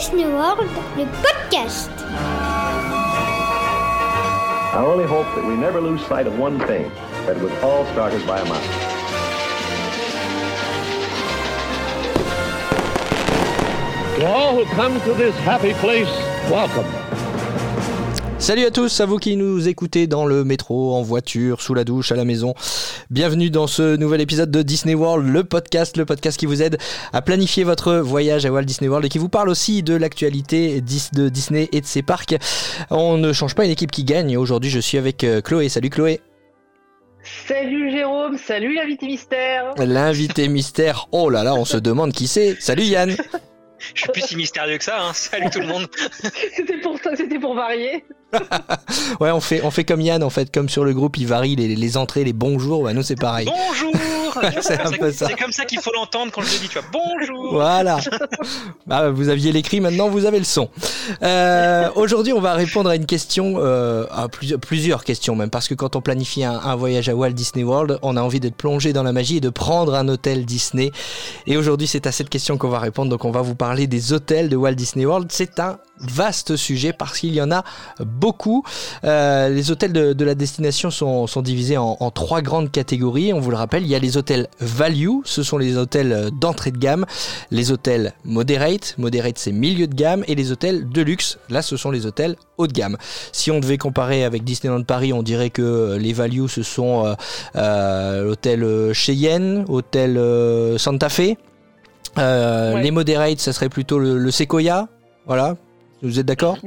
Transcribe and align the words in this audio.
Disney 0.00 0.24
World, 0.26 0.68
le 0.96 1.04
podcast. 1.22 1.90
I 4.72 4.82
only 4.84 5.04
hope 5.04 5.26
that 5.36 5.44
we 5.46 5.54
never 5.54 5.80
lose 5.80 6.04
sight 6.06 6.26
of 6.26 6.36
one 6.38 6.58
thing, 6.66 6.90
that 7.26 7.36
it 7.36 7.42
was 7.42 7.52
all 7.62 7.84
started 7.92 8.26
by 8.26 8.40
a 8.40 8.44
mouse. 8.44 8.60
To 14.18 14.26
all 14.26 14.56
who 14.56 14.64
come 14.74 15.00
to 15.02 15.14
this 15.14 15.34
happy 15.44 15.74
place, 15.74 16.10
welcome. 16.50 16.86
Salut 18.38 18.66
à 18.66 18.70
tous, 18.70 19.00
à 19.00 19.06
vous 19.06 19.16
qui 19.16 19.36
nous 19.36 19.68
écoutez 19.68 20.06
dans 20.06 20.26
le 20.26 20.44
métro, 20.44 20.94
en 20.94 21.02
voiture, 21.02 21.62
sous 21.62 21.72
la 21.72 21.84
douche, 21.84 22.12
à 22.12 22.16
la 22.16 22.26
maison. 22.26 22.52
Bienvenue 23.10 23.50
dans 23.50 23.66
ce 23.66 23.96
nouvel 23.96 24.22
épisode 24.22 24.50
de 24.50 24.62
Disney 24.62 24.94
World, 24.94 25.28
le 25.28 25.44
podcast, 25.44 25.98
le 25.98 26.06
podcast 26.06 26.38
qui 26.38 26.46
vous 26.46 26.62
aide 26.62 26.78
à 27.12 27.20
planifier 27.20 27.62
votre 27.62 27.96
voyage 27.96 28.46
à 28.46 28.50
Walt 28.50 28.62
Disney 28.62 28.88
World 28.88 29.04
et 29.04 29.08
qui 29.10 29.18
vous 29.18 29.28
parle 29.28 29.50
aussi 29.50 29.82
de 29.82 29.94
l'actualité 29.94 30.80
de 30.80 31.28
Disney 31.28 31.68
et 31.72 31.82
de 31.82 31.86
ses 31.86 32.00
parcs. 32.00 32.34
On 32.90 33.18
ne 33.18 33.34
change 33.34 33.54
pas 33.54 33.66
une 33.66 33.70
équipe 33.70 33.90
qui 33.90 34.04
gagne. 34.04 34.38
Aujourd'hui, 34.38 34.70
je 34.70 34.80
suis 34.80 34.96
avec 34.96 35.22
euh, 35.22 35.42
Chloé. 35.42 35.68
Salut 35.68 35.90
Chloé. 35.90 36.20
Salut 37.46 37.90
Jérôme, 37.90 38.38
salut 38.38 38.74
l'invité 38.74 39.06
mystère. 39.06 39.74
L'invité 39.76 40.48
mystère. 40.48 41.08
Oh 41.12 41.28
là 41.28 41.44
là, 41.44 41.54
on 41.54 41.66
se 41.66 41.76
demande 41.76 42.12
qui 42.12 42.26
c'est. 42.26 42.56
Salut 42.58 42.84
Yann. 42.84 43.14
Je 43.94 44.00
suis 44.02 44.08
plus 44.10 44.22
si 44.22 44.36
mystérieux 44.36 44.78
que 44.78 44.84
ça. 44.84 45.00
Hein. 45.00 45.12
Salut 45.14 45.50
tout 45.50 45.60
le 45.60 45.66
monde. 45.66 45.86
c'était 46.56 46.78
pour 46.78 46.98
ça, 46.98 47.16
c'était 47.16 47.38
pour 47.38 47.54
varier. 47.54 48.04
ouais, 49.20 49.30
on 49.30 49.40
fait, 49.40 49.62
on 49.62 49.70
fait 49.70 49.84
comme 49.84 50.00
Yann 50.00 50.22
en 50.22 50.30
fait, 50.30 50.52
comme 50.52 50.68
sur 50.68 50.84
le 50.84 50.92
groupe, 50.92 51.16
il 51.18 51.26
varie 51.26 51.56
les, 51.56 51.76
les 51.76 51.96
entrées, 51.96 52.24
les 52.24 52.32
bonjours. 52.32 52.80
Ouais, 52.80 52.94
nous 52.94 53.02
c'est 53.02 53.18
pareil. 53.18 53.46
Bonjour. 53.46 53.92
c'est 54.60 55.38
comme 55.38 55.52
ça 55.52 55.64
qu'il 55.64 55.80
faut 55.80 55.92
l'entendre 55.92 56.32
quand 56.32 56.42
je 56.42 56.52
le 56.52 56.58
dis. 56.60 56.68
Tu 56.68 56.78
vois, 56.78 56.88
bonjour. 56.92 57.52
Voilà. 57.52 57.98
bah, 58.86 59.10
vous 59.10 59.28
aviez 59.28 59.52
l'écrit, 59.52 59.80
maintenant 59.80 60.08
vous 60.08 60.24
avez 60.24 60.38
le 60.38 60.44
son. 60.44 60.68
Euh, 61.22 61.88
Aujourd'hui, 61.94 62.32
on 62.32 62.40
va 62.40 62.54
répondre 62.54 62.90
à 62.90 62.96
une 62.96 63.06
question, 63.06 63.54
euh, 63.58 64.06
à 64.10 64.28
plusieurs, 64.28 64.58
plusieurs 64.58 65.04
questions 65.04 65.36
même, 65.36 65.50
parce 65.50 65.68
que 65.68 65.74
quand 65.74 65.96
on 65.96 66.00
planifie 66.00 66.44
un, 66.44 66.58
un, 66.58 66.74
voyage 66.74 67.08
à 67.08 67.14
Walt 67.14 67.30
Disney 67.30 67.64
World, 67.64 67.98
on 68.02 68.16
a 68.16 68.22
envie 68.22 68.40
d'être 68.40 68.56
plongé 68.56 68.92
dans 68.92 69.02
la 69.02 69.12
magie 69.12 69.36
et 69.36 69.40
de 69.40 69.50
prendre 69.50 69.94
un 69.94 70.08
hôtel 70.08 70.44
Disney. 70.44 70.90
Et 71.46 71.56
aujourd'hui, 71.56 71.86
c'est 71.86 72.06
à 72.06 72.12
cette 72.12 72.30
question 72.30 72.58
qu'on 72.58 72.68
va 72.68 72.78
répondre. 72.78 73.10
Donc, 73.10 73.24
on 73.24 73.30
va 73.30 73.42
vous 73.42 73.54
parler 73.54 73.73
des 73.74 74.12
hôtels 74.12 74.48
de 74.48 74.56
Walt 74.56 74.74
Disney 74.74 75.04
World. 75.04 75.28
C'est 75.30 75.60
un 75.60 75.78
vaste 76.00 76.56
sujet 76.56 76.92
parce 76.92 77.18
qu'il 77.18 77.34
y 77.34 77.40
en 77.40 77.50
a 77.50 77.64
beaucoup. 78.00 78.64
Euh, 79.04 79.48
les 79.48 79.70
hôtels 79.70 79.92
de, 79.92 80.24
la 80.24 80.34
destination 80.34 80.90
sont, 80.90 81.42
divisés 81.42 81.76
en, 81.76 82.10
trois 82.10 82.42
grandes 82.42 82.70
catégories. 82.70 83.32
On 83.32 83.40
vous 83.40 83.50
le 83.50 83.56
rappelle, 83.56 83.82
il 83.82 83.88
y 83.88 83.94
a 83.94 83.98
les 83.98 84.16
hôtels 84.16 84.48
value, 84.60 85.20
ce 85.24 85.42
sont 85.42 85.58
les 85.58 85.76
hôtels 85.76 86.30
d'entrée 86.32 86.70
de 86.70 86.78
gamme, 86.78 87.06
les 87.50 87.72
hôtels 87.72 88.12
moderate, 88.24 88.94
moderate 88.98 89.38
c'est 89.38 89.52
milieu 89.52 89.86
de 89.86 89.94
gamme, 89.94 90.24
et 90.26 90.34
les 90.34 90.52
hôtels 90.52 90.88
de 90.88 91.02
luxe, 91.02 91.38
là 91.48 91.62
ce 91.62 91.76
sont 91.76 91.90
les 91.90 92.06
hôtels 92.06 92.36
haut 92.58 92.66
de 92.66 92.72
gamme. 92.72 92.96
Si 93.32 93.50
on 93.50 93.60
devait 93.60 93.78
comparer 93.78 94.24
avec 94.24 94.44
Disneyland 94.44 94.82
Paris, 94.82 95.12
on 95.12 95.22
dirait 95.22 95.50
que 95.50 95.96
les 96.00 96.12
value 96.12 96.46
ce 96.46 96.62
sont 96.62 97.06
euh, 97.06 97.14
euh, 97.56 98.24
l'hôtel 98.24 98.92
Cheyenne, 98.92 99.64
hôtel 99.68 100.20
Santa 100.78 101.08
Fe. 101.08 101.36
Ouais. 102.16 102.82
Les 102.82 102.90
moderate, 102.90 103.38
ça 103.38 103.52
serait 103.52 103.68
plutôt 103.68 103.98
le, 103.98 104.18
le 104.18 104.30
Sequoia, 104.30 104.88
voilà, 105.26 105.56
vous 106.02 106.18
êtes 106.18 106.26
d'accord 106.26 106.58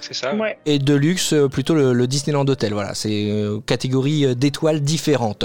C'est 0.00 0.14
ça. 0.14 0.34
Ouais. 0.34 0.58
Et 0.66 0.78
de 0.78 0.94
luxe, 0.94 1.34
plutôt 1.50 1.74
le, 1.74 1.92
le 1.92 2.06
Disneyland 2.06 2.46
Hotel. 2.48 2.72
Voilà, 2.72 2.94
c'est 2.94 3.30
euh, 3.30 3.60
catégorie 3.64 4.34
d'étoiles 4.34 4.80
différentes. 4.80 5.44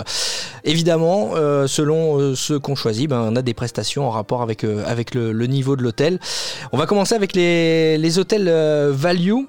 Évidemment, 0.63 1.31
euh, 1.35 1.67
selon 1.67 2.19
euh, 2.19 2.35
ce 2.35 2.53
qu'on 2.55 2.75
choisit, 2.75 3.07
ben, 3.09 3.21
on 3.21 3.35
a 3.35 3.41
des 3.41 3.53
prestations 3.53 4.07
en 4.07 4.09
rapport 4.09 4.41
avec, 4.41 4.63
euh, 4.63 4.83
avec 4.87 5.13
le, 5.13 5.31
le, 5.31 5.47
niveau 5.47 5.75
de 5.75 5.83
l'hôtel. 5.83 6.19
On 6.71 6.77
va 6.77 6.87
commencer 6.87 7.15
avec 7.15 7.35
les, 7.35 7.97
les 7.97 8.19
hôtels 8.19 8.49
value. 8.91 9.43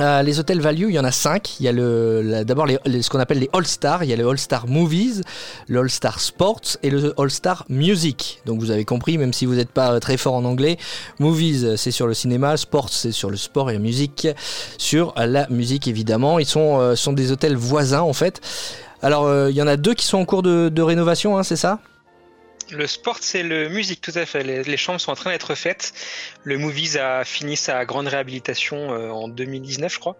Euh, 0.00 0.22
les 0.22 0.38
hôtels 0.38 0.60
value, 0.60 0.86
il 0.88 0.94
y 0.94 0.98
en 0.98 1.04
a 1.04 1.12
cinq. 1.12 1.58
Il 1.60 1.66
y 1.66 1.68
a 1.68 1.72
le, 1.72 2.44
d'abord 2.44 2.66
ce 2.68 3.08
qu'on 3.10 3.18
appelle 3.18 3.38
les 3.38 3.50
All-Star. 3.52 4.04
Il 4.04 4.10
y 4.10 4.12
a 4.12 4.16
le 4.16 4.28
All-Star 4.28 4.66
Movies, 4.66 5.22
le 5.66 5.80
All-Star 5.80 6.20
Sports 6.20 6.76
et 6.82 6.90
le 6.90 7.14
All-Star 7.18 7.64
Music. 7.68 8.40
Donc 8.46 8.60
vous 8.60 8.70
avez 8.70 8.84
compris, 8.84 9.18
même 9.18 9.32
si 9.32 9.46
vous 9.46 9.54
n'êtes 9.54 9.70
pas 9.70 9.98
très 10.00 10.16
fort 10.16 10.34
en 10.34 10.44
anglais, 10.44 10.78
Movies 11.18 11.76
c'est 11.76 11.90
sur 11.90 12.06
le 12.06 12.14
cinéma, 12.14 12.56
Sports 12.56 12.90
c'est 12.90 13.12
sur 13.12 13.30
le 13.30 13.36
sport 13.36 13.70
et 13.70 13.78
musique 13.78 14.28
sur 14.76 15.14
la 15.16 15.48
musique 15.48 15.88
évidemment. 15.88 16.38
Ils 16.38 16.46
sont, 16.46 16.78
euh, 16.80 17.12
des 17.12 17.32
hôtels 17.32 17.56
voisins 17.56 18.02
en 18.02 18.12
fait. 18.12 18.40
Alors 19.02 19.26
euh, 19.26 19.50
il 19.50 19.56
y 19.56 19.62
en 19.62 19.66
a 19.66 19.76
deux 19.76 19.94
qui 19.94 20.04
sont 20.04 20.18
en 20.18 20.24
cours 20.24 20.42
de, 20.42 20.68
de 20.68 20.82
rénovation, 20.82 21.38
hein, 21.38 21.42
c'est 21.42 21.56
ça? 21.56 21.80
Le 22.70 22.86
sport, 22.86 23.18
c'est 23.20 23.42
le 23.42 23.68
musique, 23.68 24.00
tout 24.00 24.12
à 24.14 24.26
fait. 24.26 24.42
Les, 24.42 24.76
chambres 24.76 25.00
sont 25.00 25.10
en 25.10 25.16
train 25.16 25.30
d'être 25.30 25.54
faites. 25.54 25.92
Le 26.44 26.58
Movies 26.58 26.96
a 26.96 27.24
fini 27.24 27.56
sa 27.56 27.84
grande 27.84 28.08
réhabilitation 28.08 28.92
euh, 28.92 29.10
en 29.10 29.28
2019, 29.28 29.92
je 29.92 29.98
crois. 29.98 30.16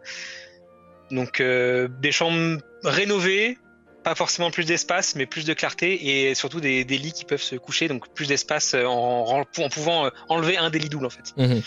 Donc, 1.11 1.41
euh, 1.41 1.89
des 2.01 2.13
chambres 2.13 2.61
rénovées, 2.85 3.59
pas 4.05 4.15
forcément 4.15 4.51
plus 4.51 4.65
d'espace, 4.65 5.15
mais 5.15 5.27
plus 5.27 5.45
de 5.45 5.55
clarté 5.55 6.29
et 6.29 6.35
surtout 6.35 6.61
des, 6.61 6.85
lits 6.85 7.13
qui 7.13 7.25
peuvent 7.25 7.43
se 7.43 7.57
coucher, 7.57 7.89
donc 7.89 8.13
plus 8.15 8.29
d'espace 8.29 8.75
en, 8.75 9.45
en, 9.59 9.69
pouvant 9.69 10.11
enlever 10.29 10.57
un 10.57 10.71
des 10.71 10.79
lits 10.79 10.89
doubles 10.89 11.07
en 11.07 11.11
fait. 11.11 11.35
Mmh. 11.37 11.61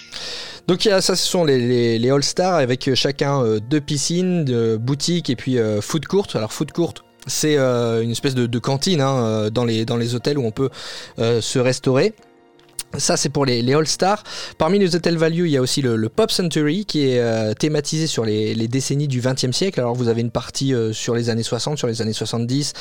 Donc 0.68 0.84
ça, 0.84 1.02
ce 1.02 1.16
sont 1.16 1.44
les, 1.44 2.10
All-Stars 2.10 2.56
avec 2.56 2.94
chacun 2.96 3.44
euh, 3.44 3.60
deux 3.60 3.82
piscines, 3.82 4.46
de 4.46 4.78
boutiques 4.78 5.30
et 5.30 5.36
puis 5.36 5.58
euh, 5.58 5.82
food 5.82 6.06
court. 6.06 6.28
Alors 6.34 6.54
food 6.54 6.72
court, 6.72 6.94
c'est 7.28 7.58
euh, 7.58 8.02
une 8.02 8.12
espèce 8.12 8.36
de, 8.36 8.60
cantine 8.60 9.02
hein, 9.02 9.50
dans, 9.52 9.66
les, 9.66 9.86
dans 9.86 9.98
les 9.98 10.16
hôtels 10.16 10.38
où 10.38 10.46
on 10.46 10.52
peut 10.52 10.70
euh, 11.20 11.42
se 11.42 11.60
restaurer. 11.60 12.14
Ça, 12.98 13.16
c'est 13.18 13.30
pour 13.30 13.46
les, 13.46 13.62
les 13.62 13.74
All-Stars. 13.74 14.24
Parmi 14.58 14.78
les 14.78 14.96
hôtels 14.96 15.18
value, 15.18 15.46
il 15.46 15.52
y 15.52 15.58
a 15.58 15.62
aussi 15.62 15.82
le, 15.82 15.96
le 15.96 16.10
Pop 16.10 16.30
Century 16.32 16.86
qui 16.86 17.08
est 17.08 17.20
euh, 17.20 17.54
thématisé 17.54 18.08
sur 18.08 18.26
les, 18.26 18.54
les 18.54 18.68
décennies 18.68 19.08
du 19.08 19.22
XXe 19.22 19.52
siècle. 19.52 19.80
Alors, 19.80 19.96
vous 19.96 20.08
avez 20.08 20.22
une 20.22 20.32
partie 20.32 20.74
euh, 20.74 20.92
sur 20.92 21.16
les 21.16 21.30
années 21.30 21.44
60, 21.44 21.78
sur 21.78 21.88
les 21.88 22.02
années 22.02 22.14
70, 22.14 22.74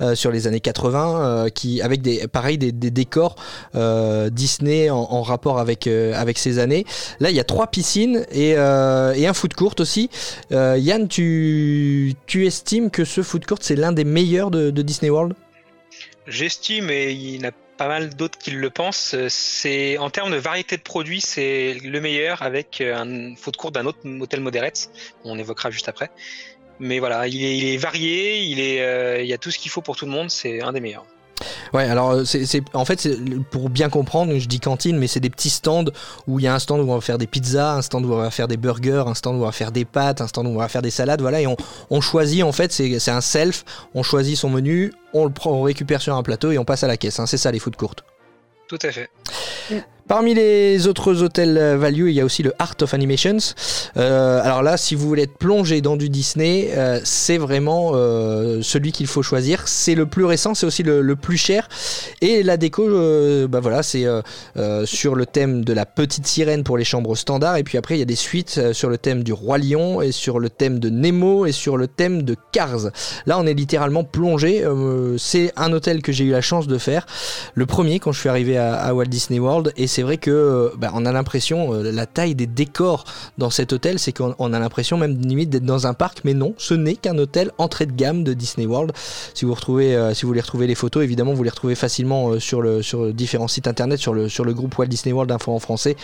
euh, 0.00 0.14
sur 0.14 0.30
les 0.30 0.46
années 0.46 0.60
80, 0.60 1.48
qui 1.54 1.82
avec 1.82 2.02
des 2.02 2.28
pareil 2.28 2.58
des, 2.58 2.72
des 2.72 2.90
décors 2.90 3.36
Disney 4.30 4.90
en, 4.90 4.96
en, 4.98 5.22
rapport 5.22 5.58
avec 5.58 5.86
avec 5.86 6.38
ces 6.38 6.58
années. 6.58 6.84
Là, 7.20 7.30
il 7.30 7.36
y 7.36 7.40
a 7.40 7.44
trois 7.44 7.66
piscines 7.68 8.24
et, 8.30 8.50
et 8.50 9.26
un 9.26 9.32
foot 9.32 9.54
court 9.54 9.74
aussi. 9.78 10.10
Yann, 10.50 11.08
tu 11.08 12.14
tu 12.26 12.46
estimes 12.46 12.90
que 12.90 13.04
ce 13.04 13.22
foot 13.22 13.44
court 13.46 13.58
c'est 13.60 13.76
l'un 13.76 13.92
des 13.92 14.04
meilleurs 14.04 14.50
de, 14.50 14.70
de 14.70 14.82
Disney 14.82 15.10
World? 15.10 15.34
J'estime 16.26 16.90
et 16.90 17.12
il 17.12 17.42
n'a 17.42 17.52
pas 17.76 17.88
mal 17.88 18.14
d'autres 18.14 18.38
qui 18.38 18.50
le 18.50 18.70
pensent. 18.70 19.16
C'est 19.28 19.98
en 19.98 20.10
termes 20.10 20.32
de 20.32 20.36
variété 20.36 20.76
de 20.76 20.82
produits, 20.82 21.20
c'est 21.20 21.74
le 21.74 22.00
meilleur 22.00 22.42
avec 22.42 22.80
un 22.80 23.34
foot 23.36 23.56
court 23.56 23.72
d'un 23.72 23.86
autre 23.86 23.98
hôtel 24.20 24.40
Moderate, 24.40 24.90
on 25.24 25.38
évoquera 25.38 25.70
juste 25.70 25.88
après. 25.88 26.10
Mais 26.78 26.98
voilà, 26.98 27.26
il 27.26 27.42
est, 27.42 27.56
il 27.56 27.64
est 27.66 27.76
varié, 27.78 28.42
il 28.42 28.60
est, 28.60 28.82
euh, 28.82 29.22
il 29.22 29.26
y 29.26 29.32
a 29.32 29.38
tout 29.38 29.50
ce 29.50 29.58
qu'il 29.58 29.70
faut 29.70 29.80
pour 29.80 29.96
tout 29.96 30.04
le 30.04 30.12
monde. 30.12 30.30
C'est 30.30 30.62
un 30.62 30.72
des 30.72 30.80
meilleurs. 30.80 31.06
Ouais, 31.74 31.84
alors 31.84 32.22
c'est 32.24 32.62
en 32.72 32.84
fait 32.84 33.08
pour 33.50 33.68
bien 33.68 33.88
comprendre, 33.88 34.36
je 34.38 34.46
dis 34.46 34.60
cantine, 34.60 34.98
mais 34.98 35.06
c'est 35.06 35.20
des 35.20 35.30
petits 35.30 35.50
stands 35.50 35.84
où 36.26 36.38
il 36.38 36.44
y 36.44 36.46
a 36.48 36.54
un 36.54 36.58
stand 36.58 36.80
où 36.80 36.90
on 36.90 36.94
va 36.94 37.00
faire 37.00 37.18
des 37.18 37.26
pizzas, 37.26 37.74
un 37.74 37.82
stand 37.82 38.06
où 38.06 38.12
on 38.12 38.16
va 38.16 38.30
faire 38.30 38.48
des 38.48 38.56
burgers, 38.56 39.04
un 39.06 39.14
stand 39.14 39.36
où 39.36 39.40
on 39.40 39.44
va 39.44 39.52
faire 39.52 39.72
des 39.72 39.84
pâtes, 39.84 40.20
un 40.20 40.28
stand 40.28 40.46
où 40.46 40.50
on 40.50 40.56
va 40.56 40.68
faire 40.68 40.82
des 40.82 40.90
salades, 40.90 41.20
voilà, 41.20 41.40
et 41.40 41.46
on, 41.46 41.56
on 41.90 42.00
choisit 42.00 42.42
en 42.42 42.52
fait, 42.52 42.72
c'est 42.72 43.10
un 43.10 43.20
self, 43.20 43.64
on 43.94 44.02
choisit 44.02 44.36
son 44.36 44.48
menu, 44.48 44.92
on 45.12 45.24
le 45.24 45.32
prend, 45.32 45.50
on 45.50 45.62
récupère 45.62 46.00
sur 46.00 46.14
un 46.14 46.22
plateau 46.22 46.52
et 46.52 46.58
on 46.58 46.64
passe 46.64 46.84
à 46.84 46.88
la 46.88 46.96
caisse. 46.96 47.20
Hein, 47.20 47.26
c'est 47.26 47.38
ça 47.38 47.50
les 47.50 47.58
food 47.58 47.76
courtes. 47.76 48.04
Tout 48.68 48.78
à 48.82 48.90
fait. 48.90 49.10
Parmi 50.08 50.34
les 50.34 50.86
autres 50.86 51.22
hôtels 51.24 51.76
value, 51.76 52.08
il 52.08 52.14
y 52.14 52.20
a 52.20 52.24
aussi 52.24 52.44
le 52.44 52.52
Art 52.60 52.76
of 52.80 52.94
Animations. 52.94 53.38
Euh, 53.96 54.40
alors 54.40 54.62
là, 54.62 54.76
si 54.76 54.94
vous 54.94 55.08
voulez 55.08 55.24
être 55.24 55.36
plongé 55.36 55.80
dans 55.80 55.96
du 55.96 56.08
Disney, 56.08 56.70
euh, 56.76 57.00
c'est 57.02 57.38
vraiment 57.38 57.90
euh, 57.94 58.60
celui 58.62 58.92
qu'il 58.92 59.08
faut 59.08 59.24
choisir. 59.24 59.66
C'est 59.66 59.96
le 59.96 60.06
plus 60.06 60.24
récent, 60.24 60.54
c'est 60.54 60.64
aussi 60.64 60.84
le, 60.84 61.16
plus 61.16 61.36
cher. 61.36 61.68
Et 62.20 62.44
la 62.44 62.56
déco, 62.56 62.88
euh, 62.88 63.48
bah 63.48 63.58
voilà, 63.58 63.82
c'est 63.82 64.04
euh, 64.06 64.86
sur 64.86 65.16
le 65.16 65.26
thème 65.26 65.64
de 65.64 65.72
la 65.72 65.86
petite 65.86 66.26
sirène 66.26 66.62
pour 66.62 66.78
les 66.78 66.84
chambres 66.84 67.16
standards. 67.16 67.56
Et 67.56 67.64
puis 67.64 67.76
après, 67.76 67.96
il 67.96 67.98
y 67.98 68.02
a 68.02 68.06
des 68.06 68.14
suites 68.14 68.72
sur 68.72 68.88
le 68.88 68.98
thème 68.98 69.24
du 69.24 69.32
roi 69.32 69.58
lion 69.58 70.02
et 70.02 70.12
sur 70.12 70.38
le 70.38 70.50
thème 70.50 70.78
de 70.78 70.88
Nemo 70.88 71.46
et 71.46 71.52
sur 71.52 71.76
le 71.76 71.88
thème 71.88 72.22
de 72.22 72.36
Cars. 72.52 72.90
Là, 73.26 73.38
on 73.40 73.46
est 73.46 73.54
littéralement 73.54 74.04
plongé. 74.04 74.64
c'est 75.18 75.52
un 75.56 75.72
hôtel 75.72 76.00
que 76.02 76.12
j'ai 76.12 76.24
eu 76.24 76.30
la 76.30 76.42
chance 76.42 76.68
de 76.68 76.78
faire. 76.78 77.06
Le 77.54 77.66
premier 77.66 77.98
quand 77.98 78.12
je 78.12 78.20
suis 78.20 78.28
arrivé 78.28 78.56
à, 78.56 78.74
à 78.74 78.94
Walt 78.94 79.06
Disney 79.06 79.40
World 79.40 79.72
c'est 79.96 80.02
vrai 80.02 80.18
que 80.18 80.72
bah, 80.76 80.90
on 80.92 81.06
a 81.06 81.12
l'impression 81.12 81.72
euh, 81.72 81.90
la 81.90 82.04
taille 82.04 82.34
des 82.34 82.46
décors 82.46 83.04
dans 83.38 83.48
cet 83.48 83.72
hôtel, 83.72 83.98
c'est 83.98 84.12
qu'on 84.12 84.52
a 84.52 84.58
l'impression 84.58 84.98
même 84.98 85.18
limite 85.18 85.48
d'être 85.48 85.64
dans 85.64 85.86
un 85.86 85.94
parc, 85.94 86.18
mais 86.22 86.34
non, 86.34 86.54
ce 86.58 86.74
n'est 86.74 86.96
qu'un 86.96 87.16
hôtel 87.16 87.50
entrée 87.56 87.86
de 87.86 87.92
gamme 87.92 88.22
de 88.22 88.34
Disney 88.34 88.66
World. 88.66 88.92
Si 89.32 89.46
vous 89.46 89.54
retrouvez, 89.54 89.96
euh, 89.96 90.12
voulez 90.22 90.42
retrouver 90.42 90.66
les 90.66 90.74
photos, 90.74 91.02
évidemment, 91.02 91.32
vous 91.32 91.42
les 91.42 91.48
retrouvez 91.48 91.74
facilement 91.74 92.28
euh, 92.28 92.40
sur 92.40 93.14
différents 93.14 93.48
sites 93.48 93.68
internet, 93.68 93.98
sur 93.98 94.12
le 94.12 94.52
groupe 94.52 94.76
Walt 94.76 94.88
Disney 94.88 95.14
World 95.14 95.32
info 95.32 95.52
en 95.52 95.60
français, 95.60 95.96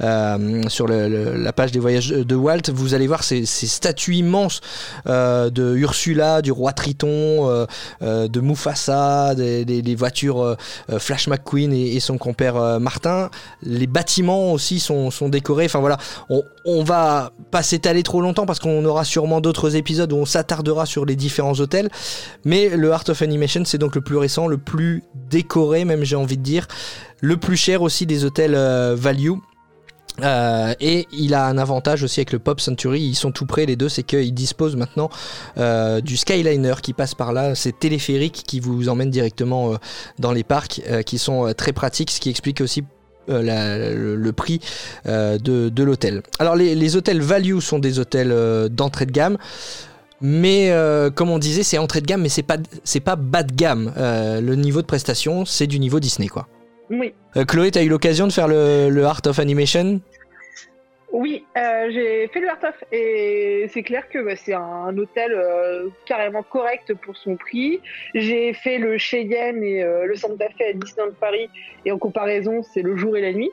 euh, 0.00 0.62
sur 0.68 0.88
la 0.88 1.52
page 1.52 1.70
des 1.70 1.80
voyages 1.80 2.08
de 2.08 2.34
Walt, 2.34 2.70
vous 2.72 2.94
allez 2.94 3.06
voir 3.06 3.24
ces, 3.24 3.44
statues 3.44 4.14
immenses 4.14 4.62
de 5.04 5.76
Ursula, 5.76 6.40
du 6.40 6.50
roi 6.50 6.72
Triton, 6.72 7.66
de 8.00 8.40
Mufasa, 8.40 9.34
des, 9.34 9.96
voitures 9.96 10.56
Flash 10.98 11.28
McQueen 11.28 11.74
et, 11.74 12.00
son 12.00 12.16
compère 12.16 12.80
Martin. 12.80 13.28
Les 13.62 13.86
bâtiments 13.86 14.52
aussi 14.52 14.80
sont, 14.80 15.10
sont 15.10 15.28
décorés. 15.28 15.66
Enfin 15.66 15.80
voilà, 15.80 15.98
on, 16.28 16.84
va 16.84 17.32
pas 17.50 17.62
s'étaler 17.62 18.02
trop 18.02 18.20
longtemps 18.20 18.46
parce 18.46 18.58
qu'on 18.58 18.84
aura 18.84 19.04
sûrement 19.04 19.40
d'autres 19.40 19.76
épisodes 19.76 20.12
où 20.12 20.16
on 20.16 20.26
s'attardera 20.26 20.86
sur 20.86 21.04
les 21.04 21.16
différents 21.16 21.58
hôtels. 21.60 21.88
Mais 22.44 22.70
le 22.70 22.92
Art 22.92 23.04
of 23.08 23.22
Animation, 23.22 23.64
c'est 23.64 23.78
donc 23.78 23.94
le 23.94 24.00
plus 24.00 24.16
récent, 24.16 24.46
le 24.46 24.58
plus 24.58 25.02
décoré, 25.30 25.84
même 25.84 26.04
j'ai 26.04 26.16
envie 26.16 26.36
de 26.36 26.42
dire, 26.42 26.66
le 27.20 27.36
plus 27.36 27.56
cher 27.56 27.82
aussi 27.82 28.06
des 28.06 28.24
hôtels 28.24 28.54
euh, 28.54 28.94
value. 28.96 29.32
Euh, 30.22 30.74
et 30.78 31.08
il 31.10 31.34
a 31.34 31.46
un 31.46 31.58
avantage 31.58 32.04
aussi 32.04 32.20
avec 32.20 32.30
le 32.30 32.38
Pop 32.38 32.60
Century, 32.60 33.00
ils 33.00 33.16
sont 33.16 33.32
tout 33.32 33.46
près 33.46 33.66
les 33.66 33.74
deux, 33.74 33.88
c'est 33.88 34.04
qu'ils 34.04 34.32
disposent 34.32 34.76
maintenant 34.76 35.10
euh, 35.58 36.00
du 36.00 36.16
Skyliner 36.16 36.74
qui 36.80 36.92
passe 36.92 37.16
par 37.16 37.32
là, 37.32 37.56
ces 37.56 37.72
téléphériques 37.72 38.44
qui 38.46 38.60
vous 38.60 38.88
emmènent 38.88 39.10
directement 39.10 39.74
dans 40.20 40.30
les 40.30 40.44
parcs, 40.44 40.82
qui 41.04 41.18
sont 41.18 41.52
très 41.56 41.72
pratiques, 41.72 42.12
ce 42.12 42.20
qui 42.20 42.30
explique 42.30 42.60
aussi 42.60 42.84
euh, 43.28 43.42
la- 43.42 43.78
le, 43.78 44.16
le 44.16 44.32
prix 44.32 44.60
euh, 45.06 45.38
de, 45.38 45.68
de 45.68 45.82
l'hôtel. 45.82 46.22
Alors 46.38 46.56
les, 46.56 46.74
les 46.74 46.96
hôtels 46.96 47.20
value 47.20 47.58
sont 47.60 47.78
des 47.78 47.98
hôtels 47.98 48.32
euh, 48.32 48.68
d'entrée 48.68 49.06
de 49.06 49.12
gamme. 49.12 49.38
Mais 50.20 50.72
comme 51.16 51.28
on 51.28 51.38
disait, 51.38 51.64
c'est 51.64 51.76
entrée 51.76 52.00
de 52.00 52.06
gamme, 52.06 52.22
mais 52.22 52.30
c'est 52.30 52.44
pas 52.44 52.56
c'est 52.82 53.00
pas 53.00 53.14
bas 53.16 53.42
de 53.42 53.52
gamme. 53.52 53.92
Le 53.96 54.54
niveau 54.54 54.80
de 54.80 54.86
prestation, 54.86 55.44
c'est 55.44 55.66
du 55.66 55.78
niveau 55.78 56.00
Disney, 56.00 56.28
quoi. 56.28 56.46
Oui. 56.88 57.12
Chloé, 57.46 57.70
t'as 57.72 57.82
eu 57.82 57.88
l'occasion 57.90 58.26
de 58.26 58.32
faire 58.32 58.48
le, 58.48 58.88
le 58.88 59.04
Art 59.04 59.20
of 59.26 59.38
Animation? 59.38 60.00
Oui, 61.16 61.44
euh, 61.56 61.90
j'ai 61.92 62.26
fait 62.26 62.40
le 62.40 62.48
Art 62.48 62.58
of 62.64 62.74
et 62.90 63.66
c'est 63.72 63.84
clair 63.84 64.08
que 64.08 64.18
bah, 64.18 64.34
c'est 64.34 64.52
un 64.52 64.98
hôtel 64.98 65.30
euh, 65.32 65.86
carrément 66.06 66.42
correct 66.42 66.92
pour 66.94 67.16
son 67.16 67.36
prix. 67.36 67.80
J'ai 68.16 68.52
fait 68.52 68.78
le 68.78 68.98
Cheyenne 68.98 69.62
et 69.62 69.84
euh, 69.84 70.06
le 70.06 70.16
Santa 70.16 70.46
Fe 70.48 70.62
à 70.68 70.72
Disneyland 70.72 71.12
Paris 71.20 71.48
et 71.84 71.92
en 71.92 71.98
comparaison, 71.98 72.64
c'est 72.64 72.82
le 72.82 72.96
jour 72.96 73.16
et 73.16 73.20
la 73.20 73.32
nuit. 73.32 73.52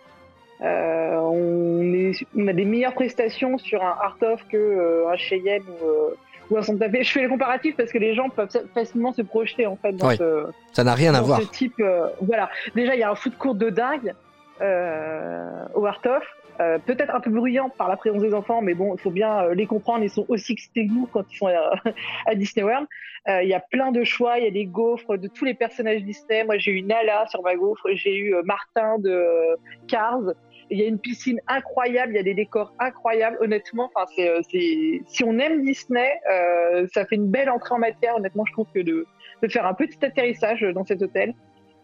On, 0.63 1.93
est, 1.93 2.13
on 2.35 2.47
a 2.47 2.53
des 2.53 2.65
meilleures 2.65 2.93
prestations 2.95 3.57
sur 3.59 3.83
un 3.83 3.95
Art 4.01 4.17
of 4.21 4.41
que 4.47 5.05
un 5.11 5.15
Cheyenne 5.17 5.63
ou, 5.83 6.53
ou 6.53 6.57
un 6.57 6.63
Santa 6.63 6.89
Fe. 6.89 7.03
Je 7.03 7.11
fais 7.11 7.21
le 7.21 7.29
comparatif 7.29 7.75
parce 7.77 7.91
que 7.91 7.97
les 7.99 8.15
gens 8.15 8.29
peuvent 8.29 8.49
facilement 8.73 9.13
se 9.13 9.21
projeter 9.21 9.67
en 9.67 9.75
fait 9.75 9.93
dans 9.93 10.07
Ouais. 10.07 10.17
ce, 10.17 10.45
Ça 10.73 10.83
n'a 10.83 10.95
rien 10.95 11.13
à 11.13 11.21
voir. 11.21 11.41
ce 11.41 11.45
type. 11.47 11.81
voilà. 12.21 12.49
Déjà, 12.75 12.95
il 12.95 12.99
y 12.99 13.03
a 13.03 13.11
un 13.11 13.15
foot 13.15 13.37
court 13.37 13.55
de 13.55 13.69
dingue 13.69 14.13
au 14.61 15.85
Art 15.85 16.01
of. 16.05 16.23
Euh, 16.59 16.77
Peut-être 16.79 17.15
un 17.15 17.19
peu 17.19 17.31
bruyant 17.31 17.69
par 17.69 17.87
la 17.87 17.97
présence 17.97 18.21
des 18.21 18.33
enfants, 18.33 18.61
mais 18.61 18.73
bon, 18.73 18.93
il 18.95 19.01
faut 19.01 19.09
bien 19.09 19.43
euh, 19.43 19.53
les 19.55 19.65
comprendre. 19.65 20.03
Ils 20.03 20.09
sont 20.09 20.25
aussi 20.27 20.53
excités 20.53 20.87
quand 21.11 21.23
ils 21.31 21.37
sont 21.37 21.47
à, 22.25 22.35
Disney 22.35 22.63
World. 22.63 22.87
Euh, 23.29 23.43
Il 23.43 23.49
y 23.49 23.53
a 23.53 23.59
plein 23.59 23.91
de 23.91 24.03
choix. 24.03 24.37
Il 24.37 24.43
y 24.43 24.47
a 24.47 24.51
des 24.51 24.65
gaufres 24.65 25.17
de 25.17 25.27
tous 25.27 25.45
les 25.45 25.53
personnages 25.53 26.03
Disney. 26.03 26.43
Moi, 26.43 26.57
j'ai 26.57 26.71
eu 26.71 26.83
Nala 26.83 27.25
sur 27.27 27.41
ma 27.41 27.55
gaufre. 27.55 27.87
J'ai 27.93 28.15
eu 28.15 28.35
euh, 28.35 28.41
Martin 28.43 28.99
de 28.99 29.09
euh, 29.09 29.55
Cars. 29.87 30.33
Il 30.69 30.79
y 30.79 30.83
a 30.83 30.87
une 30.87 30.99
piscine 30.99 31.39
incroyable. 31.47 32.13
Il 32.13 32.15
y 32.17 32.19
a 32.19 32.23
des 32.23 32.33
décors 32.33 32.73
incroyables. 32.79 33.37
Honnêtement, 33.41 33.89
euh, 34.19 34.41
si 34.43 35.23
on 35.23 35.37
aime 35.39 35.63
Disney, 35.63 36.11
euh, 36.31 36.87
ça 36.93 37.05
fait 37.05 37.15
une 37.15 37.29
belle 37.29 37.49
entrée 37.49 37.75
en 37.75 37.79
matière. 37.79 38.15
Honnêtement, 38.15 38.45
je 38.45 38.53
trouve 38.53 38.67
que 38.73 38.79
de 38.79 39.05
faire 39.49 39.65
un 39.65 39.73
petit 39.73 40.03
atterrissage 40.05 40.61
dans 40.61 40.85
cet 40.85 41.01
hôtel. 41.01 41.33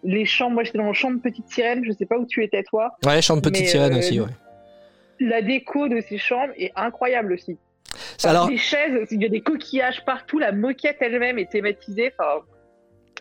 Les 0.10 0.26
chambres, 0.26 0.54
moi 0.54 0.64
j'étais 0.64 0.78
dans 0.78 0.88
le 0.88 0.94
chambre 0.94 1.20
Petite 1.22 1.50
Sirène, 1.50 1.84
je 1.86 1.92
sais 1.92 2.06
pas 2.06 2.18
où 2.18 2.26
tu 2.26 2.42
étais 2.44 2.64
toi. 2.64 2.96
Ouais, 3.06 3.22
chambre 3.22 3.42
petite 3.42 3.64
Mais, 3.66 3.68
sirène 3.68 3.94
euh, 3.94 3.98
aussi, 4.00 4.20
ouais. 4.22 4.28
La 5.20 5.42
déco 5.42 5.90
de 5.90 6.00
ces 6.08 6.18
chambres 6.18 6.54
est 6.58 6.72
incroyable 6.78 7.34
aussi. 7.34 7.58
Enfin, 8.16 8.30
Alors, 8.30 8.50
Les 8.50 8.58
chaises, 8.58 9.08
il 9.12 9.22
y 9.22 9.26
a 9.26 9.30
des 9.30 9.42
coquillages 9.42 10.06
partout, 10.06 10.40
la 10.40 10.52
moquette 10.54 10.98
elle-même 11.02 11.38
est 11.40 11.52
thématisée. 11.52 12.14
Enfin, 12.18 12.42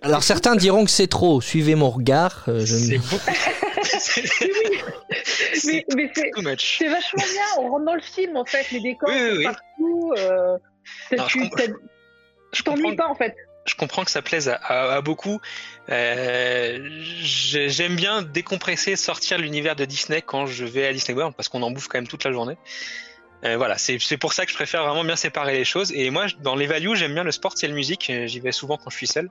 alors 0.03 0.23
certains 0.23 0.55
diront 0.55 0.85
que 0.85 0.91
c'est 0.91 1.07
trop. 1.09 1.41
Suivez 1.41 1.75
mon 1.75 1.91
regard. 1.91 2.45
euh, 2.49 2.61
je 2.65 2.75
ne- 2.77 2.81
C'est 2.81 2.99
beaucoup. 2.99 3.31
c'est 3.93 4.23
mais, 5.67 5.85
mais 5.97 6.11
c'est, 6.15 6.89
vachement 6.89 7.23
bien, 7.33 7.65
on 7.65 7.71
rentre 7.71 7.85
dans 7.85 7.95
le 7.95 8.01
film 8.01 8.37
en 8.37 8.45
fait, 8.45 8.71
les 8.71 8.81
décors 8.81 9.09
Oui, 9.09 9.17
oui, 9.31 9.35
oui. 9.39 9.45
partout. 9.45 10.13
Euh, 10.19 10.57
Alors, 11.13 11.29
je 11.31 11.39
comprends- 11.39 11.63
comprends, 12.65 12.95
pas 12.97 13.09
en 13.09 13.15
fait. 13.15 13.35
Je 13.67 13.75
comprends 13.75 14.05
que 14.05 14.11
ça 14.11 14.23
plaise 14.23 14.49
à, 14.63 15.01
beaucoup. 15.01 15.41
Euh, 15.91 16.79
j'ai- 17.21 17.69
J'aime 17.69 17.97
bien 17.97 18.23
décompresser, 18.23 18.97
sortir 18.97 19.39
l'univers 19.39 19.77
de 19.77 19.85
Disney 19.85 20.23
quand 20.23 20.47
je 20.47 20.65
vais 20.65 20.87
à 20.87 20.93
Disney 20.93 21.17
World 21.17 21.35
parce 21.37 21.49
qu'on 21.49 21.63
en 21.63 21.71
bouffe 21.71 21.89
quand 21.89 21.99
même 21.99 22.09
toute 22.09 22.25
la 22.25 22.33
journée. 22.33 22.57
Euh, 23.45 23.57
voilà, 23.57 23.77
c'est 23.77 23.99
pour 24.19 24.33
ça 24.33 24.45
que 24.47 24.51
je 24.51 24.57
préfère 24.57 24.85
vraiment 24.87 25.05
bien 25.05 25.17
séparer 25.17 25.59
les 25.59 25.65
choses. 25.65 25.93
Et 25.93 26.11
moi, 26.11 26.27
dans 26.41 26.57
les 26.57 26.67
values, 26.67 26.97
j'aime 26.97 27.13
bien 27.13 27.25
le 27.25 27.33
sport 27.33 27.55
et 27.63 27.67
le 27.67 27.75
musique. 27.75 28.09
Euh, 28.09 28.27
J'y 28.27 28.41
vais 28.41 28.53
souvent 28.53 28.77
quand 28.77 28.91
je 28.91 28.97
suis 28.97 29.07
seul. 29.07 29.29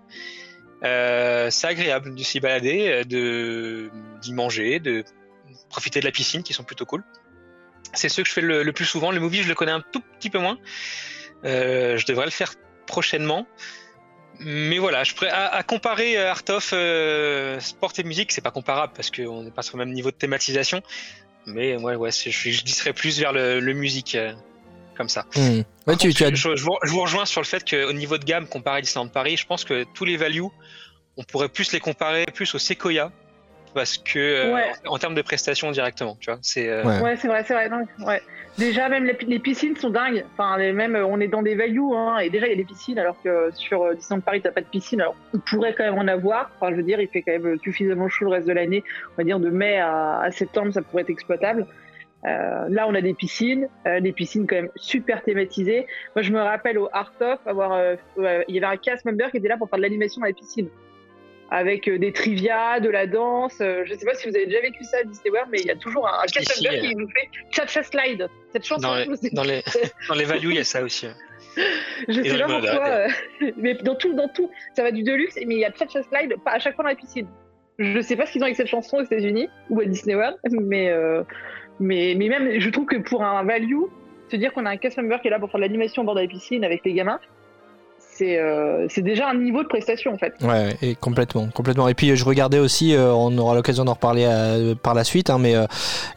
C'est 0.83 1.67
agréable 1.67 2.13
de 2.13 2.23
s'y 2.23 2.39
balader, 2.39 3.03
de 3.05 3.89
d'y 4.21 4.33
manger, 4.33 4.79
de 4.79 5.03
profiter 5.69 5.99
de 5.99 6.05
la 6.05 6.11
piscine, 6.11 6.43
qui 6.43 6.53
sont 6.53 6.63
plutôt 6.63 6.85
cool. 6.85 7.03
C'est 7.93 8.09
ceux 8.09 8.21
que 8.21 8.29
je 8.29 8.33
fais 8.33 8.41
le, 8.41 8.61
le 8.61 8.71
plus 8.73 8.85
souvent. 8.85 9.11
Le 9.11 9.19
movie, 9.19 9.41
je 9.41 9.47
le 9.47 9.55
connais 9.55 9.71
un 9.71 9.81
tout 9.91 10.01
petit 10.19 10.29
peu 10.29 10.37
moins. 10.37 10.59
Je 11.43 12.05
devrais 12.05 12.25
le 12.25 12.31
faire 12.31 12.53
prochainement. 12.85 13.47
Mais 14.39 14.77
voilà, 14.77 15.03
je 15.03 15.13
pourrais, 15.13 15.29
à, 15.29 15.47
à 15.53 15.63
comparer 15.63 16.17
euh, 16.17 16.31
Art 16.31 16.41
of 16.49 16.71
euh, 16.73 17.59
Sport 17.59 17.93
et 17.97 18.03
musique, 18.03 18.31
c'est 18.31 18.41
pas 18.41 18.51
comparable 18.51 18.93
parce 18.95 19.09
qu'on 19.11 19.43
n'est 19.43 19.51
pas 19.51 19.61
sur 19.61 19.77
le 19.77 19.85
même 19.85 19.93
niveau 19.93 20.11
de 20.11 20.15
thématisation. 20.15 20.81
Mais 21.45 21.77
ouais, 21.77 22.11
je, 22.11 22.29
je 22.31 22.63
disserais 22.63 22.93
plus 22.93 23.19
vers 23.19 23.31
le, 23.31 23.59
le 23.59 23.73
musique 23.73 24.15
euh, 24.15 24.33
comme 24.97 25.09
ça. 25.09 25.25
Ouais, 25.87 25.95
tu, 25.95 26.07
as... 26.23 26.33
je, 26.33 26.55
je 26.55 26.63
vous, 26.63 26.77
je 26.83 26.91
vous 26.91 27.01
rejoins 27.01 27.25
sur 27.25 27.39
le 27.41 27.45
fait 27.45 27.63
qu'au 27.69 27.93
niveau 27.93 28.17
de 28.17 28.25
gamme, 28.25 28.47
comparé 28.47 28.79
à 28.79 28.81
Disneyland 28.81 29.09
Paris, 29.09 29.37
je 29.37 29.45
pense 29.45 29.63
que 29.63 29.85
tous 29.93 30.05
les 30.05 30.17
values, 30.17 30.43
on 31.17 31.23
pourrait 31.23 31.49
plus 31.49 31.71
les 31.71 31.79
comparer 31.79 32.25
plus 32.25 32.53
au 32.55 32.57
Sequoia 32.59 33.11
parce 33.73 33.97
que 33.97 34.17
euh, 34.19 34.53
Ouais. 34.53 34.71
en, 34.87 34.95
en 34.95 34.97
termes 34.97 35.15
de 35.15 35.21
prestations 35.21 35.69
directement, 35.71 36.17
tu 36.19 36.31
vois, 36.31 36.39
c'est 36.41 36.67
euh, 36.67 36.83
Ouais. 36.83 36.99
Ouais, 37.01 37.17
c'est 37.17 37.27
vrai, 37.27 37.43
c'est 37.47 37.53
vrai. 37.53 37.69
non, 37.69 37.85
ouais. 38.05 38.21
Déjà, 38.57 38.87
même 38.87 39.03
les, 39.03 39.17
les 39.27 39.39
piscines 39.39 39.75
sont 39.75 39.89
dingues. 39.89 40.25
Enfin, 40.33 40.57
les, 40.57 40.71
même, 40.71 40.95
euh, 40.95 41.05
on 41.05 41.19
est 41.19 41.27
dans 41.27 41.41
des 41.41 41.55
values, 41.55 41.93
hein, 41.93 42.19
et 42.19 42.29
déjà, 42.29 42.47
il 42.47 42.51
y 42.51 42.53
a 42.53 42.55
des 42.55 42.63
piscines, 42.63 42.97
alors 42.97 43.21
que 43.21 43.49
sur 43.53 43.83
euh, 43.83 43.93
Disneyland 43.93 44.21
Paris, 44.21 44.41
t'as 44.41 44.51
pas 44.51 44.61
de 44.61 44.67
piscine. 44.67 45.01
Alors, 45.01 45.15
on 45.33 45.39
pourrait 45.39 45.73
quand 45.73 45.83
même 45.83 45.97
en 45.97 46.07
avoir. 46.07 46.51
Enfin, 46.55 46.71
je 46.71 46.77
veux 46.77 46.83
dire, 46.83 47.01
il 47.01 47.07
fait 47.09 47.21
quand 47.21 47.33
même 47.33 47.59
suffisamment 47.59 48.07
chaud 48.07 48.25
le 48.25 48.31
reste 48.31 48.47
de 48.47 48.53
l'année. 48.53 48.83
On 49.13 49.17
va 49.17 49.23
dire 49.25 49.39
de 49.39 49.49
mai 49.49 49.77
à, 49.79 50.29
septembre, 50.31 50.73
ça 50.73 50.81
pourrait 50.81 51.01
être 51.01 51.09
exploitable. 51.09 51.67
Euh, 52.25 52.65
là, 52.69 52.87
on 52.87 52.95
a 52.95 53.01
des 53.01 53.13
piscines, 53.13 53.67
euh, 53.85 53.99
des 53.99 54.11
piscines 54.11 54.47
quand 54.47 54.55
même 54.55 54.69
super 54.75 55.21
thématisées. 55.21 55.85
Moi, 56.15 56.23
je 56.23 56.31
me 56.31 56.39
rappelle 56.39 56.77
au 56.79 56.89
Art 56.91 57.13
of 57.21 57.39
avoir, 57.45 57.73
euh, 57.73 57.95
euh, 58.17 58.43
il 58.47 58.55
y 58.55 58.57
avait 58.57 58.73
un 58.73 58.77
cast 58.77 59.05
member 59.05 59.29
qui 59.29 59.37
était 59.37 59.47
là 59.47 59.57
pour 59.57 59.69
faire 59.69 59.77
de 59.77 59.83
l'animation 59.83 60.21
dans 60.21 60.27
la 60.27 60.33
piscine, 60.33 60.67
avec 61.51 61.87
euh, 61.87 61.99
des 61.99 62.11
trivia, 62.11 62.79
de 62.79 62.89
la 62.89 63.07
danse. 63.07 63.57
Euh, 63.61 63.83
je 63.85 63.93
sais 63.93 64.05
pas 64.05 64.13
si 64.15 64.29
vous 64.29 64.35
avez 64.35 64.45
déjà 64.45 64.61
vécu 64.61 64.83
ça 64.83 64.97
à 64.97 65.03
Disney 65.03 65.31
World, 65.31 65.49
mais 65.51 65.59
il 65.59 65.67
y 65.67 65.71
a 65.71 65.75
toujours 65.75 66.07
un, 66.07 66.19
un 66.19 66.23
euh. 66.23 66.79
qui 66.79 66.95
nous 66.95 67.07
fait 67.09 67.29
Cha-Cha 67.51 67.83
Slide. 67.83 68.27
Cette 68.51 68.65
chanson, 68.65 68.81
dans, 68.81 68.95
les, 68.95 69.29
dans, 69.31 69.43
les, 69.43 69.63
dans 70.09 70.15
les 70.15 70.25
values, 70.25 70.49
il 70.49 70.55
y 70.55 70.59
a 70.59 70.63
ça 70.63 70.81
aussi. 70.81 71.07
je 72.07 72.19
et 72.19 72.29
sais 72.29 72.37
pas 72.39 72.47
pourquoi, 72.47 72.87
euh, 72.87 73.07
mais 73.57 73.75
dans 73.75 73.95
tout, 73.95 74.13
dans 74.13 74.27
tout, 74.29 74.49
ça 74.75 74.83
va 74.83 74.91
du 74.91 75.03
deluxe, 75.03 75.35
mais 75.45 75.55
il 75.55 75.59
y 75.59 75.65
a 75.65 75.71
Cha-Cha 75.73 76.03
Slide 76.03 76.35
pas 76.43 76.51
à 76.51 76.59
chaque 76.59 76.75
fois 76.75 76.83
dans 76.83 76.89
la 76.89 76.95
piscine. 76.95 77.27
Je 77.77 77.99
sais 77.99 78.15
pas 78.15 78.25
ce 78.25 78.31
qu'ils 78.31 78.41
ont 78.41 78.45
avec 78.45 78.55
cette 78.55 78.67
chanson 78.67 78.97
aux 78.97 79.03
États-Unis 79.03 79.49
ou 79.69 79.81
à 79.81 79.85
Disney 79.85 80.15
World, 80.15 80.37
mais, 80.49 80.89
euh, 80.89 81.23
mais, 81.79 82.15
mais 82.17 82.29
même, 82.29 82.59
je 82.59 82.69
trouve 82.69 82.85
que 82.85 82.95
pour 82.95 83.23
un 83.23 83.43
value, 83.43 83.83
se 84.29 84.37
dire 84.37 84.53
qu'on 84.53 84.65
a 84.65 84.69
un 84.69 84.77
cast 84.77 84.97
member 84.97 85.21
qui 85.21 85.27
est 85.27 85.31
là 85.31 85.39
pour 85.39 85.51
faire 85.51 85.59
de 85.59 85.65
l'animation 85.65 86.01
au 86.01 86.05
bord 86.05 86.15
de 86.15 86.21
la 86.21 86.27
piscine 86.27 86.63
avec 86.63 86.83
les 86.85 86.93
gamins, 86.93 87.19
c'est 88.17 88.39
euh, 88.39 88.87
c'est 88.89 89.01
déjà 89.01 89.29
un 89.29 89.35
niveau 89.35 89.61
de 89.61 89.67
prestation 89.67 90.13
en 90.13 90.17
fait. 90.17 90.33
Ouais, 90.41 90.77
et 90.81 90.95
complètement, 90.95 91.47
complètement. 91.53 91.87
Et 91.89 91.93
puis 91.93 92.15
je 92.15 92.25
regardais 92.25 92.59
aussi, 92.59 92.95
euh, 92.95 93.13
on 93.13 93.37
aura 93.37 93.55
l'occasion 93.55 93.83
d'en 93.83 93.93
reparler 93.93 94.25
euh, 94.25 94.73
par 94.73 94.93
la 94.93 95.03
suite, 95.03 95.29
hein, 95.29 95.37
mais 95.37 95.55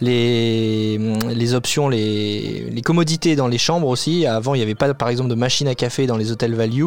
les, 0.00 0.98
les 1.28 1.54
options, 1.54 1.88
les, 1.88 2.66
les 2.70 2.82
commodités 2.82 3.34
dans 3.34 3.48
les 3.48 3.58
chambres 3.58 3.88
aussi. 3.88 4.26
Avant, 4.26 4.54
il 4.54 4.58
n'y 4.58 4.62
avait 4.62 4.74
pas, 4.74 4.92
par 4.94 5.08
exemple, 5.08 5.30
de 5.30 5.34
machine 5.34 5.66
à 5.66 5.74
café 5.74 6.06
dans 6.06 6.16
les 6.16 6.30
hôtels 6.30 6.54
value, 6.54 6.86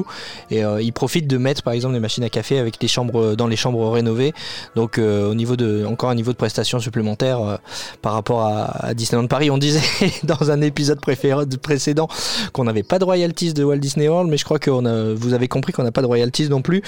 et 0.49 0.61
ils 0.81 0.93
profitent 0.93 1.27
de 1.27 1.37
mettre, 1.37 1.63
par 1.63 1.73
exemple, 1.73 1.93
des 1.93 1.99
machines 1.99 2.23
à 2.23 2.29
café 2.29 2.57
avec 2.57 2.81
les 2.81 2.87
chambres 2.87 3.35
dans 3.35 3.47
les 3.47 3.55
chambres 3.55 3.89
rénovées. 3.89 4.33
Donc, 4.75 4.97
au 4.97 5.35
niveau 5.35 5.55
de, 5.55 5.85
encore 5.85 6.09
un 6.09 6.15
niveau 6.15 6.31
de 6.31 6.37
prestation 6.37 6.79
supplémentaire 6.79 7.59
par 8.01 8.13
rapport 8.13 8.41
à, 8.41 8.87
à 8.87 8.93
Disneyland 8.93 9.27
Paris. 9.27 9.49
On 9.49 9.57
disait 9.57 9.81
dans 10.23 10.51
un 10.51 10.61
épisode 10.61 11.01
préféré, 11.01 11.45
précédent 11.61 12.07
qu'on 12.53 12.63
n'avait 12.63 12.83
pas 12.83 12.99
de 12.99 13.05
royalties 13.05 13.53
de 13.53 13.63
Walt 13.63 13.77
Disney 13.77 14.07
World, 14.07 14.29
mais 14.29 14.37
je 14.37 14.45
crois 14.45 14.59
qu'on 14.59 14.85
a, 14.85 15.00
vous 15.17 15.33
avez 15.33 15.47
compris 15.47 15.73
qu'on 15.73 15.83
n'a 15.83 15.91
pas 15.91 16.01
de 16.01 16.07
royalties 16.07 16.49
non 16.49 16.61
plus 16.61 16.81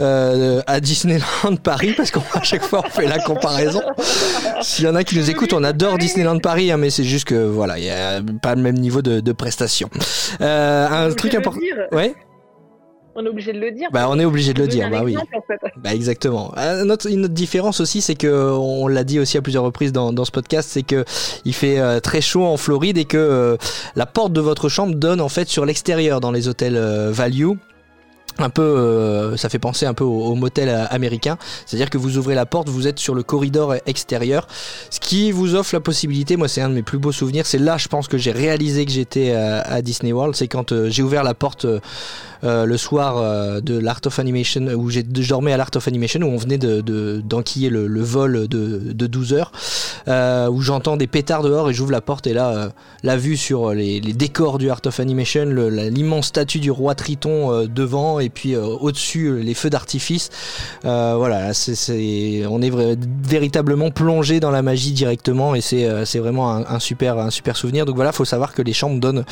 euh, 0.00 0.62
à 0.66 0.80
Disneyland 0.80 1.56
Paris 1.62 1.94
parce 1.96 2.10
qu'à 2.10 2.20
chaque 2.42 2.62
fois 2.62 2.82
on 2.86 2.90
fait 2.90 3.06
la 3.06 3.18
comparaison. 3.18 3.82
S'il 4.60 4.84
y 4.84 4.88
en 4.88 4.94
a 4.94 5.04
qui 5.04 5.16
nous 5.18 5.30
écoutent, 5.30 5.52
on 5.52 5.64
adore 5.64 5.98
Disneyland 5.98 6.38
Paris, 6.38 6.70
hein, 6.70 6.76
mais 6.76 6.90
c'est 6.90 7.04
juste 7.04 7.26
que 7.26 7.46
voilà, 7.46 7.78
il 7.78 7.84
y 7.84 7.90
a 7.90 8.20
pas 8.42 8.54
le 8.54 8.62
même 8.62 8.76
niveau 8.78 9.02
de, 9.02 9.20
de 9.20 9.32
prestation. 9.32 9.90
Euh, 10.40 11.08
un 11.08 11.12
truc 11.12 11.34
important. 11.34 11.60
Ouais, 11.92 12.14
On 13.16 13.24
est 13.24 13.28
obligé 13.28 13.52
de 13.52 13.60
le 13.60 13.70
dire. 13.70 13.88
bah 13.92 14.06
on 14.10 14.18
est 14.18 14.24
obligé 14.24 14.52
de 14.54 14.60
le 14.60 14.66
dire, 14.68 14.90
bah 14.90 15.02
oui. 15.04 15.12
exemple, 15.12 15.36
en 15.36 15.42
fait. 15.42 15.60
Bah 15.76 15.94
exactement. 15.94 16.52
Un 16.56 16.90
autre- 16.90 17.08
une 17.10 17.24
autre 17.26 17.34
différence 17.34 17.80
aussi, 17.80 18.00
c'est 18.00 18.16
que 18.16 18.50
on 18.52 18.88
l'a 18.88 19.04
dit 19.04 19.20
aussi 19.20 19.36
à 19.38 19.42
plusieurs 19.42 19.62
reprises 19.64 19.92
dans, 19.92 20.12
dans 20.12 20.24
ce 20.24 20.32
podcast, 20.32 20.68
c'est 20.72 20.82
que 20.82 21.04
il 21.44 21.54
fait 21.54 21.78
euh, 21.78 22.00
très 22.00 22.20
chaud 22.20 22.44
en 22.44 22.56
Floride 22.56 22.98
et 22.98 23.04
que 23.04 23.16
euh, 23.16 23.56
la 23.94 24.06
porte 24.06 24.32
de 24.32 24.40
votre 24.40 24.68
chambre 24.68 24.94
donne 24.96 25.20
en 25.20 25.28
fait 25.28 25.48
sur 25.48 25.64
l'extérieur 25.64 26.20
dans 26.20 26.32
les 26.32 26.48
hôtels 26.48 26.76
euh, 26.76 27.10
value. 27.12 27.50
un 28.38 28.50
peu, 28.50 28.62
euh, 28.62 29.36
ça 29.36 29.48
fait 29.48 29.60
penser 29.60 29.86
un 29.86 29.94
peu 29.94 30.02
au, 30.02 30.24
au 30.24 30.34
motel 30.34 30.68
américain, 30.90 31.38
c'est-à-dire 31.66 31.88
que 31.88 31.98
vous 31.98 32.18
ouvrez 32.18 32.34
la 32.34 32.46
porte, 32.46 32.68
vous 32.68 32.88
êtes 32.88 32.98
sur 32.98 33.14
le 33.14 33.22
corridor 33.22 33.76
extérieur, 33.86 34.48
ce 34.90 34.98
qui 34.98 35.30
vous 35.30 35.54
offre 35.54 35.72
la 35.72 35.80
possibilité, 35.80 36.36
moi 36.36 36.48
c'est 36.48 36.60
un 36.60 36.68
de 36.68 36.74
mes 36.74 36.82
plus 36.82 36.98
beaux 36.98 37.12
souvenirs, 37.12 37.46
c'est 37.46 37.58
là 37.60 37.76
je 37.78 37.86
pense 37.86 38.08
que 38.08 38.18
j'ai 38.18 38.32
réalisé 38.32 38.86
que 38.86 38.90
j'étais 38.90 39.30
à 39.32 39.80
Disney 39.82 40.12
World, 40.12 40.34
c'est 40.34 40.48
quand 40.48 40.72
euh, 40.72 40.90
j'ai 40.90 41.04
ouvert 41.04 41.22
la 41.22 41.34
porte 41.34 41.64
euh, 41.64 41.78
euh, 42.44 42.64
le 42.66 42.76
soir 42.76 43.16
euh, 43.18 43.60
de 43.60 43.78
l'Art 43.78 44.00
of 44.06 44.18
Animation, 44.18 44.66
où 44.76 44.90
je 44.90 45.00
dormais 45.00 45.52
à 45.52 45.56
l'Art 45.56 45.70
of 45.76 45.88
Animation, 45.88 46.20
où 46.22 46.26
on 46.26 46.36
venait 46.36 46.58
de, 46.58 46.80
de- 46.80 47.22
d'enquiller 47.24 47.70
le, 47.70 47.86
vol 48.02 48.48
de, 48.48 48.92
de 48.92 49.06
12 49.06 49.32
heures, 49.32 49.52
euh, 50.08 50.48
où 50.48 50.60
j'entends 50.60 50.96
des 50.96 51.06
pétards 51.06 51.42
dehors 51.42 51.70
et 51.70 51.74
j'ouvre 51.74 51.92
la 51.92 52.00
porte 52.00 52.26
et 52.26 52.34
là, 52.34 52.70
la 53.02 53.16
vue 53.16 53.36
sur 53.36 53.72
les, 53.72 54.00
décors 54.00 54.58
du 54.58 54.70
Art 54.70 54.80
of 54.86 55.00
Animation, 55.00 55.46
l'immense 55.46 56.26
statue 56.26 56.58
du 56.60 56.70
roi 56.70 56.94
Triton 56.94 57.66
devant 57.66 58.20
et 58.20 58.28
puis 58.28 58.56
au-dessus 58.56 59.38
les 59.42 59.54
feux 59.54 59.70
d'artifice. 59.70 60.30
Voilà, 60.82 61.54
c'est- 61.54 62.46
on 62.46 62.60
est 62.62 62.72
véritablement 63.26 63.90
plongé 63.90 64.40
dans 64.40 64.50
la 64.50 64.62
magie 64.62 64.92
directement 64.92 65.54
et 65.54 65.60
c'est, 65.60 66.18
vraiment 66.18 66.52
un, 66.54 66.64
un 66.66 66.78
super, 66.78 67.18
un 67.18 67.30
super 67.30 67.56
souvenir. 67.56 67.86
Donc 67.86 67.96
voilà, 67.96 68.12
faut 68.12 68.24
savoir 68.24 68.52
que 68.54 68.62
les 68.62 68.72
chambres 68.72 69.00
donnent, 69.00 69.24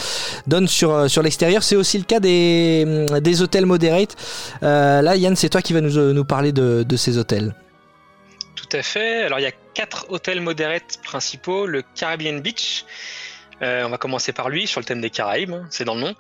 donnent 0.47 0.69
sur, 0.69 1.09
sur 1.11 1.23
l'extérieur. 1.23 1.63
C'est 1.63 1.77
aussi 1.77 1.99
le 1.99 2.05
cas 2.05 2.21
des, 2.21 3.02
hum, 3.11 3.21
des 3.21 3.43
hôtels 3.43 3.67
moderate. 3.67 4.17
Euh, 4.63 5.03
là, 5.03 5.17
Yann, 5.17 5.37
c'est 5.37 5.49
toi 5.49 5.63
qui 5.63 5.73
vas 5.73 5.81
nous, 5.81 5.99
euh, 5.99 6.13
nous 6.13 6.25
parler 6.25 6.53
de, 6.53 6.83
de 6.83 6.97
ces 6.97 7.19
hôtels. 7.19 7.55
Tout 8.55 8.77
à 8.77 8.83
fait. 8.83 9.23
Alors 9.23 9.39
il 9.39 9.43
y 9.43 9.47
a 9.47 9.53
quatre 9.75 10.07
hôtels 10.11 10.41
modérés 10.41 10.83
principaux. 11.03 11.67
Le 11.67 11.83
Caribbean 11.95 12.41
Beach. 12.41 12.85
Euh, 13.63 13.85
on 13.85 13.91
va 13.91 13.99
commencer 13.99 14.33
par 14.33 14.49
lui 14.49 14.67
sur 14.67 14.81
le 14.81 14.85
thème 14.85 15.01
des 15.01 15.11
Caraïbes, 15.11 15.53
hein, 15.53 15.67
c'est 15.71 15.85
dans 15.85 15.95
le 15.95 16.01
nom. 16.01 16.15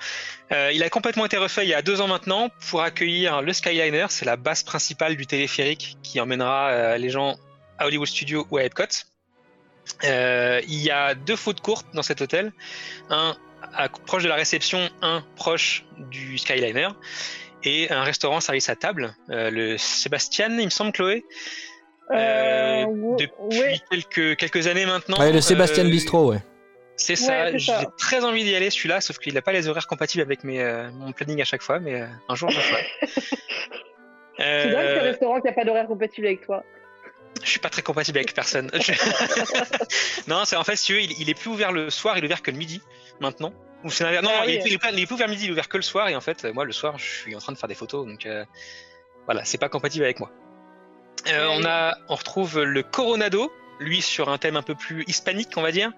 Euh, 0.52 0.70
il 0.72 0.82
a 0.84 0.90
complètement 0.90 1.26
été 1.26 1.36
refait 1.38 1.64
il 1.64 1.68
y 1.68 1.74
a 1.74 1.82
deux 1.82 2.00
ans 2.00 2.06
maintenant 2.06 2.50
pour 2.70 2.82
accueillir 2.82 3.42
le 3.42 3.52
Skyliner, 3.52 4.06
c'est 4.10 4.24
la 4.24 4.36
base 4.36 4.62
principale 4.62 5.16
du 5.16 5.26
téléphérique 5.26 5.96
qui 6.04 6.20
emmènera 6.20 6.70
euh, 6.70 6.98
les 6.98 7.10
gens 7.10 7.36
à 7.78 7.86
Hollywood 7.86 8.06
Studios 8.06 8.46
ou 8.50 8.58
à 8.58 8.64
Epcot. 8.64 8.84
Euh, 10.04 10.60
il 10.68 10.80
y 10.80 10.90
a 10.90 11.14
deux 11.14 11.34
food 11.34 11.60
courts 11.60 11.82
dans 11.94 12.02
cet 12.02 12.20
hôtel, 12.20 12.52
un 13.10 13.36
à- 13.74 13.88
proche 13.88 14.22
de 14.22 14.28
la 14.28 14.34
réception, 14.34 14.88
un 15.02 15.22
proche 15.36 15.84
du 16.10 16.38
Skyliner, 16.38 16.88
et 17.64 17.90
un 17.90 18.02
restaurant 18.02 18.40
service 18.40 18.68
à 18.68 18.76
table, 18.76 19.14
euh, 19.30 19.50
le 19.50 19.78
Sébastien, 19.78 20.48
il 20.58 20.64
me 20.64 20.70
semble, 20.70 20.92
Chloé. 20.92 21.24
Euh, 22.10 22.84
ou- 22.86 23.16
depuis 23.16 23.60
ouais. 23.60 23.80
quelques, 23.90 24.36
quelques 24.36 24.66
années 24.66 24.84
maintenant. 24.86 25.18
Ouais, 25.18 25.32
le 25.32 25.40
Sébastien 25.40 25.84
euh, 25.86 25.88
Bistro, 25.90 26.30
ouais. 26.32 26.38
C'est 26.96 27.16
ça, 27.16 27.44
Ouais, 27.44 27.58
j'ai 27.58 27.72
très 27.98 28.22
envie 28.22 28.44
d'y 28.44 28.54
aller 28.54 28.68
celui-là, 28.70 29.00
sauf 29.00 29.18
qu'il 29.18 29.32
n'a 29.34 29.42
pas 29.42 29.52
les 29.52 29.66
horaires 29.66 29.86
compatibles 29.86 30.22
avec 30.22 30.44
mes, 30.44 30.60
euh, 30.60 30.90
mon 30.92 31.12
planning 31.12 31.40
à 31.40 31.44
chaque 31.44 31.62
fois, 31.62 31.78
mais 31.78 32.00
euh, 32.02 32.06
un 32.28 32.34
jour 32.34 32.50
je 32.50 32.56
le 32.56 32.62
ferai. 32.62 32.86
C'est 34.38 34.70
dingue 34.70 34.74
Euh, 34.76 34.98
ce 34.98 35.04
restaurant 35.04 35.40
qui 35.40 35.48
a 35.48 35.52
pas 35.52 35.64
d'horaire 35.64 35.86
compatible 35.86 36.26
avec 36.26 36.44
toi. 36.44 36.64
Je 37.42 37.48
suis 37.48 37.58
pas 37.60 37.70
très 37.70 37.82
compatible 37.82 38.18
avec 38.18 38.34
personne. 38.34 38.70
Je- 38.74 38.92
non, 40.28 40.44
c'est 40.44 40.56
en 40.56 40.64
fait, 40.64 40.76
si 40.76 40.86
tu 40.86 40.92
veux, 40.94 41.00
il, 41.00 41.12
il 41.20 41.30
est 41.30 41.34
plus 41.34 41.50
ouvert 41.50 41.72
le 41.72 41.90
soir, 41.90 42.16
il 42.18 42.24
est 42.24 42.26
ouvert 42.26 42.42
que 42.42 42.50
le 42.50 42.56
midi 42.58 42.80
maintenant. 43.20 43.52
Ou 43.84 43.90
c'est 43.90 44.04
l'inverse. 44.04 44.24
non, 44.24 44.30
Ah 44.34 44.44
il, 44.46 44.54
est, 44.56 44.62
il 44.66 44.72
est 44.74 44.78
pas- 44.78 44.90
il 44.92 45.00
est 45.00 45.06
plus 45.06 45.14
ouvert 45.14 45.28
midi, 45.28 45.44
il 45.44 45.48
est 45.48 45.52
ouvert 45.52 45.68
que 45.68 45.76
le 45.76 45.82
soir, 45.82 46.08
et 46.08 46.14
en 46.16 46.20
fait, 46.20 46.44
moi 46.54 46.64
le 46.64 46.72
soir, 46.72 46.98
je 46.98 47.04
suis 47.04 47.34
en 47.34 47.38
train 47.38 47.52
de 47.52 47.58
faire 47.58 47.68
des 47.68 47.74
photos, 47.74 48.06
donc 48.06 48.26
euh, 48.26 48.44
voilà, 49.26 49.44
c'est 49.44 49.58
pas 49.58 49.68
compatible 49.68 50.04
avec 50.04 50.20
moi. 50.20 50.30
Euh, 51.28 51.46
on 51.50 51.64
a, 51.64 51.96
on 52.08 52.14
retrouve 52.16 52.62
le 52.62 52.82
Coronado, 52.82 53.52
lui 53.80 54.02
sur 54.02 54.28
un 54.28 54.38
thème 54.38 54.56
un 54.56 54.62
peu 54.62 54.74
plus 54.74 55.04
hispanique, 55.08 55.48
on 55.56 55.62
va 55.62 55.72
dire. 55.72 55.90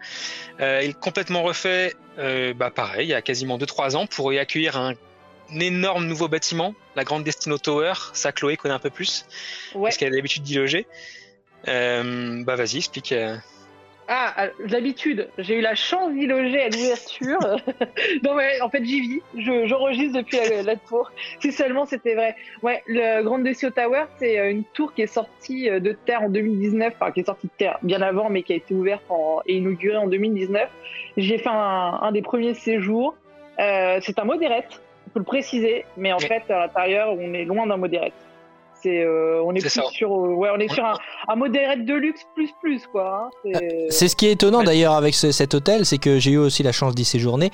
Euh, 0.60 0.80
il 0.82 0.90
est 0.90 0.98
complètement 0.98 1.42
refait, 1.42 1.94
euh, 2.18 2.54
bah 2.54 2.70
pareil, 2.70 3.06
il 3.06 3.10
y 3.10 3.14
a 3.14 3.22
quasiment 3.22 3.58
2-3 3.58 3.96
ans 3.96 4.06
pour 4.06 4.32
y 4.32 4.38
accueillir 4.38 4.76
un, 4.78 4.94
un 5.50 5.60
énorme 5.60 6.06
nouveau 6.06 6.28
bâtiment, 6.28 6.74
la 6.96 7.04
Grande 7.04 7.24
Destino 7.24 7.58
Tower. 7.58 7.92
Ça, 8.14 8.32
Chloé 8.32 8.56
connaît 8.56 8.74
un 8.74 8.78
peu 8.78 8.90
plus, 8.90 9.26
Ouais. 9.74 9.84
parce 9.90 9.96
qu'elle 9.98 10.12
a 10.12 10.16
l'habitude 10.16 10.42
d'y 10.42 10.54
loger. 10.54 10.86
Euh, 11.68 12.42
bah 12.44 12.56
vas-y, 12.56 12.78
explique. 12.78 13.12
euh. 13.12 13.36
Ah, 14.06 14.34
euh, 14.44 14.66
d'habitude, 14.68 15.30
j'ai 15.38 15.56
eu 15.56 15.60
la 15.62 15.74
chance 15.74 16.12
d'y 16.12 16.26
loger 16.26 16.60
à 16.60 16.68
l'ouverture. 16.68 17.38
non, 18.22 18.34
mais 18.34 18.60
en 18.60 18.68
fait, 18.68 18.84
j'y 18.84 19.00
vis. 19.00 19.22
Je- 19.38 19.66
J'enregistre 19.66 20.18
depuis 20.18 20.36
la, 20.36 20.62
la 20.62 20.76
tour. 20.76 21.10
Si 21.40 21.52
seulement 21.52 21.86
c'était 21.86 22.14
vrai. 22.14 22.36
Ouais, 22.62 22.82
le 22.86 23.22
Grand 23.22 23.38
Decio 23.38 23.70
Tower, 23.70 24.04
c'est 24.18 24.50
une 24.50 24.64
tour 24.74 24.92
qui 24.92 25.00
est 25.02 25.06
sortie 25.06 25.70
de 25.70 25.92
terre 25.92 26.22
en 26.22 26.28
2019. 26.28 26.92
Enfin, 27.00 27.12
qui 27.12 27.20
est 27.20 27.24
sortie 27.24 27.46
de 27.46 27.52
terre 27.56 27.78
bien 27.82 28.02
avant, 28.02 28.28
mais 28.28 28.42
qui 28.42 28.52
a 28.52 28.56
été 28.56 28.74
ouverte 28.74 29.04
en- 29.08 29.40
et 29.46 29.54
inaugurée 29.56 29.96
en 29.96 30.06
2019. 30.06 30.68
J'ai 31.16 31.38
fait 31.38 31.48
un, 31.48 31.98
un 32.02 32.12
des 32.12 32.20
premiers 32.22 32.52
séjours. 32.54 33.14
Euh, 33.58 34.00
c'est 34.02 34.18
un 34.18 34.24
modérette, 34.24 34.68
il 35.06 35.12
faut 35.14 35.18
le 35.20 35.24
préciser. 35.24 35.86
Mais 35.96 36.12
en 36.12 36.18
Ouais. 36.18 36.26
fait, 36.26 36.42
à 36.52 36.58
l'intérieur, 36.66 37.14
on 37.18 37.32
est 37.32 37.44
loin 37.46 37.66
d'un 37.66 37.78
modérette. 37.78 38.12
C'est, 38.84 39.02
euh, 39.02 39.40
on 39.42 39.52
est, 39.54 39.60
C'est 39.60 39.80
plus 39.80 39.80
ça. 39.80 39.82
sur, 39.90 40.12
euh, 40.12 40.34
ouais, 40.34 40.50
on 40.54 40.58
est 40.60 40.70
sur 40.72 40.84
un, 40.84 40.98
un 41.26 41.36
modérette 41.36 41.86
de 41.86 41.94
luxe 41.94 42.20
plus 42.34 42.50
plus 42.60 42.86
quoi. 42.92 43.30
hein. 43.44 43.50
C'est- 43.58 43.86
C'est 43.90 44.08
ce 44.08 44.14
qui 44.14 44.26
est 44.26 44.32
étonnant 44.32 44.58
Ouais. 44.58 44.64
d'ailleurs 44.66 44.92
avec 44.92 45.14
ce- 45.14 45.32
cet 45.32 45.54
hôtel, 45.54 45.86
c'est 45.86 45.96
que 45.98 46.18
j'ai 46.18 46.32
eu 46.32 46.36
aussi 46.38 46.62
la 46.62 46.70
chance 46.72 46.94
d'y 46.94 47.06
séjourner. 47.06 47.50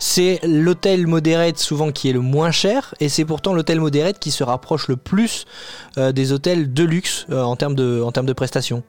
C'est 0.00 0.40
l'hôtel 0.42 1.06
modérate 1.06 1.58
souvent 1.58 1.92
qui 1.92 2.10
est 2.10 2.12
le 2.12 2.20
moins 2.20 2.50
cher, 2.50 2.94
et 2.98 3.08
c'est 3.08 3.24
pourtant 3.24 3.54
l'hôtel 3.54 3.78
modérate 3.80 4.18
qui 4.18 4.32
se 4.32 4.42
rapproche 4.42 4.88
le 4.88 4.96
plus 4.96 5.44
euh, 5.98 6.10
des 6.10 6.32
hôtels 6.32 6.72
de 6.74 6.82
luxe 6.84 7.26
euh, 7.30 7.42
en 7.42 7.54
termes 7.54 7.76
de 7.76 8.02
en 8.02 8.10
termes 8.10 8.26
de 8.26 8.32
prestations. 8.32 8.82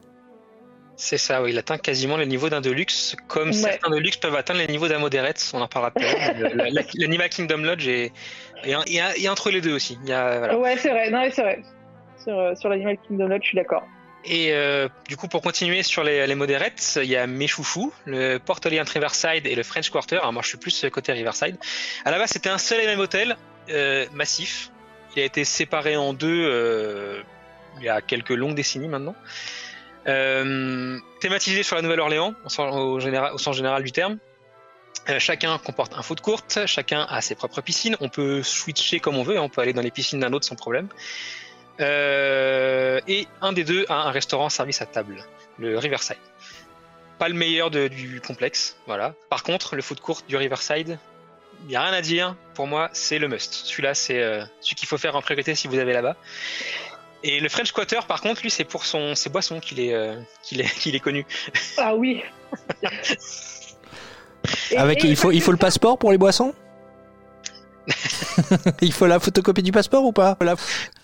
C'est 0.96 1.18
ça, 1.18 1.42
oui, 1.42 1.50
il 1.50 1.58
atteint 1.58 1.76
quasiment 1.76 2.16
le 2.16 2.24
niveau 2.24 2.48
d'un 2.48 2.60
Deluxe, 2.60 3.16
comme 3.26 3.48
Ouais. 3.48 3.52
certains 3.52 3.90
Deluxe 3.90 4.16
peuvent 4.16 4.36
atteindre 4.36 4.60
les 4.60 4.68
niveaux 4.68 4.86
d'un 4.86 5.00
Moderate, 5.00 5.44
on 5.52 5.60
en 5.60 5.66
parlera 5.66 5.90
tout 5.90 6.04
à 6.04 6.12
l'heure. 6.12 6.50
Le- 6.52 6.56
la- 6.56 6.70
la- 6.70 6.82
L'Animal 6.94 7.28
Kingdom 7.30 7.58
Lodge 7.58 7.88
est, 7.88 8.12
et, 8.64 8.74
et, 8.86 9.00
et 9.24 9.28
entre 9.28 9.50
les 9.50 9.60
deux 9.60 9.74
aussi. 9.74 9.98
Il 10.04 10.08
y 10.08 10.12
a, 10.12 10.38
voilà. 10.38 10.56
Ouais, 10.56 10.76
c'est 10.78 10.90
vrai. 10.90 11.10
Non, 11.10 11.22
c'est 11.32 11.42
vrai. 11.42 11.62
Sur, 12.24 12.38
euh, 12.38 12.54
sur 12.54 12.68
l'Animal 12.68 12.96
Kingdom 13.06 13.28
Lodge, 13.28 13.42
je 13.42 13.48
suis 13.48 13.56
d'accord. 13.56 13.86
Et 14.24 14.54
euh, 14.54 14.88
du 15.06 15.16
coup, 15.18 15.28
pour 15.28 15.42
continuer 15.42 15.82
sur 15.82 16.02
les, 16.02 16.26
les 16.26 16.34
moderates, 16.34 16.98
il 17.02 17.10
y 17.10 17.16
a 17.16 17.26
mes 17.26 17.46
chouchous, 17.46 17.92
le 18.06 18.38
Port 18.38 18.58
Orient 18.64 18.84
Riverside 18.86 19.46
et 19.46 19.54
le 19.54 19.62
French 19.62 19.90
Quarter. 19.90 20.16
Alors 20.16 20.32
moi, 20.32 20.40
je 20.42 20.48
suis 20.48 20.56
plus 20.56 20.86
côté 20.90 21.12
Riverside. 21.12 21.58
À 22.06 22.10
la 22.10 22.18
base, 22.18 22.30
c'était 22.30 22.48
un 22.48 22.56
seul 22.58 22.80
et 22.80 22.86
même 22.86 23.00
hôtel, 23.00 23.36
euh, 23.68 24.06
massif. 24.14 24.70
Il 25.14 25.20
a 25.22 25.26
été 25.26 25.44
séparé 25.44 25.96
en 25.96 26.14
deux 26.14 26.46
euh, 26.46 27.22
il 27.78 27.84
y 27.84 27.88
a 27.88 28.00
quelques 28.00 28.30
longues 28.30 28.54
décennies 28.54 28.88
maintenant. 28.88 29.14
Euh, 30.06 30.98
thématisé 31.20 31.62
sur 31.62 31.76
la 31.76 31.82
Nouvelle-Orléans, 31.82 32.34
au, 32.44 32.48
sens- 32.48 33.56
général- 33.56 33.82
du 33.82 33.92
terme. 33.92 34.18
Euh, 35.10 35.18
chacun 35.18 35.58
comporte 35.58 35.92
un 35.94 36.02
foot 36.02 36.20
courte, 36.22 36.60
chacun 36.66 37.06
a 37.10 37.20
ses 37.20 37.34
propres 37.34 37.60
piscines. 37.60 37.96
On 38.00 38.08
peut 38.08 38.42
switcher 38.42 39.00
comme 39.00 39.16
on 39.16 39.22
veut, 39.22 39.36
hein, 39.36 39.42
on 39.42 39.50
peut 39.50 39.60
aller 39.60 39.74
dans 39.74 39.82
les 39.82 39.90
piscines 39.90 40.20
d'un 40.20 40.32
autre 40.32 40.46
sans 40.46 40.56
problème. 40.56 40.88
Euh, 41.80 43.00
et 43.08 43.26
un 43.40 43.52
des 43.52 43.64
deux 43.64 43.84
a 43.88 43.94
un 44.06 44.10
restaurant 44.10 44.48
service 44.48 44.80
à 44.82 44.86
table, 44.86 45.24
le 45.58 45.78
Riverside. 45.78 46.16
Pas 47.18 47.28
le 47.28 47.34
meilleur 47.34 47.70
de- 47.70 47.88
du 47.88 48.20
complexe, 48.20 48.76
voilà. 48.86 49.14
Par 49.30 49.42
contre, 49.42 49.76
le 49.76 49.82
food 49.82 50.00
court 50.00 50.22
du 50.28 50.36
Riverside, 50.36 50.98
il 51.62 51.68
n'y 51.68 51.76
a 51.76 51.82
rien 51.82 51.92
à 51.92 52.00
dire. 52.00 52.36
Pour 52.54 52.66
moi, 52.66 52.90
c'est 52.92 53.18
le 53.18 53.28
must. 53.28 53.52
Celui-là, 53.52 53.94
c'est 53.94 54.20
euh, 54.22 54.44
celui 54.60 54.76
qu'il 54.76 54.88
faut 54.88 54.98
faire 54.98 55.16
en 55.16 55.22
priorité 55.22 55.54
si 55.54 55.66
vous 55.68 55.78
avez 55.78 55.92
là-bas. 55.92 56.16
Et 57.22 57.40
le 57.40 57.48
French 57.48 57.72
Quarter, 57.72 58.00
par 58.06 58.20
contre, 58.20 58.42
lui, 58.42 58.50
c'est 58.50 58.64
pour 58.64 58.84
son, 58.84 59.14
ses 59.14 59.30
boissons 59.30 59.58
qu'il 59.60 59.80
est, 59.80 59.94
euh, 59.94 60.16
qu'il 60.42 60.60
est, 60.60 60.68
qu'il 60.78 60.94
est 60.94 61.00
connu. 61.00 61.24
Ah 61.78 61.94
oui. 61.94 62.22
Et- 64.70 64.76
Avec 64.76 65.04
et- 65.04 65.08
il 65.08 65.16
faut 65.16 65.32
il 65.32 65.40
faut 65.40 65.52
le 65.52 65.56
passeport 65.58 65.98
pour 65.98 66.12
les 66.12 66.18
boissons? 66.18 66.54
Il 68.80 68.92
faut 68.92 69.06
la 69.06 69.20
photocopie 69.20 69.62
du 69.62 69.72
passeport 69.72 70.04
ou 70.04 70.12
pas 70.12 70.36
La- 70.40 70.56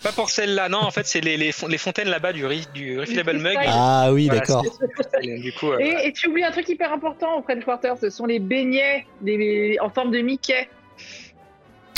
Pas 0.02 0.12
pour 0.12 0.30
celle-là, 0.30 0.68
non. 0.68 0.78
En 0.78 0.90
fait, 0.90 1.06
c'est 1.06 1.20
les, 1.20 1.36
les, 1.36 1.52
fon- 1.52 1.66
les 1.68 1.78
fontaines 1.78 2.08
là-bas 2.08 2.32
du, 2.32 2.44
du 2.74 2.98
refillable 2.98 3.38
mug. 3.38 3.56
Ah 3.66 4.10
oui, 4.12 4.26
Voilà, 4.26 4.40
d'accord. 4.40 4.64
euh, 4.64 5.78
Et, 5.78 6.06
et 6.08 6.12
tu 6.12 6.28
oublies 6.28 6.44
un 6.44 6.50
truc 6.50 6.68
hyper 6.68 6.92
important 6.92 7.38
au 7.38 7.42
French 7.42 7.64
Quarter, 7.64 7.92
ce 8.00 8.10
sont 8.10 8.26
les 8.26 8.38
beignets 8.38 9.06
les- 9.22 9.76
en 9.80 9.90
forme 9.90 10.10
de 10.10 10.20
Mickey. 10.20 10.68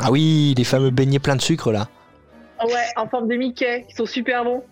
Ah 0.02 0.10
oui, 0.10 0.54
les 0.56 0.64
fameux 0.64 0.90
beignets 0.90 1.18
pleins 1.20 1.36
de 1.36 1.42
sucre 1.42 1.70
là. 1.72 1.88
Ouais, 2.64 2.86
en 2.96 3.08
forme 3.08 3.26
de 3.28 3.34
Mickey, 3.34 3.84
qui 3.88 3.96
sont 3.96 4.06
super 4.06 4.44
bons. 4.44 4.62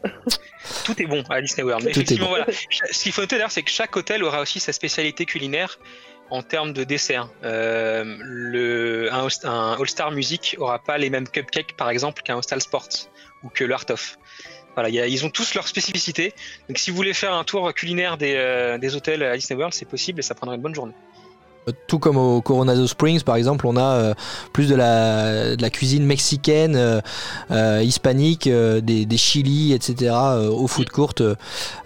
tout 0.85 1.00
est 1.02 1.07
bon 1.07 1.25
à 1.29 1.40
Disney 1.40 1.64
World. 1.64 1.85
Mais 1.85 1.90
Tout 1.93 1.99
est 1.99 2.02
effectivement, 2.02 2.26
bon. 2.31 2.37
voilà. 2.37 2.47
Ce 2.93 3.02
qu'il 3.02 3.11
faut 3.12 3.21
noter 3.23 3.35
d'ailleurs, 3.37 3.50
c'est 3.50 3.62
que 3.62 3.71
chaque 3.71 3.97
hôtel 3.97 4.23
aura 4.23 4.40
aussi 4.40 4.61
sa 4.61 4.73
spécialité 4.73 5.25
culinaire 5.25 5.79
en 6.30 6.42
termes 6.42 6.72
de 6.72 6.84
dessert. 6.84 7.28
Euh, 7.44 9.08
un, 9.10 9.26
All- 9.26 9.49
un 9.49 9.76
All-Star 9.78 10.10
Music 10.10 10.56
aura 10.58 10.78
pas 10.78 10.99
les 10.99 11.10
mêmes 11.10 11.28
cupcakes, 11.28 11.76
par 11.76 11.90
exemple, 11.90 12.22
qu'un 12.22 12.37
Hostel 12.37 12.60
Sports 12.60 13.10
ou 13.42 13.49
que 13.49 13.64
le 13.64 13.75
Art 13.75 13.87
of. 13.90 14.18
Voilà, 14.75 14.88
ils 14.88 15.25
ont 15.26 15.30
tous 15.30 15.54
leurs 15.54 15.66
spécificités. 15.66 16.32
Donc, 16.68 16.78
si 16.78 16.90
vous 16.90 16.96
voulez 16.96 17.12
faire 17.12 17.34
un 17.34 17.42
tour 17.44 17.75
culinaire 17.75 18.16
des, 18.16 18.34
euh, 18.37 18.78
des 18.78 18.94
hôtels 18.94 19.22
à 19.22 19.37
Disney 19.37 19.58
World, 19.58 19.75
c'est 19.75 19.88
possible 19.88 20.20
et 20.20 20.22
ça 20.22 20.34
prendra 20.34 20.54
une 20.54 20.62
bonne 20.62 20.75
journée. 20.75 20.94
Tout 21.87 21.99
comme 21.99 22.17
au 22.17 22.40
Coronado 22.40 22.87
Springs, 22.87 23.23
par 23.23 23.37
exemple, 23.37 23.67
on 23.67 23.76
a 23.76 23.83
euh, 23.83 24.14
plus 24.52 24.69
de 24.69 24.75
la, 24.75 25.57
de 25.57 25.62
la 25.62 25.71
cuisine 25.71 26.05
mexicaine, 26.05 26.75
euh, 26.75 27.00
euh, 27.50 27.83
hispanique, 27.85 28.47
euh, 28.47 28.81
des, 28.81 29.05
des 29.07 29.17
chili, 29.17 29.73
etc. 29.73 30.12
euh, 30.12 30.49
au 30.49 30.67
food 30.67 30.88
court 30.88 31.14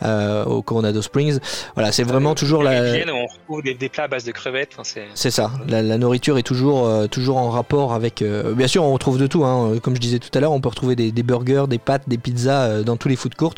euh, 0.02 0.44
au 0.44 0.62
Coronado 0.62 1.02
Springs. 1.02 1.38
Voilà, 1.74 1.92
c'est 1.92 2.04
vraiment 2.04 2.34
toujours 2.34 2.62
la. 2.62 2.72
On 3.12 3.26
retrouve 3.26 3.62
des, 3.62 3.74
des 3.74 3.88
plats 3.88 4.04
à 4.04 4.08
base 4.08 4.24
de 4.24 4.32
crevettes. 4.32 4.70
Enfin, 4.74 4.84
c'est 4.84 5.06
C'est 5.14 5.30
ça. 5.30 5.50
La, 5.68 5.82
la 5.82 5.98
nourriture 5.98 6.38
est 6.38 6.42
toujours, 6.42 6.86
euh, 6.86 7.06
toujours 7.06 7.36
en 7.36 7.50
rapport 7.50 7.92
avec. 7.92 8.22
euh, 8.22 8.54
bien 8.54 8.68
sûr, 8.68 8.84
on 8.84 8.92
retrouve 8.92 9.18
de 9.18 9.26
tout. 9.26 9.44
Hein. 9.44 9.78
Comme 9.82 9.96
je 9.96 10.00
disais 10.00 10.18
tout 10.18 10.30
à 10.36 10.40
l'heure, 10.40 10.52
on 10.52 10.60
peut 10.60 10.68
retrouver 10.70 10.96
des, 10.96 11.12
des 11.12 11.22
burgers, 11.22 11.64
des 11.68 11.78
pâtes, 11.78 12.02
des 12.06 12.18
pizzas 12.18 12.62
euh, 12.62 12.82
dans 12.84 12.96
tous 12.96 13.08
les 13.08 13.16
food 13.16 13.34
courts. 13.34 13.54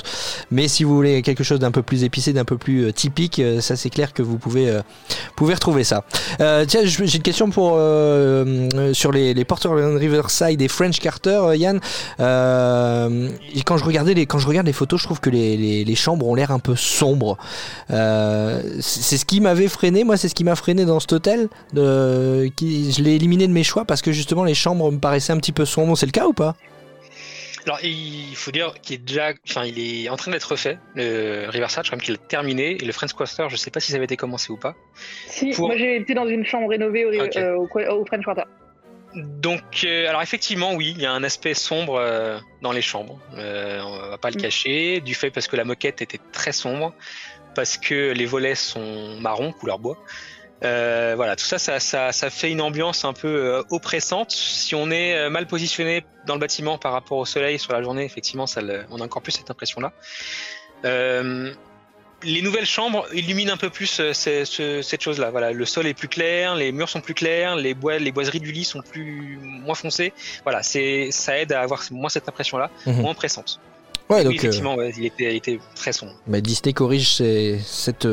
Mais 0.50 0.66
si 0.66 0.82
vous 0.82 0.94
voulez 0.96 1.22
quelque 1.22 1.44
chose 1.44 1.58
d'un 1.60 1.70
peu 1.70 1.82
plus 1.82 2.04
épicé, 2.04 2.32
d'un 2.32 2.44
peu 2.44 2.56
plus 2.58 2.92
typique, 2.92 3.38
euh, 3.38 3.60
ça 3.60 3.76
c'est 3.76 3.90
clair 3.90 4.12
que 4.12 4.22
vous 4.22 4.38
pouvez, 4.38 4.70
euh, 4.70 4.80
pouvez 5.36 5.54
retrouver 5.54 5.84
ça. 5.84 6.04
Euh, 6.40 6.64
tiens, 6.66 6.82
j'ai 6.84 7.16
une 7.16 7.22
question 7.22 7.50
pour 7.50 7.74
euh, 7.76 8.68
euh, 8.74 8.94
sur 8.94 9.12
les, 9.12 9.34
les 9.34 9.44
Portland 9.44 9.96
Riverside 9.96 10.60
et 10.60 10.68
French 10.68 10.98
Carter, 11.00 11.52
Yann. 11.54 11.80
Quand 12.18 13.76
je 13.78 13.84
regardais 13.84 14.14
les, 14.14 14.26
quand 14.26 14.38
je 14.38 14.46
regarde 14.46 14.66
les 14.66 14.72
photos, 14.72 15.00
je 15.00 15.06
trouve 15.06 15.20
que 15.20 15.30
les, 15.30 15.94
chambres 15.94 16.26
ont 16.26 16.34
l'air 16.34 16.50
un 16.50 16.58
peu 16.58 16.76
sombres. 16.76 17.38
C'est 17.88 19.16
ce 19.16 19.24
qui 19.24 19.40
m'avait 19.40 19.68
freiné. 19.68 20.04
Moi, 20.04 20.16
c'est 20.16 20.28
ce 20.28 20.34
qui 20.34 20.44
m'a 20.44 20.56
freiné 20.56 20.84
dans 20.84 21.00
cet 21.00 21.12
hôtel. 21.12 21.48
Je 21.74 23.02
l'ai 23.02 23.14
éliminé 23.14 23.46
de 23.46 23.52
mes 23.52 23.64
choix 23.64 23.84
parce 23.84 24.02
que 24.02 24.12
justement 24.12 24.44
les 24.44 24.54
chambres 24.54 24.90
me 24.92 24.98
paraissaient 24.98 25.32
un 25.32 25.38
petit 25.38 25.52
peu 25.52 25.64
sombres. 25.64 25.96
C'est 25.96 26.06
le 26.06 26.12
cas 26.12 26.26
ou 26.26 26.32
pas? 26.32 26.54
Alors, 27.66 27.80
il 27.82 28.36
faut 28.36 28.52
dire 28.52 28.74
qu'il 28.80 28.94
est 28.94 28.98
déjà, 29.04 29.32
enfin, 29.48 29.64
il 29.64 29.78
est 30.04 30.08
en 30.08 30.16
train 30.16 30.30
d'être 30.30 30.44
refait. 30.52 30.78
Le 30.94 31.48
Riverside, 31.48 31.82
je 31.82 31.88
crois 31.88 31.96
même 31.96 32.04
qu'il 32.04 32.14
est 32.14 32.28
terminé. 32.28 32.76
Et 32.80 32.84
le 32.84 32.92
French 32.92 33.12
Quarter, 33.12 33.46
je 33.48 33.56
sais 33.56 33.72
pas 33.72 33.80
si 33.80 33.90
ça 33.90 33.96
avait 33.96 34.04
été 34.04 34.16
commencé 34.16 34.52
ou 34.52 34.56
pas. 34.56 34.74
Si, 35.26 35.50
Pour- 35.50 35.66
moi 35.66 35.76
j'ai 35.76 35.96
été 35.96 36.14
dans 36.14 36.28
une 36.28 36.44
chambre 36.44 36.68
rénovée 36.68 37.04
au, 37.04 37.24
Ok. 37.24 37.36
euh, 37.36 37.56
au, 37.56 37.64
au 37.66 38.06
French 38.06 38.24
Quarter. 38.24 38.44
Donc, 39.16 39.62
euh, 39.84 40.08
alors 40.08 40.22
effectivement, 40.22 40.74
oui, 40.74 40.92
il 40.96 41.02
y 41.02 41.06
a 41.06 41.12
un 41.12 41.24
aspect 41.24 41.54
sombre 41.54 41.96
euh, 41.96 42.38
dans 42.62 42.70
les 42.72 42.82
chambres. 42.82 43.18
Euh, 43.36 43.80
on 43.82 44.10
va 44.10 44.18
pas 44.18 44.30
le 44.30 44.36
Mm. 44.36 44.42
cacher, 44.42 45.00
du 45.00 45.14
fait 45.14 45.30
parce 45.30 45.48
que 45.48 45.56
la 45.56 45.64
moquette 45.64 46.02
était 46.02 46.20
très 46.32 46.52
sombre, 46.52 46.92
parce 47.56 47.78
que 47.78 48.12
les 48.12 48.26
volets 48.26 48.54
sont 48.54 49.16
marron, 49.20 49.52
couleur 49.52 49.78
bois. 49.80 49.96
Euh, 50.64 51.12
voilà, 51.16 51.36
tout 51.36 51.44
ça, 51.44 51.58
ça, 51.58 51.78
ça, 51.80 52.12
ça 52.12 52.30
fait 52.30 52.50
une 52.50 52.62
ambiance 52.62 53.04
un 53.04 53.12
peu 53.12 53.28
euh, 53.28 53.62
oppressante. 53.70 54.30
Si 54.32 54.74
on 54.74 54.90
est 54.90 55.14
euh, 55.14 55.28
mal 55.30 55.46
positionné 55.46 56.04
dans 56.26 56.34
le 56.34 56.40
bâtiment 56.40 56.78
par 56.78 56.92
rapport 56.92 57.18
au 57.18 57.26
soleil 57.26 57.58
sur 57.58 57.72
la 57.74 57.82
journée, 57.82 58.04
effectivement, 58.04 58.46
ça 58.46 58.62
le- 58.62 58.84
on 58.90 59.00
a 59.00 59.04
encore 59.04 59.20
plus 59.22 59.32
cette 59.32 59.50
impression-là. 59.50 59.92
Euh, 60.84 61.52
les 62.22 62.40
nouvelles 62.40 62.64
chambres 62.66 63.06
illuminent 63.12 63.52
un 63.52 63.56
peu 63.58 63.68
plus 63.68 63.86
ce- 64.14 64.44
ce- 64.44 64.80
cette 64.82 65.02
chose-là. 65.02 65.30
Voilà, 65.30 65.52
le 65.52 65.64
sol 65.66 65.86
est 65.86 65.92
plus 65.94 66.08
clair, 66.08 66.54
les 66.54 66.72
murs 66.72 66.88
sont 66.88 67.02
plus 67.02 67.12
clairs, 67.14 67.56
les, 67.56 67.74
bois, 67.74 67.98
les 67.98 68.10
boiseries 68.10 68.40
du 68.40 68.52
lit 68.52 68.64
sont 68.64 68.80
plus 68.80 69.38
moins 69.42 69.74
foncées. 69.74 70.14
Voilà, 70.44 70.62
c'est 70.62 71.08
ça 71.10 71.38
aide 71.38 71.52
à 71.52 71.60
avoir 71.60 71.82
moins 71.90 72.08
cette 72.08 72.28
impression-là, 72.28 72.70
Mhm. 72.86 73.02
moins 73.02 73.14
pressante. 73.14 73.60
Ouais, 74.08 74.18
oui, 74.18 74.24
donc 74.24 74.32
euh, 74.32 74.36
effectivement, 74.36 74.74
ouais, 74.76 74.92
il, 74.96 75.04
était, 75.04 75.32
il 75.32 75.36
était 75.36 75.58
très 75.74 75.92
sombre. 75.92 76.14
bah, 76.26 76.40
Disney 76.40 76.72
corrige 76.72 77.12
ces- 77.16 77.58
cette, 77.62 78.06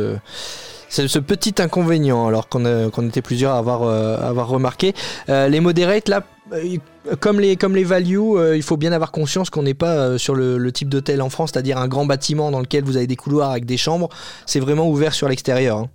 euh, 1.00 1.08
ce, 1.08 1.20
petit 1.20 1.56
inconvénient 1.62 2.28
alors 2.28 2.48
qu'on 2.50 2.90
qu'on 2.92 3.08
était 3.08 3.22
plusieurs 3.22 3.54
à 3.54 3.58
avoir, 3.60 3.84
euh, 3.84 4.44
remarqué. 4.44 4.94
Euh, 5.30 5.48
les 5.48 5.60
moderates 5.60 6.10
là. 6.10 6.24
euh, 6.54 6.78
Comme 7.20 7.40
les, 7.42 7.58
comme 7.58 7.76
les 7.76 7.84
values, 7.84 8.38
euh, 8.38 8.56
il 8.56 8.64
faut 8.64 8.78
bien 8.78 8.92
avoir 8.94 9.12
conscience 9.12 9.50
qu'on 9.50 9.64
n'est 9.64 9.74
pas 9.74 9.96
euh, 9.96 10.18
sur 10.18 10.36
le, 10.36 10.72
type 10.72 10.88
d'hôtel 10.90 11.22
en 11.22 11.30
France, 11.30 11.52
c'est-à-dire 11.54 11.78
un 11.78 11.88
grand 11.90 12.06
bâtiment 12.06 12.50
dans 12.52 12.62
lequel 12.62 12.84
vous 12.86 12.96
avez 12.98 13.08
des 13.08 13.16
couloirs 13.18 13.52
avec 13.52 13.66
des 13.66 13.78
chambres. 13.78 14.08
C'est 14.46 14.60
vraiment 14.62 14.88
ouvert 14.90 15.14
sur 15.14 15.28
l'extérieur. 15.28 15.78
hein. 15.78 15.90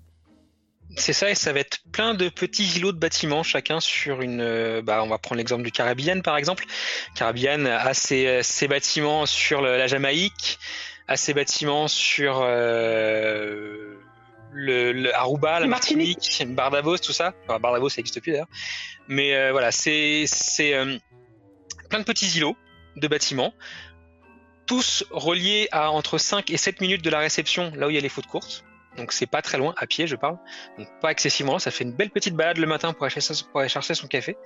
C'est 0.96 1.12
ça, 1.12 1.30
et 1.30 1.34
ça 1.34 1.52
va 1.52 1.60
être 1.60 1.78
plein 1.92 2.12
de 2.14 2.28
petits 2.28 2.76
îlots 2.76 2.92
de 2.92 2.98
bâtiments, 2.98 3.42
chacun 3.44 3.78
sur 3.80 4.20
une. 4.20 4.40
euh, 4.40 4.82
Bah, 4.82 5.02
on 5.04 5.08
va 5.08 5.18
prendre 5.18 5.38
l'exemple 5.38 5.62
du 5.62 5.70
Caribbean, 5.70 6.22
par 6.22 6.36
exemple. 6.36 6.64
Caribbean 7.14 7.66
a 7.66 7.94
ses, 7.94 8.42
bâtiments 8.68 9.24
sur 9.26 9.60
la 9.62 9.86
Jamaïque, 9.86 10.58
a 11.06 11.16
ses 11.16 11.34
bâtiments 11.34 11.88
sur 11.88 12.40
euh, 12.42 13.94
le, 14.52 14.92
le 14.92 15.14
Aruba, 15.14 15.60
la 15.60 15.66
Martinique. 15.66 16.18
Martinique, 16.18 16.54
Bardavos, 16.54 16.98
tout 16.98 17.12
ça. 17.12 17.34
Enfin, 17.44 17.58
Bardavos, 17.58 17.88
ça 17.88 17.96
n'existe 17.98 18.20
plus 18.20 18.32
d'ailleurs. 18.32 18.48
Mais 19.08 19.34
euh, 19.34 19.52
voilà, 19.52 19.72
c'est 19.72 20.26
euh, 20.60 20.98
plein 21.88 21.98
de 21.98 22.04
petits 22.04 22.28
îlots 22.36 22.56
de 22.96 23.08
bâtiments, 23.08 23.54
tous 24.66 25.04
reliés 25.10 25.68
à 25.72 25.90
entre 25.90 26.18
5 26.18 26.50
et 26.50 26.56
7 26.56 26.80
minutes 26.80 27.02
de 27.02 27.10
la 27.10 27.18
réception, 27.18 27.72
là 27.74 27.86
où 27.86 27.90
il 27.90 27.94
y 27.94 27.98
a 27.98 28.00
les 28.00 28.08
foot 28.08 28.26
courtes. 28.26 28.64
Donc 28.96 29.12
c'est 29.12 29.26
pas 29.26 29.42
très 29.42 29.58
loin, 29.58 29.74
à 29.78 29.86
pied 29.86 30.06
je 30.06 30.16
parle. 30.16 30.38
Donc 30.76 30.88
pas 31.00 31.10
excessivement 31.10 31.52
loin, 31.52 31.58
ça 31.58 31.70
fait 31.70 31.84
une 31.84 31.92
belle 31.92 32.10
petite 32.10 32.34
balade 32.34 32.58
le 32.58 32.66
matin 32.66 32.92
pour 32.92 33.04
aller 33.04 33.12
chercher, 33.12 33.44
pour 33.50 33.60
aller 33.60 33.68
chercher 33.68 33.94
son 33.94 34.08
café, 34.08 34.36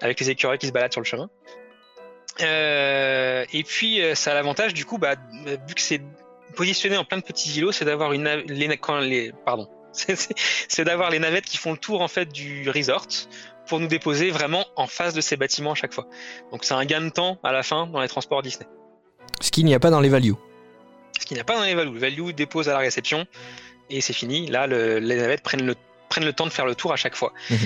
avec 0.00 0.18
les 0.18 0.30
écureuils 0.30 0.58
qui 0.58 0.66
se 0.66 0.72
baladent 0.72 0.92
sur 0.92 1.02
le 1.02 1.06
chemin. 1.06 1.28
Euh, 2.40 3.44
et 3.52 3.64
puis 3.64 4.00
ça 4.14 4.30
a 4.30 4.34
l'avantage 4.34 4.72
du 4.72 4.86
coup, 4.86 4.98
bah, 4.98 5.16
vu 5.44 5.74
que 5.74 5.80
c'est 5.80 6.00
positionné 6.58 6.96
en 6.96 7.04
plein 7.04 7.18
de 7.18 7.22
petits 7.22 7.50
îlots, 7.58 7.72
c'est 7.72 7.84
d'avoir 7.84 8.12
une 8.12 8.28
les, 8.48 8.68
na- 8.68 8.76
quand 8.76 8.98
les 8.98 9.32
pardon, 9.46 9.68
c'est- 9.92 10.16
c'est 10.16 10.34
c'est 10.68 10.84
d'avoir 10.84 11.08
les 11.10 11.18
navettes 11.20 11.46
qui 11.46 11.56
font 11.56 11.72
le 11.72 11.78
tour 11.78 12.02
en 12.02 12.08
fait 12.08 12.26
du 12.40 12.68
resort 12.68 13.06
pour 13.68 13.78
nous 13.80 13.86
déposer 13.86 14.30
vraiment 14.30 14.64
en 14.76 14.86
face 14.86 15.14
de 15.14 15.20
ces 15.20 15.36
bâtiments 15.36 15.72
à 15.72 15.74
chaque 15.76 15.94
fois. 15.94 16.06
Donc 16.52 16.64
c'est 16.64 16.74
un 16.74 16.84
gain 16.84 17.00
de 17.02 17.10
temps 17.10 17.38
à 17.44 17.52
la 17.52 17.62
fin 17.62 17.86
dans 17.86 18.00
les 18.00 18.08
transports 18.08 18.42
Disney. 18.42 18.66
Ce 19.40 19.50
qu'il 19.50 19.64
n'y 19.66 19.74
a 19.74 19.80
pas 19.80 19.90
dans 19.90 20.00
les 20.00 20.08
values. 20.08 20.34
Ce 21.20 21.24
qu'il 21.26 21.34
n'y 21.36 21.40
a 21.40 21.44
pas 21.44 21.56
dans 21.56 21.64
les 21.64 21.74
Value. 21.74 21.94
Le 21.94 22.00
Value 22.00 22.30
dépose 22.32 22.68
à 22.68 22.72
la 22.72 22.78
réception 22.78 23.26
et 23.90 24.00
c'est 24.00 24.12
fini. 24.12 24.46
Là, 24.48 24.66
le- 24.66 24.98
les 25.00 25.16
navettes 25.16 25.42
prennent 25.42 25.66
le, 25.66 25.74
prennent 26.08 26.24
le 26.24 26.32
temps 26.32 26.46
de 26.46 26.52
faire 26.52 26.64
le 26.66 26.74
tour 26.74 26.92
à 26.92 26.96
chaque 26.96 27.14
fois. 27.16 27.32
Mhm. 27.50 27.58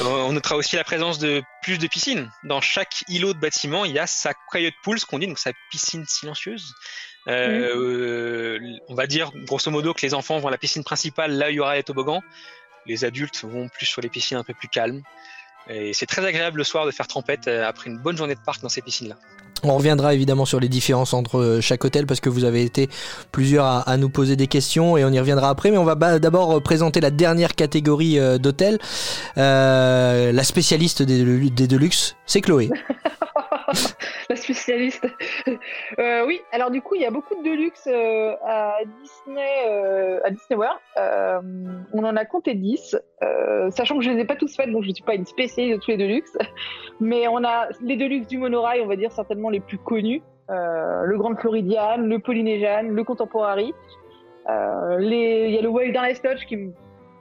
Euh, 0.00 0.04
on 0.28 0.32
notera 0.32 0.56
aussi 0.56 0.74
la 0.76 0.82
présence 0.84 1.18
de 1.18 1.42
plus 1.62 1.78
de 1.78 1.86
piscines. 1.86 2.28
Dans 2.44 2.60
chaque 2.60 3.04
îlot 3.08 3.32
de 3.34 3.38
bâtiment, 3.38 3.84
il 3.84 3.92
y 3.92 3.98
a 3.98 4.06
sa 4.08 4.32
quiet 4.50 4.72
pool, 4.82 4.98
ce 4.98 5.06
qu'on 5.06 5.18
dit, 5.20 5.26
donc 5.28 5.38
sa 5.38 5.52
piscine 5.70 6.04
silencieuse. 6.06 6.74
Euh, 7.28 8.58
euh, 8.58 8.58
on 8.88 8.94
va 8.94 9.06
dire 9.06 9.32
grosso 9.46 9.70
modo 9.70 9.94
que 9.94 10.02
les 10.02 10.14
enfants 10.14 10.38
vont 10.38 10.48
à 10.48 10.50
la 10.50 10.58
piscine 10.58 10.84
principale, 10.84 11.32
là 11.32 11.46
où 11.46 11.50
il 11.50 11.54
y 11.56 11.60
aura 11.60 11.76
les 11.76 11.82
toboggans. 11.82 12.22
Les 12.86 13.04
adultes 13.04 13.44
vont 13.44 13.68
plus 13.68 13.86
sur 13.86 14.02
les 14.02 14.08
piscines 14.08 14.36
un 14.36 14.44
peu 14.44 14.54
plus 14.54 14.68
calmes. 14.68 15.02
Et 15.68 15.94
c'est 15.94 16.06
très 16.06 16.24
agréable 16.24 16.58
le 16.58 16.64
soir 16.64 16.84
de 16.84 16.90
faire 16.90 17.06
trempette 17.06 17.48
euh, 17.48 17.66
après 17.66 17.88
une 17.88 17.98
bonne 17.98 18.16
journée 18.16 18.34
de 18.34 18.40
parc 18.44 18.60
dans 18.60 18.68
ces 18.68 18.82
piscines-là. 18.82 19.16
On 19.62 19.76
reviendra 19.76 20.12
évidemment 20.12 20.44
sur 20.44 20.60
les 20.60 20.68
différences 20.68 21.14
entre 21.14 21.38
euh, 21.38 21.60
chaque 21.62 21.84
hôtel 21.84 22.06
parce 22.06 22.20
que 22.20 22.28
vous 22.28 22.44
avez 22.44 22.62
été 22.62 22.90
plusieurs 23.32 23.64
à, 23.64 23.80
à 23.80 23.96
nous 23.96 24.10
poser 24.10 24.36
des 24.36 24.46
questions 24.46 24.98
et 24.98 25.04
on 25.06 25.10
y 25.10 25.18
reviendra 25.18 25.48
après. 25.48 25.70
Mais 25.70 25.78
on 25.78 25.84
va 25.84 26.18
d'abord 26.18 26.56
euh, 26.56 26.60
présenter 26.60 27.00
la 27.00 27.10
dernière 27.10 27.54
catégorie 27.54 28.18
d'hôtels. 28.38 28.78
Euh, 29.38 30.32
la 30.32 30.44
spécialiste 30.44 31.02
des, 31.02 31.24
des 31.50 31.66
Deluxe, 31.66 32.14
c'est 32.26 32.42
Chloé. 32.42 32.68
la 34.28 34.36
spécialiste. 34.36 35.06
Euh, 35.98 36.26
oui, 36.26 36.40
alors 36.52 36.70
du 36.70 36.82
coup, 36.82 36.94
il 36.94 37.02
y 37.02 37.04
a 37.04 37.10
beaucoup 37.10 37.34
de 37.36 37.42
Deluxe 37.42 37.86
euh, 37.86 38.34
à 38.44 38.78
Disney, 39.00 39.48
euh, 39.68 40.20
à 40.24 40.30
Disney 40.30 40.56
World. 40.56 40.80
On 41.92 42.04
en 42.04 42.16
a 42.16 42.24
compté 42.24 42.54
10, 42.54 42.96
euh, 43.22 43.70
sachant 43.70 43.98
que 43.98 44.04
je 44.04 44.10
les 44.10 44.20
ai 44.20 44.24
pas 44.24 44.36
tous 44.36 44.54
faites, 44.56 44.70
donc 44.70 44.82
je 44.82 44.88
ne 44.88 44.94
suis 44.94 45.04
pas 45.04 45.14
une 45.14 45.26
spécialiste 45.26 45.76
de 45.76 45.80
tous 45.80 45.90
les 45.90 45.96
Deluxe. 45.96 46.36
Mais 47.00 47.28
on 47.28 47.44
a 47.44 47.68
les 47.82 47.96
Deluxe 47.96 48.26
du 48.26 48.38
monorail, 48.38 48.80
on 48.80 48.86
va 48.86 48.96
dire 48.96 49.12
certainement 49.12 49.50
les 49.50 49.60
plus 49.60 49.78
connus. 49.78 50.22
Le 50.48 51.16
Grand 51.16 51.36
Floridian, 51.36 51.98
le 51.98 52.18
Polynesian, 52.18 52.88
le 52.88 53.04
Contemporary. 53.04 53.72
Il 54.48 54.50
y 54.50 55.58
a 55.58 55.62
le 55.62 55.68
Wild 55.68 55.94
Darkness 55.94 56.22
Lodge 56.22 56.44
qui 56.46 56.70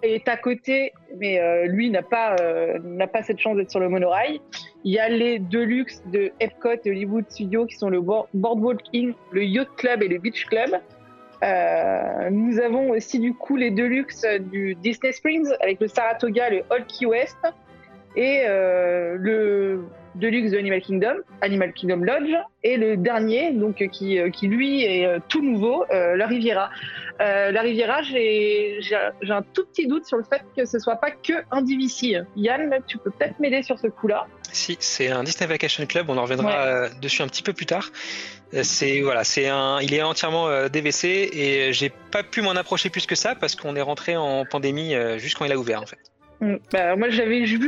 est 0.03 0.27
à 0.27 0.37
côté, 0.37 0.93
mais 1.17 1.39
euh, 1.39 1.65
lui 1.65 1.89
n'a 1.89 2.01
pas, 2.01 2.35
euh, 2.41 2.79
pas 3.07 3.23
cette 3.23 3.39
chance 3.39 3.55
d'être 3.57 3.71
sur 3.71 3.79
le 3.79 3.89
monorail. 3.89 4.41
Il 4.83 4.93
y 4.93 4.99
a 4.99 5.09
les 5.09 5.39
Deluxe 5.39 6.03
de 6.11 6.31
Epcot 6.39 6.81
et 6.85 6.89
Hollywood 6.89 7.25
Studios 7.29 7.65
qui 7.65 7.75
sont 7.75 7.89
le 7.89 8.01
Board- 8.01 8.27
Boardwalk 8.33 8.81
Inn, 8.93 9.13
le 9.31 9.43
Yacht 9.43 9.69
Club 9.77 10.03
et 10.03 10.07
le 10.07 10.17
Beach 10.19 10.45
Club. 10.45 10.71
Euh, 11.43 12.29
nous 12.29 12.59
avons 12.59 12.91
aussi 12.91 13.19
du 13.19 13.33
coup 13.33 13.57
les 13.57 13.71
Deluxe 13.71 14.25
du 14.51 14.75
Disney 14.75 15.11
Springs 15.11 15.49
avec 15.61 15.79
le 15.81 15.87
Saratoga, 15.87 16.49
le 16.49 16.63
Old 16.69 16.85
Key 16.87 17.05
West 17.05 17.37
et 18.15 18.43
euh, 18.45 19.17
le 20.15 20.19
Deluxe 20.21 20.51
de 20.51 20.57
Animal 20.57 20.81
Kingdom, 20.81 21.15
Animal 21.41 21.73
Kingdom 21.73 21.97
Lodge 22.03 22.31
et 22.63 22.77
le 22.77 22.97
dernier 22.97 23.51
donc 23.51 23.81
euh, 23.81 23.87
qui, 23.87 24.19
euh, 24.19 24.29
qui 24.29 24.47
lui 24.47 24.83
est 24.83 25.05
euh, 25.05 25.19
tout 25.27 25.41
nouveau, 25.43 25.85
euh, 25.91 26.15
la 26.15 26.27
Riviera. 26.27 26.69
Euh, 27.21 27.51
la 27.51 27.61
Riviera, 27.61 28.01
j'ai 28.03 28.79
un- 29.29 29.41
tout 29.53 29.65
petit 29.65 29.87
doute 29.87 30.05
sur 30.05 30.17
le 30.17 30.23
fait 30.23 30.41
que 30.57 30.65
ce 30.65 30.79
soit 30.79 30.95
pas 30.95 31.11
que 31.11 31.33
un 31.51 31.61
DVC. 31.61 32.21
Yann, 32.35 32.75
tu 32.87 32.97
peux 32.97 33.11
peut-être 33.11 33.39
m'aider 33.39 33.61
sur 33.63 33.77
ce 33.79 33.87
coup-là? 33.87 34.25
Si, 34.51 34.77
c'est 34.79 35.09
un 35.09 35.23
Disney 35.23 35.47
Vacation 35.47 35.85
Club, 35.85 36.09
on 36.09 36.17
en 36.17 36.23
reviendra 36.23 36.81
Ouais. 36.83 36.89
dessus 37.01 37.21
un 37.23 37.27
petit 37.27 37.43
peu 37.43 37.53
plus 37.53 37.65
tard. 37.65 37.89
C'est 38.61 39.01
voilà, 39.01 39.23
c'est 39.23 39.47
un, 39.49 39.79
il 39.81 39.93
est 39.95 40.03
entièrement 40.03 40.47
DVC 40.69 41.29
et 41.33 41.73
j'ai 41.73 41.91
pas 42.11 42.21
pu 42.21 42.41
m'en 42.41 42.51
approcher 42.51 42.89
plus 42.91 43.07
que 43.07 43.15
ça 43.15 43.33
parce 43.33 43.55
qu'on 43.55 43.75
est 43.75 43.81
rentré 43.81 44.15
en 44.15 44.45
pandémie 44.45 44.93
juste 45.17 45.37
quand 45.37 45.45
il 45.45 45.51
a 45.51 45.57
ouvert 45.57 45.81
en 45.81 45.87
fait. 45.87 45.97
Mm. 46.43 46.57
Bah, 46.71 46.95
moi, 46.95 47.09
j'avais 47.09 47.45
juste 47.45 47.63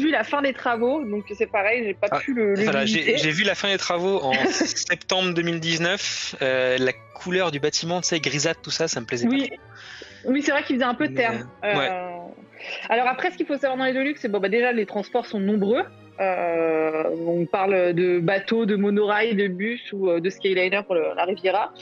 vu 0.00 0.10
la 0.10 0.22
fin 0.24 0.42
des 0.42 0.52
travaux, 0.52 1.04
donc 1.04 1.24
c'est 1.36 1.50
pareil, 1.50 1.84
j'ai 1.84 1.94
pas 1.94 2.08
Ah, 2.10 2.18
pu 2.18 2.34
le, 2.34 2.54
Voilà, 2.54 2.84
j'ai 2.84 3.30
vu 3.30 3.42
la 3.44 3.54
fin 3.54 3.68
des 3.70 3.78
travaux 3.78 4.20
en 4.22 4.32
septembre 4.50 5.32
2019. 5.34 6.36
euh, 6.42 6.76
la 6.78 6.92
couleur 7.14 7.50
du 7.50 7.58
bâtiment, 7.60 8.00
tu 8.00 8.08
sais, 8.08 8.20
grisâtre, 8.20 8.60
tout 8.60 8.70
ça, 8.70 8.86
ça 8.88 9.00
me 9.00 9.06
plaisait 9.06 9.26
Oui. 9.28 9.48
pas. 9.48 9.56
Oui, 10.26 10.42
c'est 10.42 10.50
vrai 10.50 10.62
qu'il 10.62 10.76
faisait 10.76 10.84
un 10.84 10.94
peu 10.94 11.08
de 11.08 11.14
terme. 11.14 11.48
euh, 11.64 11.74
ouais. 11.78 11.88
Euh, 11.90 12.08
Alors 12.88 13.06
après, 13.08 13.30
ce 13.30 13.36
qu'il 13.36 13.46
faut 13.46 13.56
savoir 13.56 13.76
dans 13.78 13.84
les 13.84 13.92
Deluxe, 13.94 14.20
c'est 14.20 14.28
bon, 14.28 14.40
bah, 14.40 14.48
déjà 14.48 14.72
les 14.72 14.84
transports 14.86 15.26
sont 15.26 15.40
nombreux. 15.40 15.84
Euh, 16.20 17.04
on 17.26 17.46
parle 17.46 17.94
de 17.94 18.18
bateaux, 18.18 18.66
de 18.66 18.74
monorail, 18.76 19.36
de 19.36 19.46
bus 19.46 19.80
ou 19.92 20.18
de 20.18 20.30
skyliner 20.30 20.82
pour 20.84 20.96
le- 20.96 21.14
la 21.16 21.24
Riviera, 21.24 21.72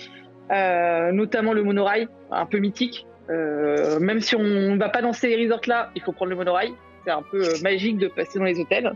notamment 1.13 1.53
le 1.55 1.63
monorail, 1.63 2.07
un 2.31 2.47
peu 2.47 2.59
mythique. 2.59 3.07
Euh, 3.31 3.99
même 3.99 4.21
si 4.21 4.37
on 4.37 4.43
ne 4.43 4.79
va 4.79 4.89
pas 4.89 5.03
dans 5.03 5.12
ces 5.12 5.35
resorts-là, 5.37 5.91
il 5.95 6.03
faut 6.03 6.12
prendre 6.12 6.31
le 6.31 6.37
monorail. 6.37 6.73
C'est 7.05 7.11
un 7.11 7.23
peu 7.23 7.43
euh, 7.43 7.55
magique 7.62 7.99
de 7.99 8.09
passer 8.09 8.39
dans 8.39 8.45
les 8.45 8.59
hôtels. 8.61 8.93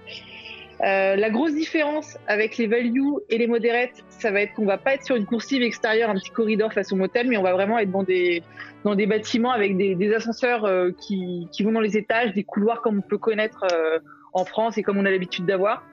Euh, 0.83 1.14
la 1.14 1.29
grosse 1.29 1.53
différence 1.53 2.16
avec 2.27 2.57
les 2.57 2.66
value 2.66 3.12
et 3.29 3.37
les 3.37 3.47
modérettes, 3.47 4.03
ça 4.09 4.31
va 4.31 4.40
être 4.40 4.55
qu'on 4.55 4.64
va 4.64 4.79
pas 4.79 4.95
être 4.95 5.05
sur 5.05 5.14
une 5.14 5.27
coursive 5.27 5.62
extérieure, 5.62 6.09
un 6.09 6.14
petit 6.14 6.31
corridor 6.31 6.73
face 6.73 6.90
au 6.90 6.97
motel, 6.97 7.29
mais 7.29 7.37
on 7.37 7.43
va 7.43 7.53
vraiment 7.53 7.79
être 7.79 7.90
dans 7.90 8.03
des 8.03 8.43
dans 8.85 8.95
des 8.95 9.07
bâtiments 9.07 9.51
avec 9.51 9.77
des, 9.77 9.95
des 9.95 10.14
ascenseurs 10.14 10.64
euh, 10.64 10.90
qui, 10.99 11.49
qui 11.53 11.62
vont 11.64 11.73
dans 11.73 11.81
les 11.81 11.99
étages, 11.99 12.33
des 12.33 12.45
couloirs 12.45 12.81
comme 12.81 12.99
on 12.99 13.03
peut 13.03 13.19
connaître 13.19 13.66
euh, 13.71 13.99
en 14.33 14.47
France 14.47 14.79
et 14.79 14.83
comme 14.83 14.97
on 14.97 15.05
a 15.05 15.11
l'habitude 15.11 15.45
d'avoir. 15.45 15.85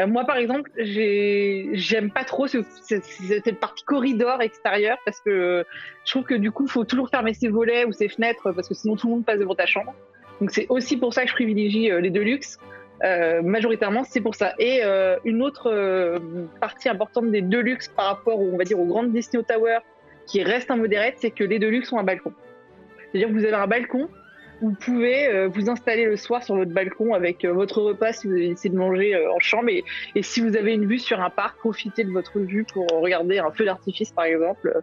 Euh, 0.00 0.06
moi, 0.06 0.24
par 0.24 0.36
exemple, 0.36 0.70
j'ai 0.76 1.68
j'aime 1.72 2.10
pas 2.10 2.24
trop 2.24 2.46
ce, 2.46 2.58
ce- 2.82 3.00
cette 3.00 3.60
partie 3.60 3.84
corridor 3.84 4.42
extérieur 4.42 4.98
parce 5.04 5.20
que 5.20 5.64
je 6.04 6.10
trouve 6.10 6.24
que 6.24 6.34
du 6.34 6.50
coup, 6.50 6.64
il 6.66 6.70
faut 6.70 6.84
toujours 6.84 7.08
fermer 7.10 7.32
ses 7.34 7.48
volets 7.48 7.84
ou 7.84 7.92
ses 7.92 8.08
fenêtres 8.08 8.50
parce 8.52 8.68
que 8.68 8.74
sinon 8.74 8.96
tout 8.96 9.06
le 9.06 9.14
monde 9.14 9.24
passe 9.24 9.38
devant 9.38 9.54
ta 9.54 9.66
chambre. 9.66 9.94
Donc 10.40 10.50
c'est 10.50 10.66
aussi 10.68 10.96
pour 10.96 11.14
ça 11.14 11.22
que 11.22 11.28
je 11.28 11.34
privilégie 11.34 11.90
euh, 11.90 12.00
les 12.00 12.10
Deluxe. 12.10 12.58
Euh, 13.04 13.42
majoritairement, 13.42 14.04
c'est 14.04 14.20
pour 14.20 14.34
ça. 14.34 14.54
Et 14.58 14.80
euh, 14.82 15.16
une 15.24 15.42
autre 15.42 16.18
partie 16.60 16.88
importante 16.88 17.30
des 17.30 17.42
Deluxe 17.42 17.88
par 17.88 18.06
rapport, 18.06 18.40
on 18.40 18.56
va 18.56 18.64
aux 18.76 18.84
grandes 18.86 19.12
Disney 19.12 19.42
Tower, 19.44 19.78
qui 20.26 20.42
reste 20.42 20.70
un 20.70 20.76
modérette, 20.76 21.16
c'est 21.18 21.30
que 21.30 21.44
les 21.44 21.58
Deluxe 21.58 21.92
ont 21.92 21.98
un 21.98 22.04
balcon. 22.04 22.32
C'est-à-dire 23.10 23.28
que 23.28 23.34
vous 23.34 23.44
avez 23.44 23.54
un 23.54 23.66
balcon, 23.66 24.08
vous 24.62 24.72
pouvez 24.72 25.26
euh, 25.26 25.48
vous 25.48 25.68
installer 25.68 26.04
le 26.04 26.16
soir 26.16 26.42
sur 26.42 26.54
votre 26.56 26.70
balcon 26.70 27.12
avec 27.14 27.44
euh, 27.44 27.52
votre 27.52 27.82
repas 27.82 28.12
si 28.12 28.26
vous 28.28 28.36
essayez 28.36 28.70
de 28.72 28.78
manger 28.78 29.14
euh, 29.14 29.32
en 29.32 29.38
chambre. 29.40 29.68
Et, 29.68 29.84
et 30.14 30.22
si 30.22 30.40
vous 30.40 30.56
avez 30.56 30.72
une 30.74 30.86
vue 30.86 30.98
sur 30.98 31.20
un 31.20 31.30
parc, 31.30 31.58
profitez 31.58 32.04
de 32.04 32.10
votre 32.12 32.38
vue 32.38 32.64
pour 32.64 32.86
regarder 32.88 33.38
un 33.38 33.50
feu 33.50 33.64
d'artifice, 33.64 34.12
par 34.12 34.24
exemple, 34.24 34.80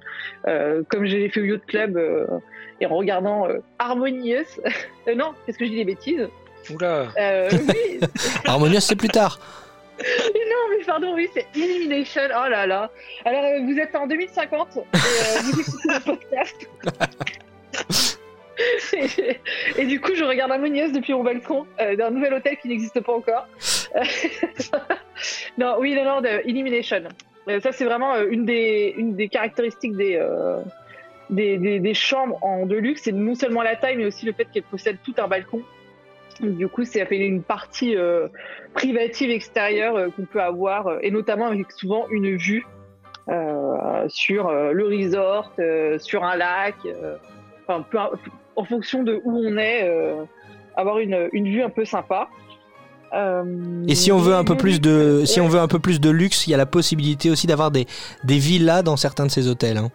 euh, 0.48 0.84
comme 0.90 1.06
j'ai 1.06 1.30
fait 1.30 1.42
au 1.42 1.46
Yacht 1.46 1.66
Club 1.66 1.98
euh, 1.98 2.26
et 2.80 2.86
en 2.86 2.96
regardant 2.96 3.48
euh, 3.48 3.60
Harmonious. 3.80 4.46
Euh, 5.08 5.16
non, 5.16 5.34
qu'est-ce 5.46 5.58
que 5.58 5.66
je 5.66 5.72
dis 5.72 5.78
des 5.78 5.84
bêtises 5.86 6.28
Oula. 6.70 7.08
euh, 7.18 7.50
Oui, 7.52 8.00
Harmonious, 8.46 8.82
c'est 8.82 8.96
plus 8.96 9.08
tard. 9.08 9.40
non, 10.00 10.78
mais 10.78 10.86
pardon, 10.86 11.16
oui, 11.16 11.28
c'est 11.34 11.48
Illumination. 11.56 12.22
Oh 12.28 12.48
là 12.48 12.68
là. 12.68 12.92
Alors, 13.26 13.44
euh, 13.44 13.62
vous 13.66 13.80
êtes 13.80 13.96
en 13.96 14.06
2050 14.06 14.78
et 14.78 14.80
euh, 14.80 15.42
vous 15.44 15.60
écoutez 15.60 15.88
le 15.88 16.00
podcast. 16.04 16.70
et, 19.78 19.86
du 19.86 20.00
coup, 20.02 20.14
je 20.16 20.24
regarde 20.24 20.52
Harmonious 20.52 20.92
depuis 20.92 21.14
mon 21.14 21.24
balcon 21.24 21.66
euh, 21.80 21.96
d'un 21.96 22.12
nouvel 22.12 22.34
hôtel 22.34 22.58
qui 22.58 22.68
n'existe 22.68 23.00
pas 23.02 23.14
encore. 23.14 23.48
non, 25.58 25.76
oui, 25.80 25.96
non, 25.96 26.04
non, 26.04 26.22
Illumination. 26.46 27.04
Euh, 27.48 27.60
ça, 27.60 27.72
c'est 27.72 27.86
vraiment 27.86 28.14
euh, 28.14 28.28
une, 28.30 28.46
des, 28.46 29.30
caractéristiques 29.32 29.96
des, 29.96 31.94
chambres 31.94 32.38
en 32.42 32.66
deluxe. 32.66 33.04
C'est 33.04 33.12
non 33.12 33.36
seulement 33.36 33.62
la 33.62 33.76
taille, 33.76 33.98
mais 33.98 34.06
aussi 34.06 34.26
le 34.26 34.34
fait 34.34 34.46
qu'elles 34.46 34.64
possèdent 34.64 35.02
tout 35.04 35.16
un 35.18 35.28
balcon. 35.28 35.62
Du 36.40 36.68
coup, 36.68 36.86
c'est 36.86 37.06
fait 37.06 37.18
une 37.18 37.44
partie 37.44 37.96
privative 38.74 39.30
extérieure 39.30 40.08
qu'on 40.16 40.26
peut 40.26 40.42
avoir, 40.42 40.98
et 41.04 41.12
notamment 41.12 41.48
avec 41.48 41.72
souvent 41.72 42.08
une 42.10 42.36
vue 42.36 42.66
sur 44.08 44.52
le 44.52 44.86
resort, 44.86 45.52
sur 46.00 46.24
un 46.24 46.36
lac, 46.38 46.76
enfin, 47.68 47.86
peu, 47.92 48.00
en 48.56 48.66
fonction 48.66 49.04
de 49.04 49.22
où 49.24 49.38
on 49.38 49.58
est, 49.58 49.84
euh, 49.84 50.24
avoir 50.76 51.00
une, 51.00 51.30
une 51.34 51.46
vue 51.46 51.64
un 51.64 51.70
peu 51.70 51.86
sympa. 51.86 52.30
Euh, 53.14 53.84
Et 53.88 53.96
si 53.96 54.12
on 54.12 54.18
veut 54.20 54.36
un 54.36 54.44
peu 54.46 54.56
plus 54.56 54.80
de, 54.80 55.24
si 55.26 55.42
on 55.42 55.48
veut 55.48 55.60
un 55.60 55.68
peu 55.68 55.80
plus 55.80 56.00
de 56.00 56.10
luxe, 56.10 56.48
il 56.48 56.52
y 56.52 56.54
a 56.54 56.58
la 56.58 56.66
possibilité 56.66 57.30
aussi 57.30 57.46
d'avoir 57.48 57.70
des, 57.72 57.86
des 58.24 58.38
villas 58.38 58.84
dans 58.84 58.96
certains 58.96 59.26
de 59.26 59.32
ces 59.32 59.48
hôtels. 59.50 59.78
hein. 59.78 59.90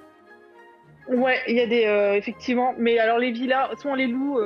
Ouais, 1.09 1.39
il 1.49 1.57
y 1.57 1.61
a 1.61 1.67
des 1.67 1.85
euh, 1.87 2.15
effectivement, 2.15 2.75
mais 2.79 2.99
alors 2.99 3.19
les 3.19 3.31
villas, 3.31 3.71
soit 3.81 3.93
on 3.93 3.95
les 3.95 4.09
loue 4.09 4.39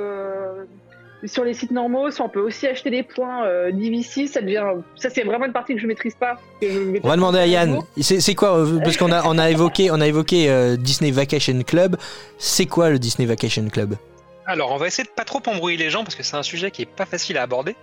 sur 1.25 1.43
les 1.43 1.53
sites 1.53 1.71
normaux, 1.71 2.11
soit 2.11 2.25
on 2.25 2.29
peut 2.29 2.41
aussi 2.41 2.67
acheter 2.67 2.89
des 2.89 3.03
points 3.03 3.45
euh, 3.45 3.71
d'IVC. 3.71 4.27
Ça 4.27 4.41
devient, 4.41 4.63
ça 4.95 5.09
c'est 5.09 5.23
vraiment 5.23 5.45
une 5.45 5.53
partie 5.53 5.75
que 5.75 5.81
je 5.81 5.87
maîtrise 5.87 6.15
pas. 6.15 6.37
que 6.61 6.69
je 6.69 6.79
vais 6.79 6.99
On 7.03 7.07
va 7.07 7.15
demander 7.15 7.39
à 7.39 7.47
Yann. 7.47 7.79
C'est 7.99 8.35
quoi 8.35 8.57
euh, 8.57 8.79
Parce 8.83 8.97
qu'on 8.97 9.11
a, 9.11 9.23
on 9.25 9.37
a 9.37 9.49
évoqué, 9.49 9.91
on 9.91 10.01
a 10.01 10.07
évoqué 10.07 10.49
euh, 10.49 10.75
Disney 10.77 11.11
Vacation 11.11 11.61
Club. 11.63 11.97
C'est 12.37 12.65
quoi 12.65 12.89
le 12.89 12.99
Disney 12.99 13.27
Vacation 13.27 13.67
Club? 13.69 13.95
Alors, 14.45 14.71
on 14.71 14.77
va 14.77 14.87
essayer 14.87 15.03
de 15.03 15.13
pas 15.13 15.23
trop 15.23 15.41
embrouiller 15.45 15.77
les 15.77 15.89
gens 15.89 16.03
parce 16.03 16.15
que 16.15 16.23
c'est 16.23 16.35
un 16.35 16.43
sujet 16.43 16.71
qui 16.71 16.81
est 16.81 16.89
pas 16.89 17.05
facile 17.05 17.37
à 17.37 17.43
aborder. 17.43 17.75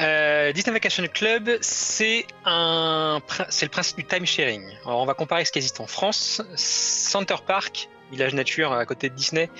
Euh, 0.00 0.52
Disney 0.52 0.72
Vacation 0.72 1.04
Club, 1.12 1.50
c'est 1.60 2.26
un, 2.44 3.20
c'est 3.48 3.66
le 3.66 3.70
principe 3.70 3.96
du 3.96 4.04
time 4.04 4.26
sharing. 4.26 4.62
Alors, 4.84 5.00
on 5.00 5.06
va 5.06 5.14
comparer 5.14 5.44
ce 5.44 5.52
qui 5.52 5.58
existe 5.58 5.80
en 5.80 5.86
France. 5.86 6.42
Center 6.56 7.36
Park, 7.46 7.88
village 8.14 8.34
nature 8.34 8.72
à 8.72 8.84
côté 8.86 9.08
de 9.08 9.14
Disney, 9.14 9.50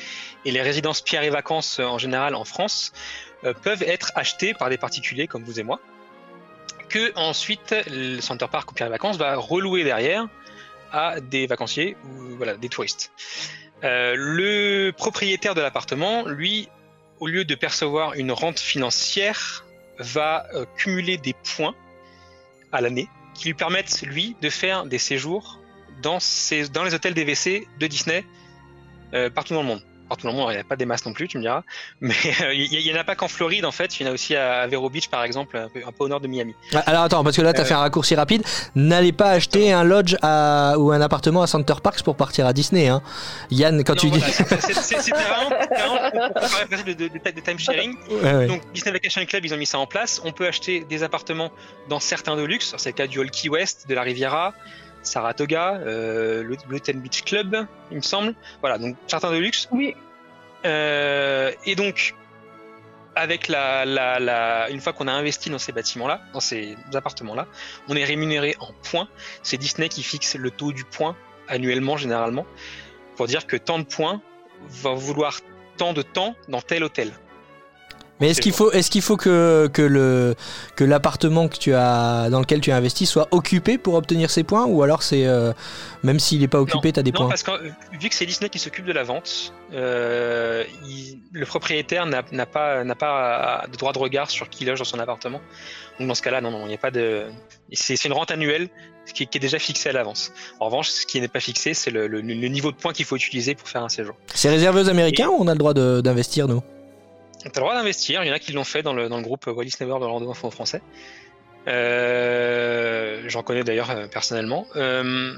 et 0.44 0.50
les 0.50 0.62
résidences 0.62 1.00
pierres 1.00 1.22
et 1.22 1.30
vacances 1.30 1.80
euh, 1.80 1.84
en 1.84 1.98
général 1.98 2.34
en 2.34 2.44
France 2.44 2.92
euh, 3.44 3.52
peuvent 3.52 3.82
être 3.82 4.12
achetés 4.14 4.54
par 4.54 4.70
des 4.70 4.78
particuliers 4.78 5.26
comme 5.26 5.44
vous 5.44 5.60
et 5.60 5.62
moi. 5.62 5.80
Que 6.88 7.12
ensuite 7.16 7.74
le 7.90 8.20
Center 8.20 8.46
Park 8.50 8.70
ou 8.70 8.74
pierres 8.74 8.88
et 8.88 8.90
vacances 8.90 9.16
va 9.16 9.36
relouer 9.36 9.84
derrière 9.84 10.28
à 10.92 11.20
des 11.20 11.46
vacanciers 11.46 11.96
ou 12.04 12.36
voilà 12.36 12.56
des 12.56 12.68
touristes. 12.68 13.12
Euh, 13.82 14.14
le 14.16 14.92
propriétaire 14.92 15.54
de 15.54 15.60
l'appartement, 15.60 16.24
lui, 16.26 16.68
au 17.20 17.26
lieu 17.26 17.44
de 17.44 17.54
percevoir 17.54 18.14
une 18.14 18.32
rente 18.32 18.60
financière, 18.60 19.64
va 19.98 20.46
cumuler 20.76 21.18
des 21.18 21.34
points 21.56 21.74
à 22.72 22.80
l'année 22.80 23.08
qui 23.34 23.46
lui 23.46 23.54
permettent, 23.54 24.02
lui, 24.02 24.36
de 24.40 24.48
faire 24.50 24.86
des 24.86 24.98
séjours 24.98 25.60
dans, 26.02 26.18
dans 26.72 26.84
les 26.84 26.94
hôtels 26.94 27.14
DVC 27.14 27.66
de 27.78 27.86
Disney 27.86 28.24
euh, 29.14 29.30
partout 29.30 29.54
dans 29.54 29.62
le 29.62 29.68
monde. 29.68 29.82
Partout 30.06 30.26
dans 30.26 30.34
le 30.34 30.38
monde, 30.38 30.48
il 30.50 30.56
n'y 30.56 30.60
a 30.60 30.64
pas 30.64 30.76
des 30.76 30.84
masses 30.84 31.06
non 31.06 31.14
plus, 31.14 31.28
tu 31.28 31.38
me 31.38 31.42
diras. 31.42 31.62
Mais 32.02 32.12
euh, 32.42 32.52
il 32.52 32.68
n'y 32.68 32.92
en 32.92 33.00
a 33.00 33.04
pas 33.04 33.14
qu'en 33.14 33.26
Floride, 33.26 33.64
en 33.64 33.72
fait. 33.72 33.98
Il 33.98 34.04
y 34.04 34.06
en 34.06 34.10
a 34.10 34.14
aussi 34.14 34.36
à 34.36 34.66
Vero 34.66 34.90
Beach, 34.90 35.08
par 35.08 35.24
exemple, 35.24 35.56
un 35.56 35.70
peu, 35.70 35.80
un 35.80 35.92
peu 35.92 36.04
au 36.04 36.08
nord 36.08 36.20
de 36.20 36.28
Miami. 36.28 36.54
Ah, 36.74 36.80
Alors 36.80 37.04
attends, 37.04 37.24
parce 37.24 37.34
que 37.36 37.40
là, 37.40 37.54
tu 37.54 37.60
as 37.60 37.62
Euh, 37.62 37.66
fait 37.66 37.72
un 37.72 37.78
raccourci 37.78 38.14
rapide. 38.14 38.42
N'allez 38.74 39.12
pas 39.12 39.30
acheter 39.30 39.72
un 39.72 39.82
lodge 39.82 40.14
à, 40.20 40.74
ou 40.76 40.92
un 40.92 41.00
appartement 41.00 41.40
à 41.40 41.46
Center 41.46 41.72
Parks 41.82 42.02
pour 42.02 42.16
partir 42.16 42.46
à 42.46 42.52
Disney. 42.52 42.88
Hein. 42.88 43.00
Yann, 43.50 43.82
quand 43.82 43.94
Non, 43.94 44.00
tu 44.00 44.08
voilà, 44.08 44.26
dis. 44.26 44.32
C'était 44.32 45.10
vraiment, 45.10 45.48
vraiment 46.34 46.82
de, 46.86 46.92
de, 46.92 47.08
de, 47.08 47.40
time 47.40 47.58
sharing. 47.58 47.96
Ouais, 48.10 48.34
ouais. 48.34 48.46
Donc 48.46 48.60
Disney 48.74 48.92
Vacation 48.92 49.24
Club, 49.24 49.46
ils 49.46 49.54
ont 49.54 49.56
mis 49.56 49.64
ça 49.64 49.78
en 49.78 49.86
place. 49.86 50.20
On 50.22 50.32
peut 50.32 50.46
acheter 50.46 50.84
des 50.84 51.02
appartements 51.02 51.50
dans 51.88 51.98
certains 51.98 52.36
de 52.36 52.42
luxe. 52.42 52.74
C'est 52.76 52.90
le 52.90 52.94
cas 52.94 53.06
du 53.06 53.18
Hall 53.20 53.30
Key 53.30 53.48
West, 53.48 53.86
de 53.88 53.94
la 53.94 54.02
Riviera, 54.02 54.52
Saratoga, 55.04 55.74
euh, 55.74 56.42
le 56.42 56.94
Beach 57.00 57.22
Club, 57.24 57.66
il 57.90 57.98
me 57.98 58.02
semble. 58.02 58.34
Voilà, 58.60 58.78
donc 58.78 58.96
certains 59.06 59.30
de 59.30 59.38
luxe. 59.38 59.68
Oui, 59.70 59.94
Euh, 60.64 61.52
et 61.66 61.74
donc, 61.76 62.14
avec 63.14 63.48
la, 63.48 63.84
la, 63.84 64.18
la, 64.18 64.70
une 64.70 64.80
fois 64.80 64.92
qu'on 64.92 65.08
a 65.08 65.12
investi 65.12 65.50
dans 65.50 65.58
ces 65.58 65.72
bâtiments-là, 65.72 66.22
dans 66.32 66.40
ces 66.40 66.76
appartements-là, 66.92 67.46
on 67.88 67.96
est 67.96 68.04
rémunéré 68.04 68.56
en 68.60 68.72
points. 68.90 69.08
C'est 69.42 69.58
Disney 69.58 69.88
qui 69.88 70.02
fixe 70.02 70.36
le 70.36 70.50
taux 70.50 70.72
du 70.72 70.84
point 70.84 71.16
annuellement, 71.48 71.96
généralement, 71.96 72.46
pour 73.16 73.26
dire 73.26 73.46
que 73.46 73.56
tant 73.56 73.78
de 73.78 73.84
points 73.84 74.22
va 74.68 74.94
vouloir 74.94 75.40
tant 75.76 75.92
de 75.92 76.02
temps 76.02 76.34
dans 76.48 76.62
tel 76.62 76.82
hôtel. 76.82 77.12
Mais 78.20 78.30
est-ce 78.30 78.40
qu'il 78.40 78.52
faut, 78.52 78.70
est-ce 78.70 78.90
qu'il 78.90 79.02
faut 79.02 79.16
que, 79.16 79.68
que, 79.72 79.82
le, 79.82 80.36
que 80.76 80.84
l'appartement 80.84 81.48
que 81.48 81.56
tu 81.56 81.74
as, 81.74 82.28
dans 82.30 82.38
lequel 82.38 82.60
tu 82.60 82.70
as 82.70 82.76
investi 82.76 83.06
soit 83.06 83.26
occupé 83.32 83.76
pour 83.76 83.94
obtenir 83.94 84.30
ces 84.30 84.44
points 84.44 84.66
Ou 84.66 84.82
alors 84.84 85.02
c'est. 85.02 85.26
euh, 85.26 85.52
même 86.04 86.20
s'il 86.20 86.40
n'est 86.40 86.48
pas 86.48 86.60
occupé, 86.60 86.92
tu 86.92 87.00
as 87.00 87.02
des 87.02 87.10
Non, 87.10 87.20
points 87.20 87.28
parce 87.28 87.42
que 87.42 87.50
euh, 87.50 87.70
vu 88.00 88.08
que 88.08 88.14
c'est 88.14 88.24
Disney 88.26 88.48
qui 88.50 88.58
s'occupe 88.60 88.84
de 88.84 88.92
la 88.92 89.02
vente, 89.02 89.52
euh, 89.72 90.62
il- 90.86 91.18
le 91.32 91.44
propriétaire 91.44 92.06
n'a 92.06 92.22
pas, 92.46 92.84
n'a 92.84 92.94
pas 92.94 93.64
de 93.70 93.76
droit 93.76 93.92
de 93.92 93.98
regard 93.98 94.30
sur 94.30 94.48
qui 94.48 94.64
loge 94.64 94.78
dans 94.78 94.84
son 94.84 95.00
appartement. 95.00 95.40
Donc 95.98 96.06
dans 96.08 96.14
ce 96.14 96.22
cas-là, 96.22 96.40
non, 96.40 96.50
non, 96.52 96.62
il 96.66 96.68
n'y 96.68 96.74
a 96.74 96.78
pas 96.78 96.90
de. 96.92 97.24
C'est 97.72 98.04
une 98.04 98.12
rente 98.12 98.30
annuelle 98.30 98.68
qui, 99.12 99.26
qui 99.26 99.38
est 99.38 99.40
déjà 99.40 99.58
fixée 99.58 99.88
à 99.88 99.92
l'avance. 99.92 100.32
En 100.60 100.66
revanche, 100.66 100.88
ce 100.88 101.04
qui 101.04 101.20
n'est 101.20 101.28
pas 101.28 101.40
fixé, 101.40 101.74
c'est 101.74 101.90
le, 101.90 102.06
le- 102.06 102.20
le 102.20 102.48
niveau 102.48 102.70
de 102.70 102.76
points 102.76 102.92
qu'il 102.92 103.04
faut 103.06 103.16
utiliser 103.16 103.54
pour 103.56 103.68
faire 103.68 103.82
un 103.82 103.88
séjour. 103.88 104.14
C'est 104.34 104.50
réservé 104.50 104.82
aux 104.82 104.88
Américains 104.88 105.28
ou 105.28 105.36
on 105.40 105.48
a 105.48 105.52
le 105.52 105.58
droit 105.58 105.74
d'investir, 105.74 106.46
nous? 106.46 106.62
T'as 107.52 107.60
le 107.60 107.64
droit 107.64 107.74
d'investir, 107.74 108.22
il 108.24 108.28
y 108.28 108.30
en 108.30 108.34
a 108.34 108.38
qui 108.38 108.52
l'ont 108.52 108.64
fait 108.64 108.82
dans 108.82 108.94
le, 108.94 109.08
groupe 109.20 109.46
Walt 109.46 109.64
Disney 109.64 109.88
World 109.88 110.04
Orlando 110.04 110.30
Info 110.30 110.50
français. 110.50 110.82
Euh, 111.68 113.22
J'en 113.26 113.42
connais 113.42 113.64
d'ailleurs 113.64 113.90
euh, 113.90 114.06
personnellement. 114.06 114.66
Euh, 114.76 115.34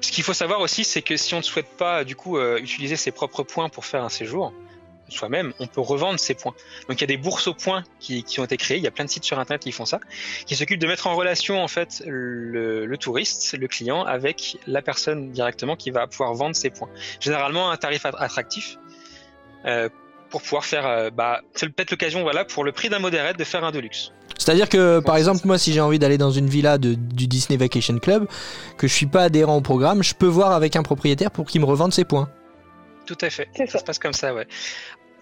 ce 0.00 0.12
qu'il 0.12 0.24
faut 0.24 0.34
savoir 0.34 0.60
aussi, 0.60 0.84
c'est 0.84 1.02
que 1.02 1.16
si 1.16 1.34
on 1.34 1.38
ne 1.38 1.42
souhaite 1.42 1.68
pas 1.76 2.04
du 2.04 2.16
coup 2.16 2.36
euh, 2.36 2.58
utiliser 2.58 2.96
ses 2.96 3.12
propres 3.12 3.42
points 3.42 3.68
pour 3.68 3.84
faire 3.84 4.02
un 4.02 4.08
séjour, 4.08 4.52
soi-même, 5.08 5.52
on 5.60 5.68
peut 5.68 5.80
revendre 5.80 6.18
ses 6.18 6.34
points. 6.34 6.54
Donc 6.88 6.98
il 6.98 7.00
y 7.00 7.04
a 7.04 7.06
des 7.06 7.16
bourses 7.16 7.46
aux 7.46 7.54
points 7.54 7.84
qui, 8.00 8.24
ont 8.38 8.44
été 8.44 8.56
créées, 8.56 8.76
il 8.76 8.82
y 8.82 8.88
a 8.88 8.90
plein 8.90 9.04
de 9.04 9.10
sites 9.10 9.24
sur 9.24 9.38
internet 9.38 9.62
qui 9.62 9.70
font 9.70 9.86
ça, 9.86 10.00
qui 10.46 10.56
s'occupent 10.56 10.80
de 10.80 10.86
mettre 10.86 11.06
en 11.06 11.14
relation 11.14 11.62
en 11.62 11.68
fait 11.68 12.02
le, 12.04 12.92
touriste, 12.98 13.56
le 13.56 13.68
client, 13.68 14.02
avec 14.02 14.58
la 14.66 14.82
personne 14.82 15.30
directement 15.30 15.76
qui 15.76 15.90
va 15.90 16.08
pouvoir 16.08 16.34
vendre 16.34 16.56
ses 16.56 16.70
points. 16.70 16.90
Généralement 17.20 17.70
un 17.70 17.76
tarif 17.76 18.04
att- 18.04 18.16
attractif. 18.18 18.78
Pour 20.30 20.42
pouvoir 20.42 20.64
faire. 20.64 20.86
euh, 20.86 21.10
bah, 21.10 21.40
c'est 21.54 21.68
peut-être 21.68 21.90
l'occasion, 21.90 22.22
voilà, 22.22 22.44
pour 22.44 22.64
le 22.64 22.72
prix 22.72 22.88
d'un 22.88 22.98
modérate 22.98 23.38
de 23.38 23.44
faire 23.44 23.64
un 23.64 23.70
deluxe. 23.70 24.12
C'est-à-dire 24.38 24.68
que, 24.68 25.00
par 25.00 25.16
exemple, 25.16 25.40
moi, 25.44 25.58
si 25.58 25.72
j'ai 25.72 25.80
envie 25.80 25.98
d'aller 25.98 26.18
dans 26.18 26.30
une 26.30 26.48
villa 26.48 26.78
de- 26.78 26.94
du 26.94 27.26
Disney 27.26 27.56
Vacation 27.56 27.98
Club, 27.98 28.28
que 28.76 28.86
je 28.86 28.92
suis 28.92 29.06
pas 29.06 29.22
adhérent 29.22 29.56
au 29.56 29.60
programme, 29.60 30.02
je 30.02 30.14
peux 30.14 30.26
voir 30.26 30.52
avec 30.52 30.76
un 30.76 30.82
propriétaire 30.82 31.30
pour 31.30 31.46
qu'il 31.46 31.60
me 31.60 31.66
revende 31.66 31.92
ses 31.92 32.04
points. 32.04 32.28
Tout 33.06 33.16
à 33.20 33.30
fait. 33.30 33.48
Ça 33.56 33.66
ça. 33.66 33.78
se 33.78 33.84
passe 33.84 33.98
comme 33.98 34.12
ça, 34.12 34.34
ouais. 34.34 34.46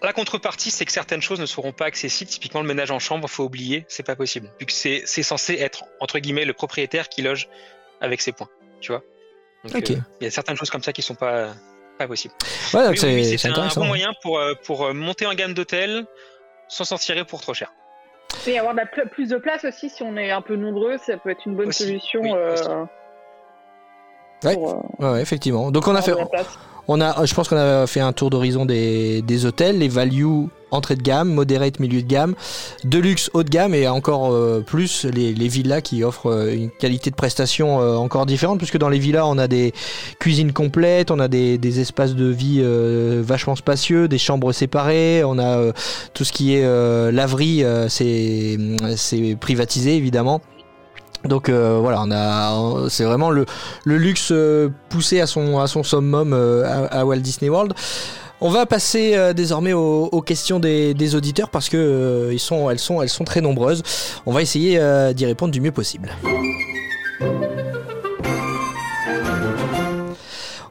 La 0.03 0.13
contrepartie, 0.13 0.71
c'est 0.71 0.85
que 0.85 0.93
certaines 0.93 1.23
choses 1.23 1.41
ne 1.41 1.47
seront 1.47 1.73
pas 1.73 1.87
accessibles. 1.87 2.31
Typiquement, 2.31 2.61
le 2.61 2.67
ménage 2.67 2.91
en 2.91 2.99
chambre, 2.99 3.29
faut 3.29 3.45
oublier, 3.45 3.87
c'est 3.89 4.03
pas 4.03 4.17
possible. 4.17 4.51
Vu 4.61 4.67
que 4.67 4.73
c'est 4.73 5.05
censé 5.23 5.55
être, 5.55 5.85
entre 6.01 6.19
guillemets, 6.19 6.45
le 6.45 6.53
propriétaire 6.53 7.09
qui 7.09 7.23
loge 7.23 7.49
avec 8.01 8.21
ses 8.21 8.33
points. 8.33 8.49
Tu 8.81 8.93
vois 8.93 9.03
Donc, 9.65 9.77
Ok. 9.77 9.91
euh, 9.93 9.97
Il 10.21 10.25
y 10.25 10.27
a 10.27 10.31
certaines 10.31 10.57
choses 10.57 10.69
comme 10.71 10.83
ça 10.83 10.93
qui 10.93 11.01
sont 11.01 11.15
pas, 11.15 11.55
pas 11.99 12.07
possibles. 12.07 12.35
Ouais, 12.73 12.83
donc 12.83 12.93
Oui, 12.93 12.99
c'est 12.99 13.49
oui, 13.49 13.55
un 13.55 13.69
bon 13.69 13.85
moyen 13.87 14.13
pour, 14.23 14.39
euh, 14.39 14.55
pour 14.67 14.85
euh, 14.87 14.93
monter 14.93 15.27
en 15.27 15.35
gamme 15.35 15.55
d'hôtel 15.55 16.07
sans 16.69 16.85
s'en 16.85 16.97
tirer 16.97 17.25
pour 17.25 17.41
trop 17.41 17.55
cher. 17.55 17.73
Et 18.47 18.59
avoir 18.59 18.75
plus 19.13 19.29
de 19.29 19.37
place 19.37 19.65
aussi, 19.65 19.89
si 19.89 20.03
on 20.03 20.17
est 20.17 20.31
un 20.31 20.43
peu 20.43 20.57
nombreux, 20.57 20.99
ça 20.99 21.17
peut 21.17 21.31
être 21.31 21.47
une 21.47 21.57
bonne 21.57 21.69
Aussi, 21.69 21.85
solution. 21.85 22.21
oui, 22.21 22.33
euh. 22.35 22.85
Ouais. 24.45 24.55
pour, 24.55 24.71
euh, 24.71 25.05
Ouais, 25.07 25.13
ouais, 25.13 25.23
effectivement. 25.23 25.71
Donc 25.71 25.87
on 25.89 25.95
a 25.95 26.03
fait. 26.03 26.15
On 26.89 27.01
a, 27.01 27.25
je 27.25 27.35
pense 27.35 27.49
qu'on 27.49 27.57
a 27.57 27.87
fait 27.87 28.01
un 28.01 28.13
tour 28.13 28.31
d'horizon 28.31 28.67
des, 28.67 29.23
des 29.23 29.47
hôtels, 29.47 29.79
les 29.79 29.89
value 29.89 30.47
entrée 30.75 30.97
de 30.97 31.03
gamme, 31.03 31.33
moderate 31.33 31.81
milieu 31.81 32.03
de 32.03 32.07
gamme, 32.07 32.35
deluxe 32.85 33.31
haut 33.33 33.43
de 33.43 33.49
gamme 33.49 33.75
et 33.75 33.89
encore 33.89 34.33
euh, 34.33 34.61
plus 34.61 35.05
les, 35.05 35.33
les 35.33 35.49
villas 35.49 35.81
qui 35.81 36.05
offrent 36.05 36.31
euh, 36.31 36.53
une 36.53 36.71
qualité 36.71 37.11
de 37.11 37.15
prestation 37.15 37.81
euh, 37.81 37.97
encore 37.97 38.27
différente 38.27 38.59
puisque 38.59 38.79
dans 38.79 38.89
les 38.89 38.99
villas 38.99 39.27
on 39.27 39.39
a 39.39 39.49
des 39.49 39.73
cuisines 40.19 40.53
complètes, 40.53 41.11
on 41.11 41.21
a 41.21 41.29
des, 41.29 41.59
des 41.59 41.81
espaces 41.81 42.15
de 42.15 42.27
vie 42.27 42.63
vachement 43.23 43.57
spacieux, 43.57 44.09
des 44.09 44.19
chambres 44.19 44.53
séparées, 44.53 45.23
on 45.25 45.39
a 45.39 45.73
tout 46.13 46.25
ce 46.25 46.33
qui 46.33 46.55
est 46.55 46.63
laverie, 47.13 47.65
c'est 47.89 48.59
privatisé 49.41 49.97
évidemment. 49.97 50.41
Donc 51.25 51.49
euh, 51.49 51.79
voilà, 51.81 52.05
c'est 52.89 53.05
vraiment 53.05 53.31
le, 53.31 53.47
luxe 53.87 54.29
euh, 54.31 54.69
poussé 54.89 55.21
à 55.21 55.27
son, 55.27 55.59
à 55.59 55.67
summum 55.67 56.33
euh, 56.33 56.87
à, 56.91 57.05
Walt 57.05 57.19
Disney 57.19 57.49
World. 57.49 57.73
On 58.41 58.51
va 58.51 58.67
passer 58.67 59.33
désormais 59.33 59.73
aux, 59.73 60.21
questions 60.21 60.61
des, 60.61 61.15
auditeurs 61.15 61.49
parce 61.49 61.71
que 61.71 62.31
sont, 62.39 63.25
très 63.25 63.41
nombreuses. 63.41 63.83
On 64.27 64.33
va 64.33 64.43
essayer 64.43 64.79
d'y 65.15 65.25
répondre 65.25 65.53
du 65.53 65.63
mieux 65.63 65.73
possible. 65.73 66.11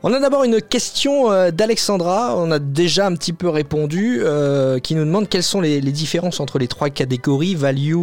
On 0.06 0.12
a 0.12 0.20
d'abord 0.20 0.44
une 0.44 0.62
question 0.62 1.32
euh, 1.32 1.50
d'Alexandra, 1.52 2.36
on 2.38 2.52
a 2.52 2.60
déjà 2.60 3.08
un 3.08 3.16
petit 3.16 3.32
peu 3.32 3.48
répondu, 3.48 4.20
euh, 4.22 4.80
qui 4.80 4.96
nous 4.96 5.06
demande 5.06 5.30
quelles 5.30 5.44
sont 5.44 5.62
les, 5.62 5.80
différences 5.80 6.42
entre 6.42 6.60
les 6.60 6.68
trois 6.68 6.90
catégories, 6.90 7.56
value, 7.56 7.94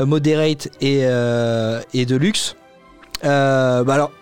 euh, 0.00 0.06
moderate 0.06 0.68
et, 0.80 1.00
euh, 1.02 1.82
et 1.92 2.06
deluxe. 2.06 2.56
Bah 3.22 3.84
alors, 3.86 4.12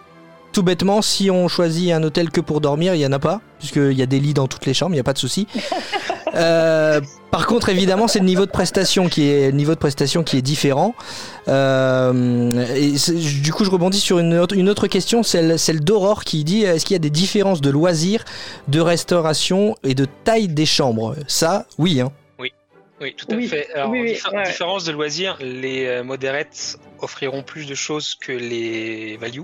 tout 0.52 0.62
bêtement, 0.62 1.02
si 1.02 1.30
on 1.30 1.48
choisit 1.48 1.92
un 1.92 2.02
hôtel 2.02 2.30
que 2.30 2.40
pour 2.40 2.60
dormir, 2.60 2.94
il 2.94 2.98
n'y 2.98 3.06
en 3.06 3.12
a 3.12 3.18
pas, 3.18 3.40
puisqu'il 3.58 3.92
y 3.92 4.02
a 4.02 4.06
des 4.06 4.20
lits 4.20 4.34
dans 4.34 4.46
toutes 4.46 4.66
les 4.66 4.74
chambres, 4.74 4.92
il 4.92 4.96
n'y 4.96 5.00
a 5.00 5.04
pas 5.04 5.12
de 5.12 5.18
souci. 5.18 5.46
Euh, 6.36 7.00
par 7.32 7.48
contre, 7.48 7.70
évidemment, 7.70 8.06
c'est 8.06 8.20
le 8.20 8.24
niveau 8.24 8.46
de 8.46 8.52
prestation 8.52 9.08
qui 9.08 9.28
est 9.28 9.50
le 9.50 9.56
niveau 9.56 9.74
de 9.74 9.80
prestation 9.80 10.22
qui 10.22 10.36
est 10.36 10.42
différent. 10.42 10.94
Euh, 11.48 12.50
et 12.76 12.92
du 13.12 13.52
coup, 13.52 13.64
je 13.64 13.70
rebondis 13.70 13.98
sur 13.98 14.20
une 14.20 14.38
autre, 14.38 14.54
une 14.54 14.68
autre 14.68 14.86
question, 14.86 15.24
celle, 15.24 15.58
celle 15.58 15.80
d'Aurore 15.80 16.22
qui 16.22 16.44
dit 16.44 16.62
est-ce 16.62 16.84
qu'il 16.84 16.94
y 16.94 16.96
a 16.96 17.00
des 17.00 17.10
différences 17.10 17.60
de 17.60 17.70
loisirs, 17.70 18.24
de 18.68 18.78
restauration 18.78 19.74
et 19.82 19.96
de 19.96 20.06
taille 20.22 20.46
des 20.46 20.66
chambres? 20.66 21.16
Ça, 21.26 21.66
oui. 21.78 22.00
Hein. 22.00 22.12
Oui, 23.00 23.14
tout 23.14 23.26
à 23.30 23.34
Oui, 23.34 23.48
fait. 23.48 23.72
Alors, 23.74 23.90
oui, 23.90 24.00
oui, 24.02 24.12
diffé- 24.12 24.34
ouais. 24.34 24.42
différence 24.44 24.84
de 24.84 24.92
loisirs, 24.92 25.38
les 25.40 25.86
euh, 25.86 26.04
moderates 26.04 26.76
offriront 26.98 27.42
plus 27.42 27.66
de 27.66 27.74
choses 27.74 28.14
que 28.14 28.32
les 28.32 29.16
value. 29.16 29.40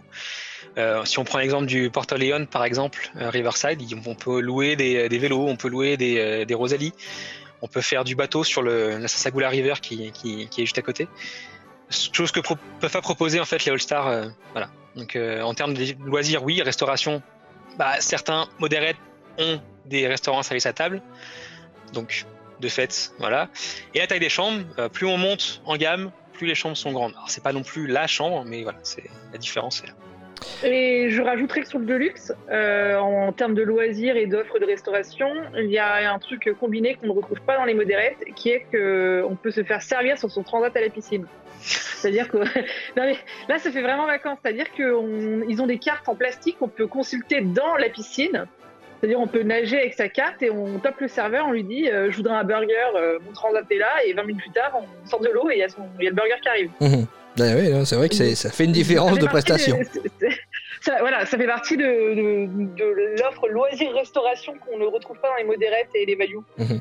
Euh, 0.76 1.04
si 1.06 1.18
on 1.18 1.24
prend 1.24 1.38
l'exemple 1.38 1.64
du 1.66 1.88
Porto 1.90 2.16
Leon, 2.16 2.44
par 2.46 2.64
exemple, 2.64 3.10
euh, 3.16 3.30
Riverside, 3.30 3.80
on 4.06 4.14
peut 4.14 4.40
louer 4.40 4.76
des, 4.76 5.08
des 5.08 5.18
vélos, 5.18 5.46
on 5.48 5.56
peut 5.56 5.68
louer 5.68 5.96
des, 5.96 6.44
des 6.44 6.54
Rosalie, 6.54 6.92
on 7.62 7.66
peut 7.68 7.80
faire 7.80 8.04
du 8.04 8.14
bateau 8.14 8.44
sur 8.44 8.60
le, 8.60 8.98
la 8.98 9.08
Sasagula 9.08 9.48
River 9.48 9.74
qui, 9.80 10.12
qui, 10.12 10.48
qui 10.48 10.60
est 10.62 10.66
juste 10.66 10.76
à 10.76 10.82
côté. 10.82 11.08
Chose 11.88 12.32
que 12.32 12.40
pro- 12.40 12.56
peuvent 12.80 12.92
pas 12.92 13.00
proposer 13.00 13.40
en 13.40 13.46
fait 13.46 13.64
les 13.64 13.72
All-Stars. 13.72 14.06
euh, 14.08 14.28
voilà. 14.52 14.68
Donc 14.96 15.16
en 15.16 15.54
termes 15.54 15.72
de 15.74 15.94
loisirs, 16.04 16.42
oui, 16.44 16.60
restauration, 16.62 17.22
bah, 17.78 17.94
certains 18.00 18.48
moderates 18.58 18.96
ont 19.38 19.60
des 19.86 20.06
restaurants 20.06 20.42
service 20.42 20.66
à 20.66 20.72
table. 20.74 21.00
Donc 21.94 22.24
de 22.60 22.68
fait, 22.68 23.12
voilà. 23.18 23.48
Et 23.94 23.98
la 23.98 24.06
taille 24.06 24.20
des 24.20 24.28
chambres, 24.28 24.64
euh, 24.78 24.88
plus 24.88 25.06
on 25.06 25.16
monte 25.16 25.62
en 25.64 25.76
gamme, 25.76 26.10
plus 26.32 26.46
les 26.46 26.54
chambres 26.54 26.76
sont 26.76 26.92
grandes. 26.92 27.12
Alors 27.12 27.30
c'est 27.30 27.42
pas 27.42 27.52
non 27.52 27.62
plus 27.62 27.86
la 27.86 28.06
chambre, 28.06 28.44
mais 28.46 28.62
voilà, 28.62 28.78
c'est 28.82 29.04
la 29.32 29.38
différence. 29.38 29.82
est 29.82 29.88
là. 29.88 29.92
Et 30.64 31.10
je 31.10 31.22
rajouterais 31.22 31.62
que 31.62 31.68
sur 31.68 31.78
le 31.78 31.86
Deluxe, 31.86 32.32
euh, 32.50 32.96
en 32.98 33.32
termes 33.32 33.54
de 33.54 33.62
loisirs 33.62 34.16
et 34.16 34.26
d'offres 34.26 34.58
de 34.58 34.66
restauration, 34.66 35.28
il 35.56 35.70
y 35.70 35.78
a 35.78 36.12
un 36.12 36.18
truc 36.18 36.50
combiné 36.60 36.94
qu'on 36.94 37.06
ne 37.06 37.12
retrouve 37.12 37.40
pas 37.40 37.56
dans 37.56 37.64
les 37.64 37.74
modérettes, 37.74 38.18
qui 38.34 38.50
est 38.50 38.66
qu'on 38.70 39.36
peut 39.36 39.50
se 39.50 39.64
faire 39.64 39.82
servir 39.82 40.18
sur 40.18 40.30
son 40.30 40.42
transat 40.42 40.76
à 40.76 40.80
la 40.80 40.90
piscine. 40.90 41.26
C'est-à-dire 41.60 42.28
que 42.28 42.36
non 42.96 43.04
mais 43.04 43.16
là, 43.48 43.58
ça 43.58 43.70
fait 43.70 43.82
vraiment 43.82 44.06
vacances. 44.06 44.38
C'est-à-dire 44.42 44.70
qu'ils 44.72 45.62
ont 45.62 45.66
des 45.66 45.78
cartes 45.78 46.08
en 46.08 46.14
plastique 46.14 46.58
qu'on 46.58 46.68
peut 46.68 46.86
consulter 46.86 47.40
dans 47.40 47.76
la 47.76 47.88
piscine. 47.88 48.46
C'est-à-dire 49.00 49.20
on 49.20 49.26
peut 49.26 49.42
nager 49.42 49.78
avec 49.78 49.94
sa 49.94 50.08
carte 50.08 50.42
et 50.42 50.50
on 50.50 50.78
tape 50.78 51.00
le 51.00 51.08
serveur, 51.08 51.46
on 51.48 51.52
lui 51.52 51.64
dit 51.64 51.88
euh, 51.90 52.10
je 52.10 52.16
voudrais 52.16 52.34
un 52.34 52.44
burger, 52.44 52.74
euh, 52.96 53.18
mon 53.26 53.32
transat 53.32 53.64
est 53.70 53.78
là, 53.78 53.88
et 54.06 54.12
20 54.14 54.22
minutes 54.24 54.42
plus 54.42 54.50
tard, 54.52 54.72
on 54.74 55.08
sort 55.08 55.20
de 55.20 55.28
l'eau 55.28 55.50
et 55.50 55.54
il 55.56 55.58
y, 55.58 55.62
a 55.62 55.66
y 55.66 56.06
le 56.06 56.14
burger 56.14 56.34
qui 56.42 56.48
arrive. 56.48 56.70
Mhm. 56.80 57.06
Ah 57.38 57.42
oui, 57.54 57.68
non, 57.68 57.84
c'est 57.84 57.96
vrai 57.96 58.08
que 58.08 58.14
ça 58.34 58.50
fait 58.50 58.64
une 58.64 58.72
différence 58.72 59.12
fait 59.16 59.20
de 59.20 59.26
prestation. 59.26 59.78
ça, 60.80 60.96
voilà, 61.00 61.26
ça 61.26 61.36
fait 61.36 61.46
partie 61.46 61.76
de, 61.76 61.82
de, 61.84 62.46
de 62.74 63.20
l'offre 63.22 63.46
loisir-restauration 63.48 64.54
qu'on 64.66 64.78
ne 64.78 64.86
retrouve 64.86 65.18
pas 65.18 65.28
dans 65.28 65.36
les 65.36 65.44
modérettes 65.44 65.90
et 65.94 66.06
les 66.06 66.14
value, 66.14 66.36
Mhm. 66.56 66.80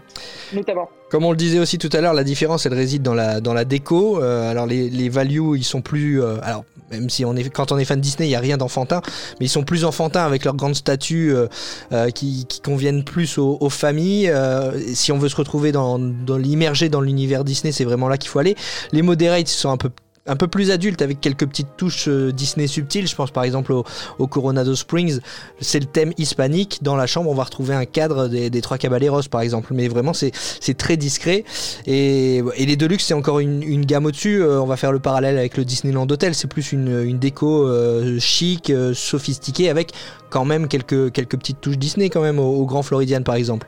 notamment. 0.53 0.89
Comme 1.09 1.25
on 1.25 1.31
le 1.31 1.37
disait 1.37 1.59
aussi 1.59 1.77
tout 1.77 1.89
à 1.91 1.99
l'heure, 1.99 2.13
la 2.13 2.23
différence 2.23 2.65
elle 2.65 2.73
réside 2.73 3.01
dans 3.01 3.13
la, 3.13 3.41
dans 3.41 3.53
la 3.53 3.65
déco. 3.65 4.23
Euh, 4.23 4.49
alors 4.49 4.65
les, 4.65 4.89
les 4.89 5.09
values 5.09 5.57
ils 5.57 5.63
sont 5.65 5.81
plus. 5.81 6.23
alors 6.23 6.63
même 6.91 7.09
si 7.09 7.25
on 7.25 7.35
est, 7.35 7.49
quand 7.49 7.71
on 7.71 7.77
est 7.77 7.85
fan 7.85 7.99
Disney, 7.99 8.27
il 8.27 8.29
n'y 8.29 8.35
a 8.35 8.39
rien 8.39 8.57
d'enfantin, 8.57 9.01
mais 9.39 9.47
ils 9.47 9.49
sont 9.49 9.63
plus 9.63 9.85
enfantins 9.85 10.25
avec 10.25 10.45
leurs 10.45 10.55
grandes 10.55 10.75
statues 10.75 11.33
euh, 11.33 11.47
euh, 11.91 12.09
qui, 12.09 12.47
conviennent 12.63 13.03
plus 13.03 13.37
aux, 13.37 13.57
aux 13.59 13.69
familles. 13.69 14.29
Euh, 14.29 14.71
si 14.93 15.11
on 15.11 15.17
veut 15.17 15.29
se 15.29 15.35
retrouver 15.35 15.71
dans, 15.71 15.99
dans 15.99 16.37
l'immerger 16.37 16.89
dans 16.89 17.01
l'univers 17.01 17.43
Disney, 17.43 17.71
c'est 17.71 17.85
vraiment 17.85 18.07
là 18.07 18.17
qu'il 18.17 18.29
faut 18.29 18.39
aller. 18.39 18.55
Les 18.91 19.01
moderates 19.01 19.47
sont 19.47 19.69
un 19.69 19.77
peu 19.77 19.89
un 20.27 20.35
peu 20.35 20.47
plus 20.47 20.71
adultes 20.71 21.01
avec 21.01 21.21
quelques 21.21 21.45
petites 21.45 21.77
touches 21.77 22.07
euh, 22.07 22.31
Disney 22.31 22.67
subtiles. 22.67 23.07
Je 23.07 23.15
pense 23.15 23.31
par 23.31 23.43
exemple 23.43 23.73
au, 23.73 24.27
Coronado 24.27 24.75
Springs. 24.75 25.19
C'est 25.59 25.79
le 25.79 25.85
thème 25.85 26.13
hispanique. 26.17 26.79
Dans 26.81 26.95
la 26.95 27.05
chambre, 27.07 27.29
on 27.29 27.35
va 27.35 27.43
retrouver 27.43 27.75
un 27.75 27.85
cadre 27.85 28.27
des, 28.27 28.61
trois 28.61 28.77
Caballeros 28.77 29.23
par 29.29 29.41
exemple. 29.41 29.73
Mais 29.73 29.87
vraiment, 29.87 30.13
c'est 30.13 30.31
très 30.77 30.97
discret. 30.97 31.43
Et, 31.85 32.43
les 32.57 32.75
Deluxe, 32.75 33.05
c'est 33.05 33.13
encore 33.13 33.39
une, 33.39 33.85
gamme 33.85 34.05
au-dessus. 34.05 34.41
Euh, 34.41 34.59
on 34.61 34.65
va 34.65 34.77
faire 34.77 34.91
le 34.91 34.99
parallèle 34.99 35.37
avec 35.37 35.57
le 35.57 35.65
Disneyland 35.65 36.07
Hotel. 36.09 36.33
C'est 36.33 36.47
plus 36.47 36.71
une, 36.71 37.19
déco 37.19 37.67
euh, 37.67 38.19
chic, 38.19 38.71
sophistiquée, 38.93 39.69
avec 39.69 39.91
quand 40.29 40.45
même 40.45 40.67
quelques, 40.67 41.11
quelques 41.11 41.37
petites 41.37 41.61
touches 41.61 41.77
Disney 41.77 42.09
quand 42.09 42.21
même 42.21 42.39
au, 42.39 42.61
au 42.61 42.65
Grand 42.65 42.81
Floridian 42.81 43.21
par 43.21 43.35
exemple. 43.35 43.67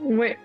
Ouais. 0.00 0.38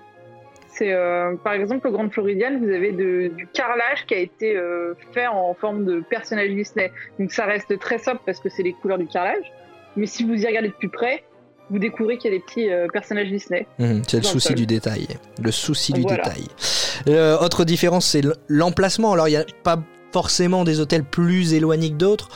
C'est 0.77 0.93
euh, 0.93 1.35
par 1.43 1.53
exemple 1.53 1.87
au 1.87 1.91
Grand 1.91 2.09
Floridian, 2.09 2.57
vous 2.59 2.69
avez 2.69 2.91
de- 2.91 3.31
du 3.35 3.47
carrelage 3.47 4.05
qui 4.07 4.13
a 4.13 4.19
été 4.19 4.55
euh, 4.55 4.93
fait 5.13 5.27
en 5.27 5.53
forme 5.53 5.85
de 5.85 6.01
personnage 6.09 6.49
Disney. 6.49 6.91
Donc 7.19 7.31
ça 7.31 7.45
reste 7.45 7.77
très 7.79 7.97
simple 7.97 8.21
parce 8.25 8.39
que 8.39 8.49
c'est 8.49 8.63
les 8.63 8.73
couleurs 8.73 8.97
du 8.99 9.07
carrelage. 9.07 9.51
Mais 9.95 10.05
si 10.05 10.23
vous 10.23 10.35
y 10.35 10.45
regardez 10.45 10.67
de 10.69 10.73
plus 10.73 10.89
près, 10.89 11.23
vous 11.69 11.79
découvrez 11.79 12.17
qu'il 12.17 12.31
y 12.31 12.35
a 12.35 12.37
des 12.37 12.43
petits 12.43 12.69
euh, 12.71 12.87
personnages 12.93 13.29
Disney. 13.29 13.65
Mhm, 13.79 14.03
c'est 14.07 14.17
le 14.17 14.23
souci 14.23 14.53
du 14.53 14.65
détail. 14.67 15.07
Le 15.41 15.51
souci 15.51 15.91
du 15.93 16.01
Voilà. 16.01 16.23
détail. 16.23 16.43
Euh, 17.09 17.37
autre 17.39 17.65
différence, 17.65 18.05
c'est 18.05 18.21
l'emplacement. 18.47 19.13
Alors, 19.13 19.27
il 19.27 19.31
n'y 19.31 19.37
a 19.37 19.45
pas 19.63 19.79
forcément 20.12 20.63
des 20.63 20.80
hôtels 20.80 21.04
plus 21.04 21.54
éloignés 21.54 21.91
que 21.91 21.96
d'autres, 21.96 22.30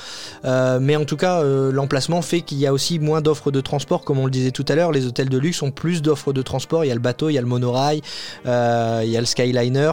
euh, 0.46 0.80
mais 0.82 0.96
en 0.96 1.06
tout 1.06 1.18
cas, 1.18 1.42
euh, 1.42 1.72
l'emplacement 1.72 2.22
fait 2.22 2.42
qu'il 2.42 2.58
y 2.58 2.68
a 2.68 2.74
aussi 2.74 3.00
moins 3.00 3.22
d'offres 3.22 3.52
de 3.52 3.62
transport, 3.62 4.04
comme 4.04 4.20
on 4.20 4.26
le 4.26 4.32
disait 4.32 4.52
tout 4.52 4.66
à 4.68 4.76
l'heure. 4.76 4.92
Les 4.92 5.06
hôtels 5.06 5.30
de 5.30 5.38
luxe 5.38 5.62
ont 5.62 5.72
plus 5.72 6.02
d'offres 6.02 6.34
de 6.34 6.42
transport. 6.42 6.86
Il 6.86 6.90
y 6.90 6.92
a 6.92 6.96
le 6.96 7.02
bateau, 7.02 7.30
il 7.30 7.34
y 7.34 7.38
a 7.38 7.42
le 7.42 7.48
monorail, 7.48 8.02
euh, 8.46 9.02
il 9.04 9.10
y 9.10 9.18
a 9.18 9.20
le 9.20 9.26
skyliner. 9.26 9.92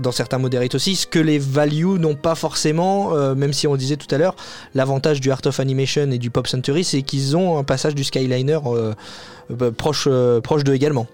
Dans 0.00 0.12
certains 0.12 0.38
moderates 0.38 0.76
aussi, 0.76 0.94
ce 0.94 1.08
que 1.08 1.18
les 1.18 1.40
values 1.40 1.98
n'ont 1.98 2.14
pas 2.14 2.36
forcément, 2.36 3.10
même 3.34 3.52
si 3.52 3.66
on 3.66 3.74
disait 3.74 3.96
tout 3.96 4.06
à 4.14 4.16
l'heure, 4.16 4.36
l'avantage 4.74 5.20
du 5.20 5.32
Art 5.32 5.40
of 5.44 5.58
Animation 5.58 6.08
et 6.12 6.18
du 6.18 6.30
Pop 6.30 6.46
Century, 6.46 6.84
c'est 6.84 7.02
qu'ils 7.02 7.36
ont 7.36 7.58
un 7.58 7.64
passage 7.64 7.96
du 7.96 8.04
Skyliner 8.04 8.60
proche, 9.76 10.08
proche 10.44 10.62
d'eux 10.62 10.74
également. 10.74 11.08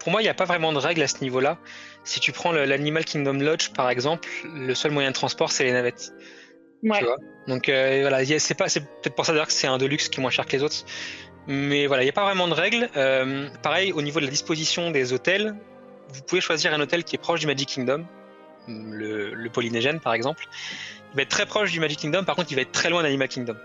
Pour 0.00 0.10
moi, 0.10 0.22
il 0.22 0.24
n'y 0.24 0.30
a 0.30 0.34
pas 0.34 0.44
vraiment 0.44 0.72
de 0.72 0.78
règle 0.78 1.02
à 1.02 1.06
ce 1.06 1.22
niveau-là. 1.22 1.58
Si 2.04 2.20
tu 2.20 2.32
prends 2.32 2.52
l'Animal 2.52 3.04
Kingdom 3.04 3.34
Lodge, 3.34 3.70
par 3.70 3.88
exemple, 3.88 4.28
le 4.44 4.74
seul 4.74 4.90
moyen 4.90 5.10
de 5.10 5.14
transport, 5.14 5.52
c'est 5.52 5.64
les 5.64 5.72
navettes. 5.72 6.12
Ouais. 6.82 6.98
Tu 6.98 7.04
vois 7.04 7.16
Donc 7.46 7.68
euh, 7.68 8.00
voilà, 8.02 8.24
c'est 8.38 8.54
peut-être 8.54 9.14
pour 9.14 9.24
ça 9.24 9.32
d'ailleurs 9.32 9.46
que 9.46 9.52
c'est 9.52 9.68
un 9.68 9.78
deluxe 9.78 10.08
qui 10.08 10.18
est 10.18 10.22
moins 10.22 10.30
cher 10.30 10.46
que 10.46 10.56
les 10.56 10.62
autres. 10.62 10.84
Mais 11.46 11.86
voilà, 11.86 12.02
il 12.02 12.06
n'y 12.06 12.10
a 12.10 12.14
pas 12.14 12.24
vraiment 12.24 12.48
de 12.48 12.54
règles. 12.54 12.88
Euh, 12.96 13.48
pareil, 13.62 13.92
au 13.92 14.02
niveau 14.02 14.20
de 14.20 14.24
la 14.24 14.30
disposition 14.30 14.90
des 14.90 15.12
hôtels, 15.12 15.54
vous 16.08 16.22
pouvez 16.22 16.40
choisir 16.40 16.72
un 16.72 16.80
hôtel 16.80 17.04
qui 17.04 17.16
est 17.16 17.18
proche 17.18 17.40
du 17.40 17.46
Magic 17.46 17.68
Kingdom, 17.68 18.04
le, 18.68 19.34
le 19.34 19.50
Polynesian 19.50 19.98
par 19.98 20.14
exemple. 20.14 20.44
Il 21.12 21.16
va 21.16 21.22
être 21.22 21.28
très 21.28 21.46
proche 21.46 21.70
du 21.72 21.80
Magic 21.80 21.98
Kingdom, 21.98 22.24
par 22.24 22.36
contre 22.36 22.52
il 22.52 22.54
va 22.54 22.62
être 22.62 22.72
très 22.72 22.90
loin 22.90 23.02
d'Animal 23.02 23.28
Kingdom. 23.28 23.56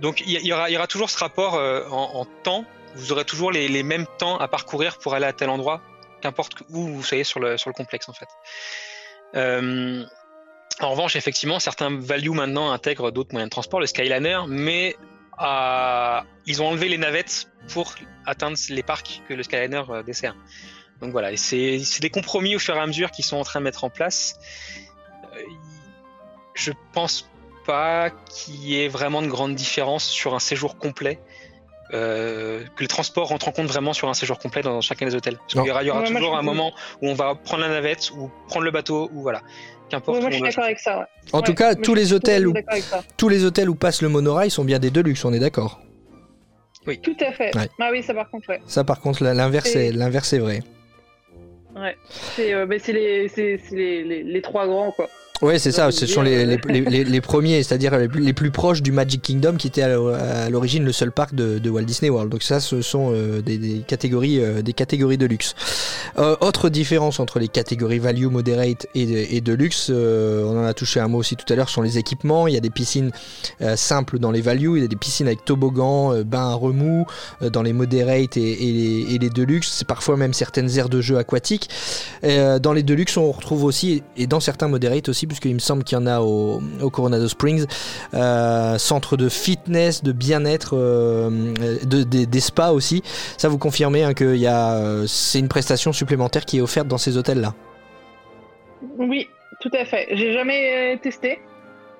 Donc 0.00 0.22
il 0.26 0.46
y, 0.46 0.52
aura, 0.52 0.68
il 0.68 0.74
y 0.74 0.76
aura 0.76 0.86
toujours 0.86 1.10
ce 1.10 1.18
rapport 1.18 1.54
euh, 1.54 1.84
en, 1.90 2.10
en, 2.14 2.24
temps, 2.24 2.64
vous 2.94 3.12
aurez 3.12 3.24
toujours 3.24 3.50
les, 3.50 3.68
les, 3.68 3.82
mêmes 3.82 4.06
temps 4.18 4.36
à 4.38 4.48
parcourir 4.48 4.98
pour 4.98 5.14
aller 5.14 5.24
à 5.24 5.32
tel 5.32 5.48
endroit, 5.48 5.80
qu'importe 6.20 6.62
où 6.70 6.86
vous 6.88 7.02
soyez 7.02 7.24
sur 7.24 7.40
le, 7.40 7.56
complexe 7.72 8.08
en 8.08 8.12
fait. 8.12 8.28
Euh, 9.34 10.04
en 10.80 10.90
revanche, 10.90 11.16
effectivement, 11.16 11.58
certains 11.58 11.98
value 11.98 12.30
maintenant 12.30 12.70
intègrent 12.70 13.10
d'autres 13.10 13.32
moyens 13.32 13.48
de 13.48 13.52
transport, 13.52 13.80
le 13.80 13.86
Skyliner, 13.86 14.40
mais 14.48 14.96
euh, 15.40 16.20
ils 16.46 16.62
ont 16.62 16.68
enlevé 16.68 16.88
les 16.88 16.98
navettes 16.98 17.48
pour 17.68 17.94
atteindre 18.26 18.56
les 18.68 18.82
parcs 18.82 19.22
que 19.28 19.34
le 19.34 19.42
Skyliner 19.42 19.82
euh, 19.88 20.02
dessert. 20.02 20.34
Donc 21.00 21.12
voilà, 21.12 21.36
c'est 21.36 22.00
des 22.00 22.10
compromis 22.10 22.56
au 22.56 22.58
fur 22.58 22.74
et 22.76 22.80
à 22.80 22.86
mesure 22.86 23.10
qu'ils 23.10 23.24
sont 23.24 23.36
en 23.36 23.44
train 23.44 23.60
de 23.60 23.64
mettre 23.64 23.84
en 23.84 23.90
place. 23.90 24.38
Euh, 25.34 25.40
je 26.54 26.72
pense 26.92 27.30
pas 27.66 28.10
qu'il 28.10 28.64
y 28.64 28.82
ait 28.82 28.88
vraiment 28.88 29.20
de 29.20 29.26
grande 29.26 29.54
différence 29.54 30.04
sur 30.04 30.34
un 30.34 30.38
séjour 30.38 30.78
complet. 30.78 31.20
Euh, 31.94 32.62
que 32.76 32.82
le 32.82 32.88
transport 32.88 33.28
rentre 33.28 33.46
en 33.48 33.52
compte 33.52 33.66
vraiment 33.68 33.92
sur 33.92 34.08
un 34.08 34.14
séjour 34.14 34.38
complet 34.38 34.62
dans 34.62 34.80
chacun 34.80 35.06
des 35.06 35.14
hôtels. 35.14 35.36
Parce 35.36 35.52
qu'il 35.54 35.64
y 35.64 35.70
aura, 35.70 35.82
il 35.82 35.86
y 35.86 35.90
aura 35.90 36.00
Ouais, 36.00 36.08
toujours 36.12 36.36
un 36.36 36.42
moment 36.42 36.72
où 37.00 37.08
on 37.08 37.14
va 37.14 37.34
prendre 37.36 37.62
la 37.62 37.68
navette 37.68 38.10
ou 38.10 38.28
prendre 38.48 38.64
le 38.64 38.70
bateau 38.72 39.08
ou 39.12 39.22
voilà. 39.22 39.40
Qu'importe. 39.88 40.16
Ouais, 40.16 40.22
moi 40.22 40.30
je 40.30 40.34
suis 40.36 40.42
d'accord 40.42 40.64
avec 40.64 40.80
ça. 40.80 40.98
ouais. 40.98 41.04
En 41.32 41.38
Ouais, 41.38 41.44
tout 41.44 41.54
cas, 41.54 41.76
tous 41.76 41.94
les 41.94 42.12
hôtels 42.12 42.48
où 42.48 42.54
tous 43.16 43.28
les 43.28 43.44
hôtels 43.44 43.70
où 43.70 43.76
passe 43.76 44.02
le 44.02 44.08
monorail 44.08 44.50
sont 44.50 44.64
bien 44.64 44.80
des 44.80 44.90
deluxe, 44.90 45.24
on 45.24 45.32
est 45.32 45.38
d'accord. 45.38 45.80
Tout 47.02 47.16
à 47.20 47.32
fait. 47.32 47.54
Ouais. 47.56 47.68
Ah 47.80 47.88
oui, 47.92 48.02
ça 48.02 48.14
par 48.14 48.30
contre, 48.30 48.48
ouais. 48.48 48.60
Ça, 48.66 48.82
par 48.84 49.00
contre, 49.00 49.22
l'inverse 49.24 49.74
est 49.76 49.92
l'inverse 49.92 50.32
est 50.32 50.38
vrai. 50.38 50.62
ouais. 51.76 51.96
C'est 52.36 52.52
euh, 52.54 52.66
bah, 52.66 52.76
c'est 52.80 52.92
les, 52.92 53.28
c'est- 53.28 53.58
c'est 53.68 53.76
les, 53.76 54.02
les, 54.04 54.22
les 54.22 54.42
trois 54.42 54.66
grands, 54.66 54.90
quoi. 54.92 55.08
Ouais, 55.42 55.58
c'est 55.58 55.70
ça. 55.72 55.90
Ce 55.90 56.06
sont 56.06 56.22
les, 56.22 56.46
les, 56.46 56.58
les- 56.68 56.80
les- 56.80 57.04
les 57.04 57.20
premiers, 57.20 57.62
c'est-à-dire 57.62 57.96
les, 57.98 58.32
plus- 58.32 58.50
proches 58.50 58.80
du 58.80 58.90
Magic 58.90 59.20
Kingdom, 59.20 59.56
qui 59.56 59.66
était 59.66 59.82
à 59.82 59.88
l'o- 59.94 60.08
à 60.08 60.48
l'origine 60.48 60.82
le 60.84 60.92
seul 60.92 61.12
parc 61.12 61.34
de, 61.34 61.58
de 61.58 61.68
Walt 61.70 61.82
Disney 61.82 62.08
World. 62.08 62.30
Donc 62.30 62.42
ça, 62.42 62.58
ce 62.58 62.80
sont 62.80 63.10
euh, 63.12 63.42
des, 63.42 63.58
des 63.58 63.80
catégories, 63.86 64.40
euh, 64.40 64.62
des 64.62 64.72
catégories 64.72 65.18
de 65.18 65.26
luxe. 65.26 65.54
Euh, 66.18 66.36
autre 66.40 66.70
différence 66.70 67.20
entre 67.20 67.38
les 67.38 67.48
catégories 67.48 67.98
value, 67.98 68.26
moderate 68.28 68.86
et 68.94 69.04
de, 69.04 69.34
et 69.34 69.40
de 69.42 69.52
luxe, 69.52 69.88
euh, 69.90 70.44
on 70.44 70.58
en 70.58 70.64
a 70.64 70.72
touché 70.72 71.00
un 71.00 71.08
mot 71.08 71.18
aussi 71.18 71.36
tout 71.36 71.52
à 71.52 71.56
l'heure, 71.56 71.68
sont 71.68 71.82
les 71.82 71.98
équipements. 71.98 72.46
Il 72.46 72.54
y 72.54 72.56
a 72.56 72.60
des 72.60 72.70
piscines 72.70 73.10
euh, 73.60 73.76
simples 73.76 74.18
dans 74.18 74.30
les 74.30 74.40
value, 74.40 74.76
il 74.76 74.82
y 74.82 74.84
a 74.84 74.88
des 74.88 74.96
piscines 74.96 75.26
avec 75.26 75.44
toboggan, 75.44 76.14
euh, 76.14 76.24
bains 76.24 76.48
à 76.50 76.54
remous 76.54 77.04
euh, 77.42 77.50
dans 77.50 77.62
les 77.62 77.74
moderate 77.74 78.38
et, 78.38 78.68
et 78.68 78.72
les, 78.72 79.14
et 79.14 79.18
les 79.18 79.28
deluxe. 79.28 79.70
C'est 79.70 79.86
parfois 79.86 80.16
même 80.16 80.32
certaines 80.32 80.78
aires 80.78 80.88
de 80.88 81.02
jeu 81.02 81.18
aquatiques. 81.18 81.68
Euh, 82.24 82.58
dans 82.58 82.72
les 82.72 82.82
Deluxe, 82.82 83.16
on 83.18 83.30
retrouve 83.32 83.64
aussi, 83.64 84.02
et 84.16 84.26
dans 84.26 84.40
certains 84.40 84.68
Moderate 84.68 85.08
aussi, 85.08 85.25
puisqu'il 85.26 85.54
me 85.54 85.58
semble 85.58 85.84
qu'il 85.84 85.98
y 85.98 86.00
en 86.00 86.06
a 86.06 86.20
au, 86.20 86.60
Coronado 86.90 87.28
Springs, 87.28 87.66
euh, 88.14 88.78
centre 88.78 89.16
de 89.16 89.28
fitness, 89.28 90.02
de 90.02 90.12
bien-être, 90.12 90.76
euh, 90.76 91.52
de, 91.84 92.02
des- 92.02 92.40
spas 92.40 92.72
aussi. 92.72 93.02
Ça, 93.36 93.48
vous 93.48 93.58
confirmez 93.58 94.04
hein, 94.04 94.14
que 94.14 94.24
euh, 94.24 95.06
c'est 95.06 95.38
une 95.38 95.48
prestation 95.48 95.92
supplémentaire 95.92 96.44
qui 96.44 96.58
est 96.58 96.60
offerte 96.60 96.88
dans 96.88 96.98
ces 96.98 97.16
hôtels-là? 97.16 97.54
Oui, 98.98 99.28
tout 99.60 99.70
à 99.72 99.84
fait. 99.84 100.06
J'ai 100.12 100.32
jamais 100.32 100.98
testé, 101.02 101.40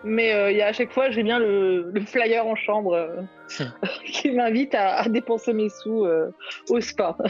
mais 0.06 0.32
euh, 0.32 0.52
il 0.52 0.56
y 0.56 0.62
a 0.62 0.68
à 0.68 0.72
chaque 0.72 0.92
fois, 0.92 1.10
j'ai 1.10 1.24
bien 1.24 1.40
le, 1.40 1.90
le 1.92 2.00
flyer 2.00 2.46
en 2.46 2.54
chambre 2.54 2.94
euh, 2.94 3.66
qui 4.06 4.30
m'invite 4.30 4.74
à, 4.74 5.00
à 5.00 5.08
dépenser 5.08 5.52
mes 5.52 5.68
sous 5.68 6.04
euh, 6.04 6.30
au 6.70 6.80
spa. 6.80 7.16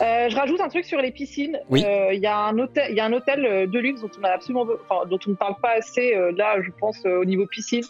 Euh, 0.00 0.28
je 0.28 0.36
rajoute 0.36 0.60
un 0.60 0.68
truc 0.68 0.84
sur 0.84 1.00
les 1.00 1.10
piscines. 1.10 1.58
Oui. 1.70 1.84
Il 2.12 2.20
y 2.20 2.26
a 2.26 2.38
un 2.38 2.56
hôtel, 2.58 2.86
il 2.90 2.96
y 2.96 3.00
a 3.00 3.04
un 3.04 3.12
hôtel 3.12 3.68
de 3.68 3.78
luxe 3.78 4.00
dont 4.00 4.10
on 4.20 4.24
a 4.24 4.28
absolument, 4.30 4.64
dont 4.64 5.18
on 5.26 5.30
ne 5.30 5.34
parle 5.34 5.56
pas 5.60 5.72
assez 5.76 6.14
là, 6.36 6.60
je 6.62 6.70
pense 6.78 7.04
au 7.04 7.24
niveau 7.24 7.46
piscine. 7.46 7.82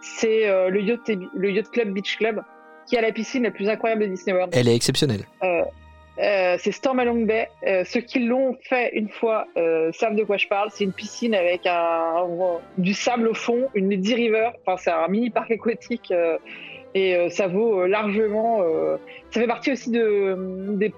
C'est 0.00 0.46
le 0.70 0.80
yacht, 0.80 1.10
le 1.34 1.50
yacht 1.50 1.70
club 1.70 1.92
Beach 1.92 2.16
Club 2.16 2.42
qui 2.86 2.96
a 2.96 3.02
la 3.02 3.12
piscine 3.12 3.42
la 3.42 3.50
plus 3.50 3.68
incroyable 3.68 4.02
de 4.02 4.06
Disney 4.08 4.34
World. 4.34 4.54
Elle 4.56 4.68
est 4.68 4.74
exceptionnelle. 4.74 5.26
Euh, 6.20 6.56
c'est 6.58 6.72
Storm 6.72 6.98
Along 6.98 7.24
Bay. 7.24 7.48
Euh, 7.66 7.84
ceux 7.84 8.00
qui 8.00 8.18
l'ont 8.20 8.56
fait 8.62 8.90
une 8.94 9.08
fois 9.08 9.46
euh, 9.56 9.90
savent 9.92 10.16
de 10.16 10.24
quoi 10.24 10.36
je 10.36 10.48
parle. 10.48 10.68
C'est 10.70 10.84
une 10.84 10.92
piscine 10.92 11.34
avec 11.34 11.66
du 12.78 12.94
sable 12.94 13.28
au 13.28 13.34
fond, 13.34 13.68
une 13.74 13.88
Lady 13.90 14.14
River. 14.14 14.50
Enfin, 14.66 14.76
c'est 14.76 14.90
un 14.90 15.08
mini 15.08 15.30
parc 15.30 15.50
aquatique 15.50 16.10
euh, 16.10 16.36
et 16.94 17.30
ça 17.30 17.46
vaut 17.46 17.86
largement. 17.86 18.64
ça 19.30 19.40
fait 19.40 19.46
partie 19.46 19.70
aussi 19.70 19.92
de, 19.92 20.36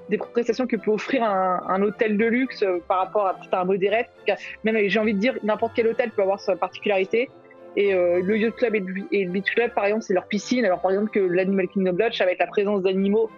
des, 0.08 0.16
prestations 0.16 0.66
que 0.66 0.76
peut 0.76 0.90
offrir 0.90 1.22
un, 1.22 1.82
hôtel 1.82 2.16
de 2.16 2.24
luxe 2.24 2.64
par 2.88 3.00
rapport 3.00 3.26
à 3.26 3.60
un 3.60 3.64
modéré. 3.64 4.06
Même 4.64 4.88
j'ai 4.88 4.98
envie 4.98 5.12
de 5.12 5.18
dire 5.18 5.36
n'importe 5.42 5.74
quel 5.76 5.88
hôtel 5.88 6.10
peut 6.10 6.22
avoir 6.22 6.40
sa 6.40 6.56
particularité. 6.56 7.28
Et 7.76 7.92
le 7.92 8.38
Yacht 8.38 8.56
Club 8.56 8.74
et 8.74 8.80
le, 8.80 9.30
Beach 9.30 9.54
Club, 9.54 9.74
par 9.74 9.84
exemple, 9.84 10.04
c'est 10.04 10.14
leur 10.14 10.26
piscine. 10.28 10.64
Alors, 10.64 10.80
par 10.80 10.92
exemple, 10.92 11.10
que 11.10 11.20
l'Animal 11.20 11.68
Kingdom 11.68 11.96
Lodge, 11.98 12.22
avec 12.22 12.38
la 12.38 12.46
présence 12.46 12.82
d'animaux, 12.82 13.28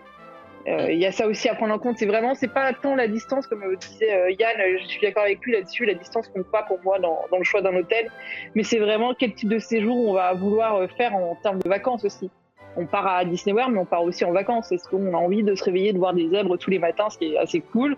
il 0.66 0.98
y 0.98 1.06
a 1.06 1.12
ça 1.12 1.26
aussi 1.26 1.48
à 1.48 1.54
prendre 1.54 1.74
en 1.74 1.78
compte. 1.78 1.98
C'est 1.98 2.06
vraiment, 2.06 2.34
c'est 2.34 2.52
pas 2.52 2.72
tant 2.72 2.94
la 2.94 3.08
distance, 3.08 3.46
comme 3.46 3.62
euh, 3.62 3.76
disait 3.76 4.14
euh, 4.14 4.30
Yann, 4.30 4.58
euh, 4.58 4.78
je 4.80 4.86
suis 4.86 5.00
d'accord 5.00 5.24
avec 5.24 5.40
lui 5.44 5.52
là-dessus, 5.52 5.84
la 5.84 5.94
distance 5.94 6.28
compte 6.28 6.46
pas 6.46 6.62
pour 6.62 6.78
moi 6.82 6.98
dans, 6.98 7.18
le 7.36 7.44
choix 7.44 7.60
d'un 7.60 7.74
hôtel, 7.76 8.10
mais 8.54 8.62
c'est 8.62 8.78
vraiment 8.78 9.12
quel 9.14 9.34
type 9.34 9.48
de 9.48 9.58
séjour 9.58 9.96
on 10.08 10.14
va 10.14 10.32
vouloir 10.32 10.76
euh, 10.76 10.86
faire 10.86 11.14
en, 11.14 11.34
termes 11.42 11.58
de 11.58 11.68
vacances 11.68 12.04
aussi. 12.04 12.30
On 12.76 12.86
part 12.86 13.06
à 13.06 13.24
Disney 13.24 13.52
World, 13.54 13.72
mais 13.72 13.80
on 13.80 13.84
part 13.84 14.02
aussi 14.02 14.24
en 14.24 14.32
vacances. 14.32 14.72
Est-ce 14.72 14.88
qu'on 14.88 15.14
a 15.14 15.16
envie 15.16 15.42
de 15.42 15.54
se 15.54 15.62
réveiller, 15.62 15.92
de 15.92 15.98
voir 15.98 16.12
des 16.12 16.28
zèbres 16.28 16.56
tous 16.56 16.70
les 16.70 16.78
matins, 16.78 17.08
ce 17.10 17.18
qui 17.18 17.34
est 17.34 17.38
assez 17.38 17.60
cool, 17.60 17.96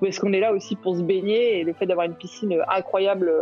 ou 0.00 0.06
est-ce 0.06 0.20
qu'on 0.20 0.32
est 0.32 0.40
là 0.40 0.52
aussi 0.52 0.76
pour 0.76 0.96
se 0.96 1.02
baigner 1.02 1.60
et 1.60 1.64
le 1.64 1.72
fait 1.72 1.86
d'avoir 1.86 2.06
une 2.06 2.14
piscine 2.14 2.52
euh, 2.52 2.64
incroyable 2.68 3.32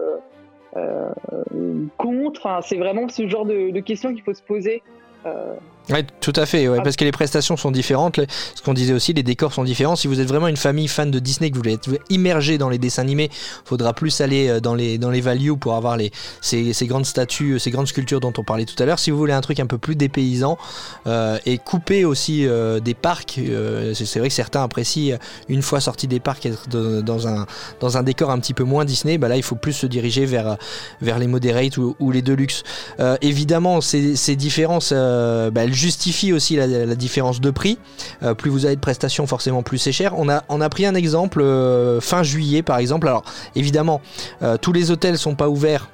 euh, 0.76 1.08
euh, 1.54 1.84
compte 1.96 2.38
Enfin, 2.38 2.60
c'est 2.62 2.76
vraiment 2.76 3.08
ce 3.08 3.26
genre 3.28 3.46
de, 3.46 3.80
questions 3.80 4.12
qu'il 4.12 4.22
faut 4.22 4.34
se 4.34 4.42
poser. 4.42 4.82
Euh, 5.24 5.54
Ouais, 5.88 6.05
tout 6.20 6.33
à 6.35 6.46
fait, 6.46 6.66
ouais, 6.68 6.79
Ah. 6.81 6.83
parce 6.83 6.96
que 6.96 7.05
les 7.05 7.12
prestations 7.12 7.57
sont 7.57 7.70
différentes. 7.70 8.20
Ce 8.55 8.62
qu'on 8.62 8.75
disait 8.75 8.92
aussi, 8.92 9.12
les 9.12 9.22
décors 9.22 9.53
sont 9.53 9.62
différents. 9.62 9.94
Si 9.94 10.09
vous 10.09 10.20
êtes 10.20 10.27
vraiment 10.27 10.49
une 10.49 10.57
famille 10.57 10.88
fan 10.88 11.12
de 11.12 11.18
Disney, 11.20 11.51
que 11.51 11.55
vous 11.55 11.61
voulez 11.62 11.75
être 11.75 11.88
immergé 12.11 12.59
dans 12.59 12.68
les 12.68 12.79
dessins 12.79 13.03
animés, 13.03 13.31
faudra 13.64 13.92
plus 13.92 14.20
aller 14.20 14.49
euh, 14.49 14.61
dans 14.61 14.75
les 14.75 14.99
dans 14.99 15.11
les 15.11 15.20
values 15.20 15.57
pour 15.57 15.75
avoir 15.75 15.96
les 15.96 16.11
ces, 16.40 16.72
ces 16.72 16.87
grandes 16.88 17.07
statues, 17.07 17.53
euh, 17.53 17.59
ces 17.61 17.70
grandes 17.70 17.87
sculptures 17.87 18.18
dont 18.18 18.33
on 18.37 18.42
parlait 18.42 18.64
tout 18.64 18.81
à 18.83 18.87
l'heure. 18.87 18.99
Si 18.99 19.12
vous 19.12 19.16
voulez 19.18 19.33
un 19.33 19.40
truc 19.40 19.61
un 19.61 19.66
peu 19.66 19.79
plus 19.79 19.94
dépaysant 19.94 20.59
euh, 21.07 21.38
et 21.46 21.59
couper 21.59 22.05
aussi 22.05 22.46
euh, 22.46 22.81
des 22.81 22.94
parcs, 22.94 23.38
euh, 23.38 23.94
c'est 23.94 24.18
vrai 24.18 24.29
que 24.29 24.35
certains 24.35 24.64
apprécient 24.64 25.18
une 25.49 25.62
fois 25.62 25.81
sorti 25.81 26.09
des 26.09 26.18
parcs 26.18 26.46
être 26.46 26.68
dans 26.68 27.29
un 27.29 27.46
dans 27.79 27.96
un 27.96 28.03
décor 28.03 28.31
un 28.33 28.40
petit 28.40 28.55
peu 28.55 28.64
moins 28.64 28.85
Disney. 28.85 29.18
Bah 29.18 29.29
là, 29.29 29.37
il 29.37 29.42
faut 29.44 29.55
plus 29.57 29.72
se 29.72 29.87
diriger 29.87 30.27
vers 30.27 30.57
vers 31.01 31.20
les 31.20 31.29
moderates 31.29 31.77
ou, 31.77 31.94
ou 32.01 32.11
les 32.11 32.22
deluxe. 32.22 32.64
Évidemment, 33.20 33.81
ces, 33.81 34.16
ces 34.16 34.35
différences, 34.37 34.92
bah, 34.92 35.62
elles 35.64 35.75
justifient 35.76 36.32
aussi 36.32 36.56
la, 36.56 36.94
différence 36.96 37.40
de 37.40 37.50
prix. 37.50 37.78
Euh, 38.22 38.34
plus 38.34 38.50
vous 38.50 38.66
avez 38.66 38.74
de 38.76 38.80
prestations, 38.80 39.26
forcément 39.26 39.62
plus 39.62 39.78
c'est 39.78 39.92
cher. 39.92 40.14
On 40.18 40.28
a, 40.28 40.68
pris 40.68 40.86
un 40.86 40.94
exemple 40.94 41.40
euh, 41.40 42.00
fin 42.00 42.22
juillet, 42.22 42.62
par 42.62 42.78
exemple. 42.78 43.06
Alors, 43.06 43.22
évidemment, 43.54 44.00
euh, 44.42 44.56
tous 44.56 44.72
les 44.72 44.90
hôtels 44.90 45.18
sont 45.18 45.34
pas 45.34 45.48
ouverts. 45.48 45.88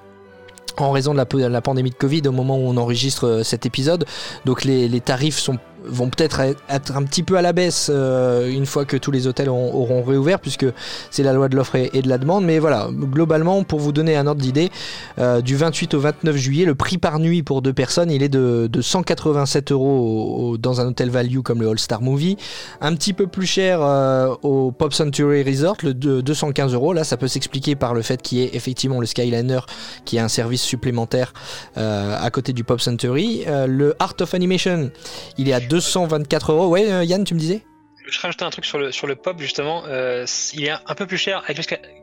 En 0.78 0.90
raison 0.90 1.12
de 1.12 1.18
la, 1.18 1.60
pandémie 1.60 1.90
de 1.90 1.94
Covid 1.94 2.22
au 2.26 2.32
moment 2.32 2.56
où 2.56 2.62
on 2.62 2.78
enregistre 2.78 3.42
cet 3.44 3.66
épisode. 3.66 4.06
Donc 4.46 4.64
les 4.64 5.00
tarifs 5.02 5.38
sont, 5.38 5.58
vont 5.86 6.08
peut-être 6.08 6.40
être 6.68 6.96
un 6.96 7.02
petit 7.04 7.22
peu 7.22 7.36
à 7.36 7.42
la 7.42 7.52
baisse 7.52 7.90
euh, 7.92 8.50
une 8.50 8.66
fois 8.66 8.84
que 8.84 8.96
tous 8.96 9.10
les 9.10 9.26
hôtels 9.26 9.48
ont- 9.50 9.74
auront 9.74 10.02
réouvert 10.02 10.40
puisque 10.40 10.66
c'est 11.10 11.22
la 11.22 11.32
loi 11.32 11.48
de 11.48 11.56
l'offre 11.56 11.76
et, 11.76 12.02
de 12.02 12.08
la 12.08 12.18
demande. 12.18 12.44
Mais 12.44 12.58
voilà, 12.58 12.88
globalement, 12.92 13.62
pour 13.64 13.80
vous 13.80 13.92
donner 13.92 14.16
un 14.16 14.26
ordre 14.26 14.40
d'idée, 14.40 14.70
euh, 15.18 15.40
du 15.40 15.56
28 15.56 15.94
au 15.94 16.00
29 16.00 16.36
juillet, 16.36 16.64
le 16.64 16.74
prix 16.74 16.98
par 16.98 17.18
nuit 17.18 17.42
pour 17.42 17.62
deux 17.62 17.72
personnes, 17.72 18.10
il 18.10 18.22
est 18.22 18.28
de, 18.28 18.68
de 18.70 18.80
187 18.82 19.72
euros 19.72 20.56
dans 20.58 20.80
un 20.80 20.86
hôtel 20.88 21.10
value 21.10 21.40
comme 21.40 21.60
le 21.60 21.68
All 21.68 21.78
Star 21.78 22.00
Movie. 22.02 22.36
Un 22.80 22.94
petit 22.94 23.12
peu 23.12 23.26
plus 23.26 23.46
cher 23.46 23.80
euh, 23.82 24.34
au 24.42 24.72
Pop 24.72 24.92
Century 24.94 25.42
Resort, 25.42 25.76
le 25.82 25.94
de- 25.94 26.20
215 26.20 26.74
euros. 26.74 26.92
Là, 26.92 27.04
ça 27.04 27.16
peut 27.16 27.28
s'expliquer 27.28 27.74
par 27.76 27.94
le 27.94 28.02
fait 28.02 28.20
qu'il 28.22 28.38
y 28.38 28.42
ait 28.42 28.50
effectivement 28.54 29.00
le 29.00 29.06
Skyliner 29.06 29.60
qui 30.04 30.16
est 30.16 30.20
un 30.20 30.28
service 30.28 30.62
supplémentaire 30.62 31.32
à 31.76 32.30
côté 32.30 32.52
du 32.52 32.64
Pop 32.64 32.80
Century. 32.80 33.44
Le 33.46 33.94
Art 33.98 34.14
of 34.20 34.34
Animation, 34.34 34.90
il 35.38 35.48
est 35.48 35.52
à 35.52 35.60
224 35.72 36.52
euros. 36.52 36.68
Ouais, 36.68 36.92
euh, 36.92 37.02
Yann, 37.02 37.24
tu 37.24 37.32
me 37.32 37.38
disais? 37.38 37.62
Je 38.06 38.20
rajoutais 38.20 38.44
un 38.44 38.50
truc 38.50 38.66
sur 38.66 38.78
le, 38.78 38.92
sur 38.92 39.06
le 39.06 39.14
pop 39.14 39.40
justement. 39.40 39.84
euh, 39.86 40.26
il 40.52 40.64
est 40.64 40.70
un 40.70 40.94
peu 40.94 41.06
plus 41.06 41.16
cher 41.16 41.42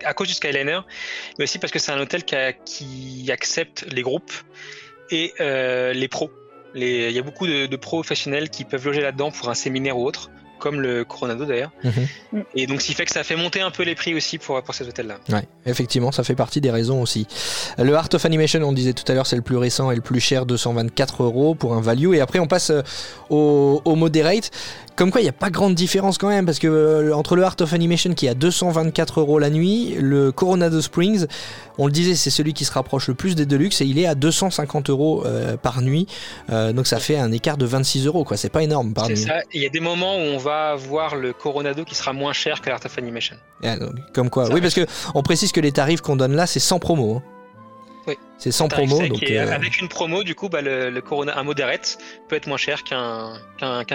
à 0.04 0.14
cause 0.14 0.28
du 0.28 0.34
Skyliner, 0.34 0.80
mais 1.38 1.44
aussi 1.44 1.60
parce 1.60 1.72
que 1.72 1.78
c'est 1.78 1.92
un 1.92 2.00
hôtel 2.00 2.24
qui, 2.24 3.30
accepte 3.32 3.86
les 3.92 4.02
groupes 4.02 4.32
et 5.12 5.34
euh, 5.40 5.94
les 5.94 6.08
pros. 6.08 6.32
Il 6.74 7.12
y 7.12 7.20
a 7.20 7.22
beaucoup 7.22 7.46
de, 7.46 7.68
de 7.68 7.76
professionnels 7.76 8.50
qui 8.50 8.64
peuvent 8.64 8.86
loger 8.86 9.02
là-dedans 9.02 9.32
pour 9.32 9.50
un 9.50 9.54
séminaire 9.54 9.98
ou 9.98 10.06
autre. 10.06 10.32
Comme 10.60 10.82
le 10.82 11.04
Coronado 11.04 11.46
d'ailleurs. 11.46 11.72
Mhm. 11.84 12.44
Et 12.56 12.68
donc, 12.68 12.82
ce 12.82 12.88
qui 12.88 12.94
fait 12.94 13.06
que 13.06 13.12
ça 13.12 13.24
fait 13.24 13.36
monter 13.36 13.62
un 13.62 13.72
peu 13.72 13.84
les 13.84 13.96
prix 13.96 14.14
aussi 14.14 14.38
pour, 14.38 14.62
pour 14.62 14.76
ces 14.76 14.88
hôtels-là. 14.88 15.18
Ouais, 15.30 15.48
effectivement, 15.66 16.12
ça 16.12 16.24
fait 16.24 16.36
partie 16.36 16.62
des 16.62 16.72
raisons 16.72 17.02
aussi. 17.02 17.28
Le 17.78 17.96
Art 17.96 18.10
of 18.14 18.26
Animation, 18.26 18.62
on 18.64 18.74
disait 18.74 18.94
tout 18.94 19.10
à 19.12 19.16
l'heure, 19.16 19.28
c'est 19.28 19.36
le 19.36 19.42
plus 19.42 19.58
récent 19.58 19.90
et 19.92 19.96
le 19.96 20.02
plus 20.02 20.20
cher, 20.20 20.46
224 20.46 21.24
euros 21.24 21.56
pour 21.56 21.74
un 21.74 21.82
value. 21.82 22.14
Et 22.14 22.22
après, 22.22 22.40
on 22.40 22.48
passe 22.48 22.70
euh, 22.70 22.82
au, 23.30 23.82
au 23.86 23.96
moderate. 23.96 24.52
Comme 25.00 25.12
quoi, 25.12 25.22
il 25.22 25.24
n'y 25.24 25.30
a 25.30 25.32
pas 25.32 25.50
grande 25.50 25.76
différence 25.76 26.18
quand 26.18 26.28
même, 26.28 26.46
parce 26.46 26.60
que 26.60 26.68
euh, 26.68 27.16
entre 27.16 27.38
le 27.38 27.44
Art 27.46 27.56
of 27.62 27.72
Animation 27.72 28.14
qui 28.14 28.26
est 28.26 28.30
à 28.30 28.34
224 28.34 29.22
euros 29.22 29.40
la 29.40 29.50
nuit, 29.50 29.96
le 29.98 30.34
Coronado 30.34 30.82
Springs, 30.82 31.26
on 31.78 31.86
le 31.86 31.94
disait, 31.94 32.16
c'est 32.16 32.30
celui 32.30 32.54
qui 32.54 32.66
se 32.66 32.72
rapproche 32.74 33.08
le 33.08 33.14
plus 33.14 33.34
des 33.34 33.46
Deluxe 33.46 33.80
et 33.80 33.86
il 33.86 33.98
est 33.98 34.08
à 34.08 34.14
250 34.14 34.90
euros 34.90 35.24
euh, 35.26 35.56
par 35.56 35.82
nuit. 35.82 36.06
Euh, 36.50 36.74
donc 36.74 36.86
ça 36.86 37.00
fait 37.00 37.18
un 37.18 37.32
écart 37.32 37.56
de 37.56 37.66
26 37.66 38.08
euros, 38.08 38.26
quoi. 38.26 38.36
C'est 38.36 38.50
pas 38.50 38.62
énorme 38.62 38.94
par 38.94 39.08
nuit. 39.08 39.16
ça. 39.16 39.36
Il 39.54 39.62
y 39.64 39.66
a 39.66 39.70
des 39.70 39.80
moments 39.80 40.18
où 40.18 40.20
on 40.20 40.38
va 40.38 40.76
voir 40.76 41.16
le 41.16 41.32
Coronado 41.32 41.86
qui 41.86 41.96
sera 41.96 42.12
moins 42.12 42.34
cher 42.34 42.60
que 42.60 42.70
l'Art 42.70 42.82
of 42.86 42.98
Animation. 42.98 43.38
Ah, 43.64 43.78
donc, 43.78 43.92
Comme 44.14 44.30
quoi, 44.30 44.48
Ça 44.48 44.54
oui, 44.54 44.60
parce 44.60 44.74
que 44.74 44.86
on 45.16 45.24
précise 45.24 45.54
que 45.54 45.62
les 45.62 45.72
tarifs 45.72 46.02
qu'on 46.02 46.18
donne 46.18 46.36
là, 46.36 46.46
c'est 46.46 46.60
sans 46.60 46.78
promo. 46.80 47.16
hein. 47.16 47.24
Oui. 48.06 48.16
C'est 48.40 48.52
sans 48.52 48.68
promo, 48.70 49.06
donc 49.08 49.22
et 49.24 49.38
euh, 49.38 49.54
avec 49.54 49.80
une 49.82 49.90
promo, 49.90 50.24
du 50.24 50.34
coup, 50.34 50.48
bah, 50.50 50.62
le, 50.62 50.90
le 50.90 51.02
Corona, 51.02 51.38
un 51.38 51.44
moderate 51.44 51.98
peut 52.30 52.36
être 52.38 52.48
moins 52.48 52.58
cher 52.58 52.84
qu'un 52.84 53.34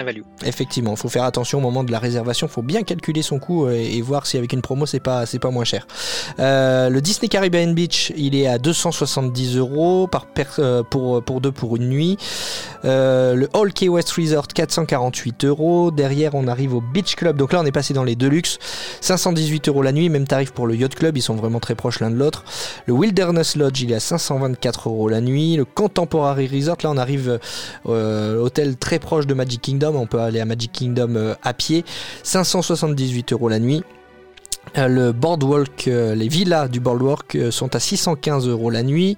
value. 0.03 0.21
effectivement, 0.45 0.91
il 0.91 0.97
faut 0.97 1.09
faire 1.09 1.23
attention 1.23 1.57
au 1.57 1.61
moment 1.61 1.83
de 1.83 1.91
la 1.91 1.97
réservation. 1.99 2.47
faut 2.47 2.61
bien 2.61 2.83
calculer 2.83 3.23
son 3.23 3.39
coût 3.39 3.65
euh, 3.65 3.73
et, 3.73 3.97
et 3.97 4.01
voir 4.03 4.27
si 4.27 4.37
avec 4.37 4.53
une 4.53 4.61
promo 4.61 4.85
c'est 4.85 4.99
pas 4.99 5.25
c'est 5.25 5.39
pas 5.39 5.49
moins 5.49 5.63
cher. 5.65 5.87
Euh, 6.39 6.89
le 6.89 7.01
Disney 7.01 7.27
Caribbean 7.27 7.73
Beach, 7.73 8.13
il 8.15 8.35
est 8.35 8.47
à 8.47 8.57
270 8.59 9.57
euros 9.57 10.07
par 10.07 10.27
per- 10.27 10.43
euh, 10.59 10.83
pour 10.83 11.23
pour 11.23 11.41
deux 11.41 11.51
pour 11.51 11.75
une 11.75 11.89
nuit. 11.89 12.17
Le 12.83 13.47
All 13.53 13.73
Key 13.73 13.89
West 13.89 14.11
Resort 14.11 14.47
448 14.47 15.45
euros. 15.45 15.89
Derrière, 15.91 16.35
on 16.35 16.47
arrive 16.47 16.75
au 16.75 16.81
Beach 16.81 17.15
Club. 17.15 17.35
Donc 17.37 17.51
là, 17.51 17.61
on 17.61 17.65
est 17.65 17.71
passé 17.71 17.95
dans 17.95 18.03
les 18.03 18.15
Deluxe. 18.15 18.59
518 19.01 19.69
euros 19.69 19.81
la 19.81 19.91
nuit. 19.91 20.07
Même 20.09 20.27
tarif 20.27 20.51
pour 20.51 20.67
le 20.67 20.75
Yacht 20.75 20.93
Club. 20.93 21.17
Ils 21.17 21.21
sont 21.21 21.35
vraiment 21.35 21.59
très 21.59 21.73
proches 21.73 21.99
l'un 21.99 22.11
de 22.11 22.15
l'autre. 22.15 22.43
Le 22.85 22.93
Wilderness 22.93 23.55
Lodge, 23.55 23.81
il 23.81 23.91
est 23.91 23.95
à 23.95 23.99
524 24.39 24.89
euros 24.89 25.09
la 25.09 25.21
nuit. 25.21 25.55
Le 25.55 25.65
Contemporary 25.65 26.47
Resort, 26.47 26.77
là, 26.83 26.91
on 26.91 26.97
arrive 26.97 27.39
euh, 27.87 28.37
hôtel 28.39 28.75
très 28.77 28.99
proche 28.99 29.27
de 29.27 29.33
Magic 29.33 29.61
Kingdom. 29.61 29.95
On 29.95 30.07
peut 30.07 30.19
aller 30.19 30.39
à 30.39 30.45
Magic 30.45 30.71
Kingdom 30.71 31.15
euh, 31.15 31.33
à 31.43 31.53
pied. 31.53 31.85
578 32.23 33.33
euros 33.33 33.49
la 33.49 33.59
nuit. 33.59 33.83
Euh, 34.77 34.87
Le 34.87 35.11
boardwalk, 35.11 35.87
euh, 35.87 36.15
les 36.15 36.27
villas 36.27 36.67
du 36.69 36.79
boardwalk 36.79 37.35
euh, 37.35 37.51
sont 37.51 37.75
à 37.75 37.79
615 37.79 38.47
euros 38.47 38.69
la 38.69 38.83
nuit. 38.83 39.17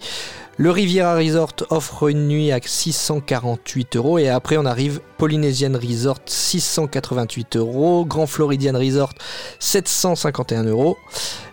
Le 0.60 0.72
Riviera 0.72 1.16
Resort 1.16 1.54
offre 1.70 2.10
une 2.10 2.28
nuit 2.28 2.52
à 2.52 2.60
648 2.64 3.96
euros 3.96 4.18
et 4.18 4.30
après 4.30 4.58
on 4.58 4.66
arrive 4.66 5.02
Polynesian 5.20 5.74
Resort 5.74 6.18
688 6.26 7.58
euros, 7.58 8.06
Grand 8.06 8.26
Floridian 8.26 8.74
Resort 8.74 9.14
751 9.60 10.64
euros, 10.64 10.98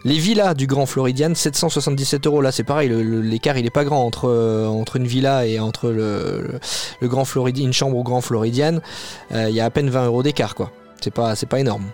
les 0.06 0.16
villas 0.16 0.54
du 0.54 0.66
Grand 0.66 0.86
Floridian 0.86 1.34
777 1.34 2.26
euros. 2.26 2.40
Là 2.40 2.50
c'est 2.50 2.64
pareil, 2.64 2.88
l'écart 2.88 3.58
il 3.58 3.66
est 3.66 3.70
pas 3.70 3.84
grand 3.84 4.06
entre 4.06 4.96
une 4.96 5.06
villa 5.06 5.46
et 5.46 5.60
entre 5.60 5.90
le, 5.90 6.58
Grand 7.02 7.26
Floridian, 7.26 7.66
une 7.66 7.74
chambre 7.74 7.98
au 7.98 8.04
Grand 8.04 8.22
Floridian. 8.22 8.78
Il 9.34 9.50
y 9.50 9.60
a 9.60 9.66
à 9.66 9.70
peine 9.70 9.90
20 9.90 10.06
euros 10.06 10.22
d'écart 10.22 10.54
quoi. 10.54 10.70
C'est 11.02 11.12
pas 11.12 11.36
c'est 11.36 11.48
pas 11.48 11.60
énorme. 11.60 11.84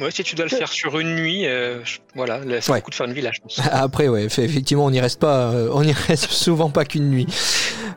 Ouais, 0.00 0.10
si 0.12 0.22
tu 0.22 0.34
dois 0.36 0.44
le 0.44 0.50
faire 0.56 0.68
sur 0.68 0.98
une 1.00 1.14
nuit, 1.16 1.46
euh, 1.46 1.84
je- 1.84 1.98
voilà, 2.14 2.38
là, 2.44 2.60
ça 2.60 2.72
Ouais. 2.72 2.80
coûte 2.80 2.92
de 2.92 2.96
faire 2.96 3.06
une 3.06 3.12
villa, 3.14 3.30
je 3.32 3.40
pense. 3.40 3.60
Après, 3.72 4.06
ouais, 4.08 4.28
fait- 4.28 4.44
effectivement, 4.44 4.84
on 4.84 4.90
n'y 4.90 5.00
reste 5.00 5.18
pas, 5.20 5.50
euh, 5.52 5.70
on 5.72 5.82
y 5.82 5.92
reste 6.08 6.30
souvent 6.30 6.70
pas 6.70 6.84
qu'une 6.84 7.10
nuit. 7.10 7.26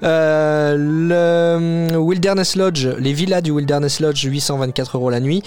Euh, 0.03 0.75
le 0.77 1.91
hum, 1.93 1.97
Wilderness 1.97 2.55
Lodge, 2.55 2.87
les 2.97 3.13
villas 3.13 3.41
du 3.41 3.51
Wilderness 3.51 3.99
Lodge, 3.99 4.23
824 4.25 4.97
euros 4.97 5.09
la 5.11 5.19
nuit. 5.19 5.43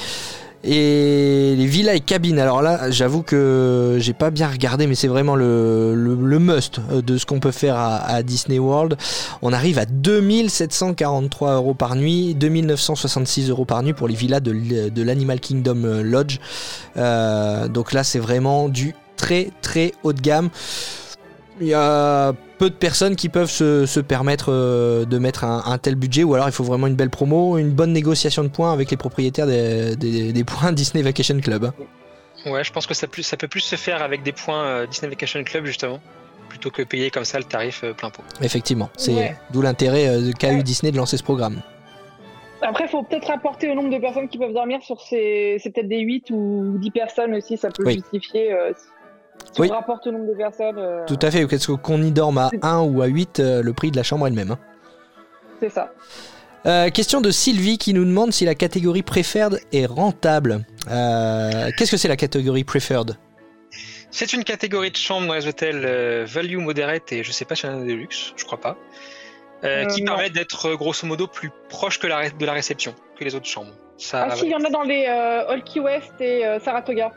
Et 0.66 1.54
les 1.56 1.66
villas 1.66 1.94
et 1.94 2.00
cabines. 2.00 2.38
Alors 2.38 2.62
là, 2.62 2.90
j'avoue 2.90 3.22
que 3.22 3.98
j'ai 4.00 4.14
pas 4.14 4.30
bien 4.30 4.48
regardé, 4.48 4.86
mais 4.86 4.94
c'est 4.94 5.08
vraiment 5.08 5.36
le, 5.36 5.94
must 6.38 6.80
euh, 6.90 7.02
de 7.02 7.18
ce 7.18 7.26
qu'on 7.26 7.38
peut 7.38 7.50
faire 7.50 7.76
à, 7.76 8.22
Disney 8.22 8.58
World. 8.58 8.96
On 9.42 9.52
arrive 9.52 9.78
à 9.78 9.84
2743 9.84 11.54
euros 11.54 11.74
par 11.74 11.96
nuit, 11.96 12.34
2966 12.34 13.50
euros 13.50 13.66
par 13.66 13.82
nuit 13.82 13.92
pour 13.92 14.08
les 14.08 14.14
villas 14.14 14.40
de 14.40 15.02
l'Animal 15.02 15.38
Kingdom 15.38 15.84
euh, 15.84 16.02
Lodge. 16.02 16.38
Euh, 16.96 17.68
donc 17.68 17.92
là, 17.92 18.02
c'est 18.02 18.18
vraiment 18.18 18.70
du 18.70 18.94
très 19.16 19.50
très 19.60 19.92
haut 20.02 20.14
de 20.14 20.20
gamme. 20.20 20.48
Il 21.60 21.68
y 21.68 21.74
a 21.74 22.32
peu 22.58 22.68
de 22.68 22.74
personnes 22.74 23.14
qui 23.14 23.28
peuvent 23.28 23.50
se, 23.50 23.86
se 23.86 24.00
permettre 24.00 24.46
euh, 24.50 25.04
de 25.04 25.18
mettre 25.18 25.44
un, 25.44 25.62
un 25.66 25.78
tel 25.78 25.94
budget, 25.94 26.24
ou 26.24 26.34
alors 26.34 26.48
il 26.48 26.52
faut 26.52 26.64
vraiment 26.64 26.86
une 26.88 26.96
belle 26.96 27.10
promo, 27.10 27.58
une 27.58 27.70
bonne 27.70 27.92
négociation 27.92 28.42
de 28.42 28.48
points 28.48 28.72
avec 28.72 28.90
les 28.90 28.96
propriétaires 28.96 29.46
des, 29.46 29.94
des- 29.96 30.32
des 30.32 30.44
points 30.44 30.72
Disney 30.80 31.02
Vacation 31.02 31.38
Club. 31.40 31.70
Ouais, 32.46 32.64
je 32.64 32.72
pense 32.72 32.86
que 32.86 32.94
ça, 32.94 33.06
plus- 33.06 33.22
ça 33.22 33.36
peut 33.36 33.48
plus 33.48 33.60
se 33.60 33.76
faire 33.76 34.02
avec 34.02 34.22
des 34.24 34.32
points 34.32 34.64
euh, 34.64 34.86
Disney 34.86 35.10
Vacation 35.10 35.42
Club, 35.44 35.64
justement, 35.66 36.00
plutôt 36.48 36.70
que 36.70 36.82
payer 36.82 37.10
comme 37.10 37.24
ça 37.24 37.38
le 37.38 37.44
tarif 37.44 37.82
euh, 37.84 37.92
plein 37.92 38.10
pot. 38.10 38.22
Effectivement, 38.42 38.90
c'est 38.96 39.14
Ouais. 39.14 39.36
d'où 39.52 39.62
l'intérêt 39.62 40.08
euh, 40.08 40.32
qu'a 40.32 40.52
eu 40.52 40.62
Disney 40.64 40.90
de 40.90 40.96
lancer 40.96 41.16
ce 41.16 41.22
programme. 41.22 41.60
Après, 42.62 42.84
il 42.84 42.88
faut 42.90 43.02
peut-être 43.02 43.28
rapporter 43.28 43.70
au 43.70 43.74
nombre 43.74 43.90
de 43.94 43.98
personnes 44.00 44.28
qui 44.28 44.38
peuvent 44.38 44.54
dormir 44.54 44.80
sur 44.82 45.00
ces. 45.00 45.58
C'est 45.62 45.70
peut-être 45.70 45.88
des 45.88 46.00
8 46.00 46.30
ou 46.30 46.76
10 46.78 46.90
personnes 46.90 47.34
aussi, 47.34 47.56
ça 47.58 47.68
peut 47.70 47.84
Oui. 47.84 47.96
justifier. 48.12 48.52
euh, 48.52 48.72
si 49.52 49.60
Oui. 49.60 49.68
on 49.70 49.74
rapporte 49.74 50.06
au 50.06 50.12
nombre 50.12 50.26
de 50.26 50.34
personnes, 50.36 50.78
euh, 50.78 51.04
Tout 51.06 51.18
à 51.22 51.30
fait, 51.30 51.46
qu'est-ce 51.46 51.72
qu'on 51.72 52.02
y 52.02 52.10
dorme 52.10 52.38
à 52.38 52.50
1 52.62 52.80
ou 52.80 53.02
à 53.02 53.06
8, 53.06 53.40
euh, 53.40 53.62
le 53.62 53.72
prix 53.72 53.90
de 53.90 53.96
la 53.96 54.02
chambre 54.02 54.26
elle-même. 54.26 54.52
hein. 54.52 54.58
c'est 55.60 55.68
ça. 55.70 55.92
Euh, 56.66 56.88
question 56.90 57.20
de 57.20 57.30
Sylvie 57.30 57.76
qui 57.76 57.92
nous 57.92 58.04
demande 58.06 58.32
si 58.32 58.44
la 58.46 58.54
catégorie 58.54 59.02
preferred 59.02 59.60
est 59.72 59.84
rentable. 59.86 60.64
Euh, 60.90 61.70
Qu'est-ce 61.76 61.90
que 61.90 61.96
c'est 61.98 62.08
la 62.08 62.16
catégorie 62.16 62.64
preferred? 62.64 63.16
C'est 64.10 64.32
une 64.32 64.44
catégorie 64.44 64.90
de 64.90 64.96
chambres 64.96 65.26
dans 65.26 65.34
les 65.34 65.46
hôtels 65.46 65.82
euh, 65.84 66.24
value 66.26 66.56
moderate 66.58 67.12
et 67.12 67.22
je 67.22 67.32
sais 67.32 67.44
pas 67.44 67.54
si 67.54 67.66
en 67.66 67.82
a 67.82 67.84
des 67.84 67.94
luxe, 67.94 68.32
je 68.36 68.44
crois 68.44 68.60
pas, 68.60 68.76
euh, 69.64 69.82
Euh, 69.82 69.86
qui 69.86 70.02
non. 70.02 70.12
permettent 70.14 70.32
d'être 70.34 70.72
grosso 70.74 71.06
modo 71.06 71.26
plus 71.26 71.50
proche 71.68 71.98
que 71.98 72.06
la 72.06 72.30
de 72.30 72.46
la 72.46 72.52
réception 72.52 72.94
que 73.18 73.24
les 73.24 73.34
autres 73.34 73.46
chambres. 73.46 73.72
Ça, 73.98 74.28
Ah, 74.30 74.34
si, 74.36 74.46
il 74.46 74.50
y 74.50 74.54
en 74.54 74.64
a 74.64 74.70
dans 74.70 74.82
les 74.84 75.04
euh, 75.08 75.60
Key 75.60 75.80
West 75.80 76.12
et 76.20 76.46
euh, 76.46 76.60
Saratoga. 76.60 77.12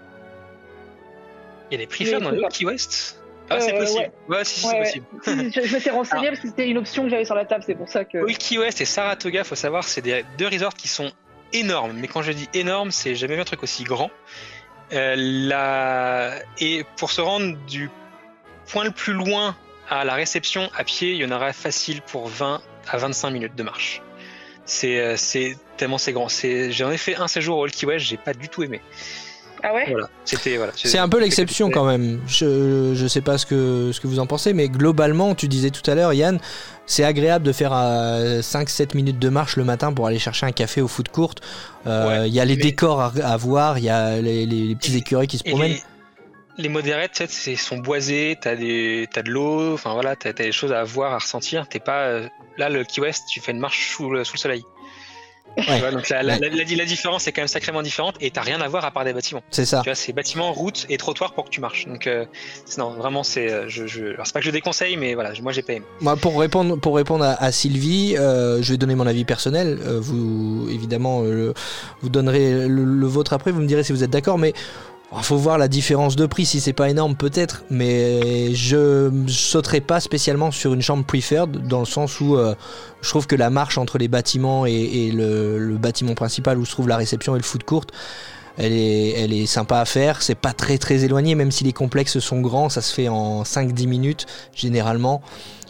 Il 1.69 1.79
y 1.79 1.81
a 1.81 1.85
des 1.85 1.87
preferred 1.87 2.23
dans 2.23 2.29
c'est 2.29 2.35
le. 2.35 2.47
Key 2.49 2.65
West 2.65 3.19
Ah, 3.49 3.59
c'est 3.59 3.73
Euh, 3.73 3.79
possible. 3.79 4.11
Ouais, 4.27 4.43
si, 4.43 4.59
c'est 4.61 4.77
possible. 4.79 5.05
Si, 5.51 5.67
je, 5.67 5.73
m'étais 5.73 5.89
renseigné 5.89 6.27
parce 6.27 6.39
que 6.39 6.47
c'était 6.47 6.67
une 6.67 6.77
option 6.77 7.03
que 7.03 7.09
j'avais 7.09 7.25
sur 7.25 7.35
la 7.35 7.45
table, 7.45 7.63
c'est 7.65 7.75
pour 7.75 7.89
ça 7.89 8.05
que. 8.05 8.17
Old 8.17 8.37
Key 8.37 8.57
West 8.57 8.81
et 8.81 8.85
Saratoga, 8.85 9.43
faut 9.43 9.55
savoir, 9.55 9.83
c'est 9.83 10.01
des 10.01 10.23
deux 10.37 10.47
resorts 10.47 10.73
qui 10.73 10.87
sont 10.87 11.11
énormes. 11.53 11.93
Mais 11.93 12.07
quand 12.07 12.21
je 12.21 12.31
dis 12.31 12.49
énorme, 12.53 12.91
c'est 12.91 13.15
jamais 13.15 13.35
vu 13.35 13.41
un 13.41 13.45
truc 13.45 13.63
aussi 13.63 13.83
grand. 13.83 14.11
Euh, 14.93 15.15
la... 15.17 16.35
Et 16.59 16.85
pour 16.97 17.11
se 17.11 17.21
rendre 17.21 17.57
du 17.67 17.89
point 18.67 18.83
le 18.83 18.91
plus 18.91 19.13
loin 19.13 19.55
à 19.89 20.03
la 20.05 20.13
réception 20.13 20.69
à 20.75 20.83
pied, 20.83 21.11
il 21.11 21.17
y 21.17 21.25
en 21.25 21.31
aura 21.31 21.53
facile 21.53 22.01
pour 22.01 22.27
20 22.27 22.61
à 22.89 22.97
25 22.97 23.29
minutes 23.31 23.55
de 23.55 23.63
marche. 23.63 24.01
C'est 24.65 24.99
euh, 24.99 25.15
c'est 25.15 25.57
tellement 25.77 25.97
c'est 25.97 26.11
grand. 26.11 26.27
C'est 26.27 26.71
J'en 26.71 26.91
ai 26.91 26.97
fait 26.97 27.15
un 27.15 27.27
séjour 27.27 27.57
au 27.57 27.67
Key 27.67 27.85
West, 27.85 28.05
j'ai 28.05 28.17
pas 28.17 28.33
du 28.33 28.49
tout 28.49 28.63
aimé. 28.63 28.81
Ah 29.63 29.73
ouais 29.73 29.85
Voilà, 29.89 30.07
c'était 30.25 30.57
voilà. 30.57 30.71
C'est 30.75 30.97
un 30.97 31.09
peu 31.09 31.19
l'exception 31.19 31.69
quand 31.71 31.85
même. 31.85 32.21
Je, 32.27 32.93
je 32.95 33.07
sais 33.07 33.21
pas 33.21 33.37
ce 33.37 33.45
que, 33.45 33.91
ce 33.91 33.99
que 33.99 34.07
vous 34.07 34.19
en 34.19 34.25
pensez, 34.27 34.53
mais 34.53 34.69
globalement, 34.69 35.33
tu 35.35 35.47
disais 35.47 35.69
tout 35.71 35.89
à 35.89 35.95
l'heure, 35.95 36.13
Yann, 36.13 36.39
c'est 36.85 37.03
agréable 37.03 37.43
de 37.45 37.51
faire 37.51 37.71
5-7 37.71 38.95
minutes 38.95 39.19
de 39.19 39.29
marche 39.29 39.57
le 39.57 39.63
matin 39.63 39.91
pour 39.93 40.07
aller 40.07 40.19
chercher 40.19 40.45
un 40.45 40.51
café 40.51 40.81
au 40.81 40.87
foot 40.87 41.09
court. 41.09 41.35
Euh, 41.85 42.05
Il 42.17 42.21
Ouais, 42.23 42.29
y 42.29 42.39
a 42.39 42.45
les 42.45 42.55
mais- 42.55 42.61
décors 42.61 43.01
à, 43.01 43.11
à 43.23 43.37
voir, 43.37 43.77
il 43.79 43.85
y 43.85 43.89
a 43.89 44.19
les, 44.21 44.45
les- 44.45 44.67
les 44.67 44.75
petits 44.75 44.95
écureuils 44.97 45.27
qui 45.27 45.37
se 45.37 45.43
promènent. 45.43 45.71
les, 46.57 46.63
les 46.63 46.69
modérettes, 46.69 47.11
tu 47.13 47.17
sais, 47.25 47.27
c'est- 47.27 47.55
sont 47.55 47.77
boisés, 47.77 48.37
t'as 48.41 48.55
des, 48.55 49.07
t'as 49.11 49.21
de 49.23 49.29
l'eau, 49.31 49.73
enfin 49.73 49.93
voilà, 49.93 50.15
t'as, 50.15 50.33
t'as 50.33 50.43
des 50.43 50.51
choses 50.51 50.71
à 50.71 50.83
voir, 50.83 51.13
à 51.13 51.17
ressentir. 51.19 51.67
T'es 51.67 51.79
pas 51.79 52.03
euh, 52.05 52.27
là 52.57 52.69
le 52.69 52.83
Key 52.83 53.01
West, 53.01 53.23
tu 53.29 53.39
fais 53.41 53.51
une 53.51 53.59
marche 53.59 53.91
sous 53.95 54.09
le, 54.11 54.23
sous 54.23 54.33
le 54.35 54.39
soleil. 54.39 54.63
Tu 55.57 55.79
vois, 55.79 55.91
donc 55.91 56.07
la, 56.09 56.23
la, 56.23 56.85
différence 56.85 57.27
est 57.27 57.31
quand 57.31 57.41
même 57.41 57.47
sacrément 57.47 57.81
différente 57.81 58.15
et 58.21 58.31
t'as 58.31 58.41
rien 58.41 58.61
à 58.61 58.67
voir 58.67 58.85
à 58.85 58.91
part 58.91 59.03
des 59.03 59.13
bâtiments. 59.13 59.41
C'est 59.49 59.65
ça. 59.65 59.81
Tu 59.83 59.89
vois, 59.89 59.95
c'est 59.95 60.13
bâtiments, 60.13 60.53
routes 60.53 60.85
et 60.89 60.97
trottoirs 60.97 61.33
pour 61.33 61.45
que 61.45 61.49
tu 61.49 61.61
marches. 61.61 61.87
Donc 61.87 62.07
euh, 62.07 62.25
non, 62.77 62.91
vraiment 62.91 63.23
c'est, 63.23 63.51
euh, 63.51 63.65
je, 63.67 63.87
c'est 63.87 64.33
pas 64.33 64.39
que 64.39 64.45
je 64.45 64.51
déconseille, 64.51 64.97
mais 64.97 65.13
voilà, 65.13 65.31
moi 65.41 65.51
j'ai 65.51 65.63
pas 65.63 65.73
aimé. 65.73 65.85
Moi, 66.01 66.15
pour 66.15 66.39
répondre, 66.39 66.77
pour 66.77 66.95
répondre 66.95 67.23
à, 67.23 67.41
à 67.41 67.51
Sylvie, 67.51 68.15
euh, 68.17 68.61
je 68.61 68.71
vais 68.71 68.77
donner 68.77 68.95
mon 68.95 69.07
avis 69.07 69.25
personnel. 69.25 69.79
Euh, 69.85 69.99
vous, 69.99 70.67
évidemment, 70.69 71.23
vous 72.01 72.09
donnerez 72.09 72.67
le, 72.67 72.83
le 72.83 73.07
vôtre 73.07 73.33
après. 73.33 73.51
Vous 73.51 73.61
me 73.61 73.67
direz 73.67 73.83
si 73.83 73.91
vous 73.91 74.03
êtes 74.03 74.09
d'accord, 74.09 74.37
mais 74.37 74.53
il 75.15 75.23
faut 75.23 75.37
voir 75.37 75.57
la 75.57 75.67
différence 75.67 76.15
de 76.15 76.25
prix. 76.25 76.45
Si 76.45 76.59
c'est 76.59 76.73
pas 76.73 76.89
énorme, 76.89 77.15
peut-être, 77.15 77.63
mais 77.69 78.53
je 78.53 79.11
sauterai 79.27 79.81
pas 79.81 79.99
spécialement 79.99 80.51
sur 80.51 80.73
une 80.73 80.81
chambre 80.81 81.05
preferred 81.05 81.67
dans 81.67 81.79
le 81.79 81.85
sens 81.85 82.19
où 82.19 82.35
euh, 82.35 82.55
je 83.01 83.09
trouve 83.09 83.27
que 83.27 83.35
la 83.35 83.49
marche 83.49 83.77
entre 83.77 83.97
les 83.97 84.07
bâtiments 84.07 84.65
et, 84.65 85.11
le, 85.13 85.77
bâtiment 85.77 86.13
principal 86.13 86.57
où 86.57 86.65
se 86.65 86.71
trouve 86.71 86.87
la 86.87 86.97
réception 86.97 87.35
et 87.35 87.39
le 87.39 87.43
foot 87.43 87.63
court. 87.63 87.85
Elle 88.57 88.73
est, 88.73 89.11
elle 89.11 89.33
est 89.33 89.45
sympa 89.45 89.79
à 89.79 89.85
faire, 89.85 90.23
c'est 90.23 90.33
pas 90.33 90.51
très 90.51 90.79
très 90.79 91.03
éloigné, 91.03 91.35
même 91.35 91.51
si 91.51 91.63
les 91.63 91.73
complexes 91.73 92.17
sont 92.17 92.41
grands, 92.41 92.69
ça 92.69 92.81
se 92.81 92.91
fait 92.91 93.07
en 93.07 93.43
5-10 93.43 93.87
minutes 93.87 94.25
généralement. 94.55 95.21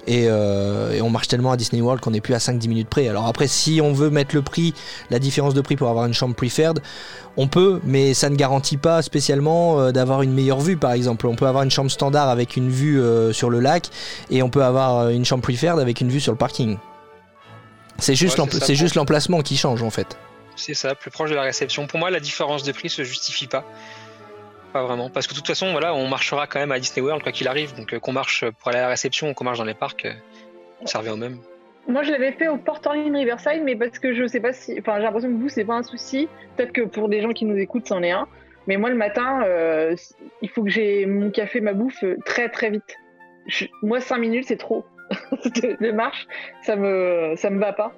Et, 0.08 0.26
euh, 0.28 0.94
et 0.94 1.02
on 1.02 1.10
marche 1.10 1.28
tellement 1.28 1.52
à 1.52 1.58
Disney 1.58 1.82
World 1.82 2.02
qu'on 2.02 2.12
n'est 2.12 2.22
plus 2.22 2.34
à 2.34 2.38
5-10 2.38 2.70
minutes 2.70 2.90
près. 2.90 3.08
Alors 3.10 3.28
après, 3.28 3.48
si 3.48 3.82
on 3.84 3.92
veut 3.92 4.10
mettre 4.10 4.34
le 4.34 4.42
prix, 4.42 4.74
la 5.10 5.20
différence 5.20 5.54
de 5.54 5.62
prix 5.62 5.76
pour 5.76 5.90
avoir 5.90 6.06
une 6.06 6.14
chambre 6.14 6.34
preferred, 6.34 6.80
on 7.36 7.48
peut, 7.48 7.82
mais 7.84 8.14
ça 8.14 8.30
ne 8.30 8.36
garantit 8.36 8.78
pas 8.78 9.02
spécialement 9.02 9.80
euh, 9.80 9.92
d'avoir 9.92 10.22
une 10.22 10.34
meilleure 10.34 10.62
vue, 10.62 10.78
par 10.78 10.94
exemple. 10.94 11.28
On 11.28 11.36
peut 11.36 11.46
avoir 11.46 11.64
une 11.64 11.72
chambre 11.72 11.92
standard 11.92 12.30
avec 12.30 12.56
une 12.56 12.70
vue 12.70 13.02
euh, 13.02 13.34
sur 13.34 13.50
le 13.50 13.60
lac, 13.60 13.90
et 14.32 14.42
on 14.42 14.50
peut 14.50 14.64
avoir 14.64 15.10
une 15.10 15.26
chambre 15.26 15.44
preferred 15.44 15.80
avec 15.80 16.02
une 16.02 16.10
vue 16.10 16.22
sur 16.22 16.32
le 16.32 16.38
parking. 16.38 16.78
Juste 18.00 18.40
Ouais, 18.40 18.46
c'est 18.62 18.76
juste 18.76 18.96
l'emplacement 18.96 19.42
qui 19.42 19.58
change 19.58 19.82
en 19.82 19.90
fait. 19.90 20.18
C'est 20.56 20.74
ça, 20.74 20.96
plus 20.96 21.12
proche 21.12 21.30
de 21.30 21.36
la 21.36 21.44
réception. 21.44 21.86
Pour 21.88 22.00
moi, 22.00 22.10
la 22.10 22.20
différence 22.20 22.64
de 22.64 22.72
prix 22.72 22.90
se 22.90 23.04
justifie 23.04 23.48
pas. 23.48 23.64
Pas 24.78 24.84
vraiment. 24.84 25.10
Parce 25.10 25.26
que 25.26 25.34
de 25.34 25.38
toute 25.40 25.48
façon, 25.48 25.72
voilà, 25.72 25.96
on 25.96 26.08
marchera 26.08 26.46
quand 26.46 26.60
même 26.60 26.72
à 26.72 26.78
Disney 26.78 27.04
World, 27.04 27.24
quoi 27.24 27.32
qu'il 27.32 27.48
arrive. 27.48 27.76
Donc 27.76 27.96
euh, 27.96 28.00
qu'on 28.00 28.12
marche 28.12 28.46
pour 28.60 28.68
aller 28.68 28.78
à 28.78 28.84
la 28.84 28.90
réception 28.90 29.34
qu'on 29.34 29.44
marche 29.44 29.58
dans 29.58 29.64
les 29.64 29.74
parcs, 29.74 30.06
euh, 30.06 30.14
ça 30.86 31.00
revient 31.00 31.10
au 31.10 31.16
même. 31.16 31.40
Moi, 31.88 32.04
je 32.04 32.12
l'avais 32.12 32.32
fait 32.34 32.48
au 32.48 32.58
Port 32.58 32.80
Orleans 32.86 33.12
Riverside, 33.12 33.64
mais 33.64 33.76
parce 33.76 33.98
que 33.98 34.14
je 34.14 34.28
sais 34.28 34.40
pas 34.40 34.54
si. 34.54 34.78
Enfin, 34.80 34.98
j'ai 34.98 35.06
l'impression 35.06 35.30
que 35.30 35.42
vous, 35.42 35.50
c'est 35.50 35.66
pas 35.66 35.74
un 35.74 35.82
souci. 35.82 36.30
Peut-être 36.56 36.74
que 36.74 36.82
pour 36.82 37.10
des 37.10 37.24
gens 37.24 37.32
qui 37.32 37.46
nous 37.46 37.58
écoutent, 37.58 37.88
c'en 37.88 38.04
est 38.04 38.12
un. 38.12 38.28
Mais 38.68 38.78
moi, 38.78 38.92
le 38.92 38.96
matin, 38.96 39.42
euh, 39.46 39.96
il 40.44 40.50
faut 40.50 40.62
que 40.64 40.70
j'ai 40.70 41.08
mon 41.08 41.32
café, 41.32 41.60
ma 41.60 41.74
bouffe 41.74 42.06
très 42.24 42.48
très 42.50 42.70
vite. 42.70 42.98
Moi, 43.82 44.00
5 44.00 44.20
minutes, 44.20 44.46
c'est 44.48 44.58
trop. 44.58 44.86
de, 45.44 45.92
marche, 45.92 46.28
ça 46.62 46.76
me, 46.76 47.34
ça 47.36 47.50
me 47.50 47.60
va 47.60 47.74
pas. 47.74 47.96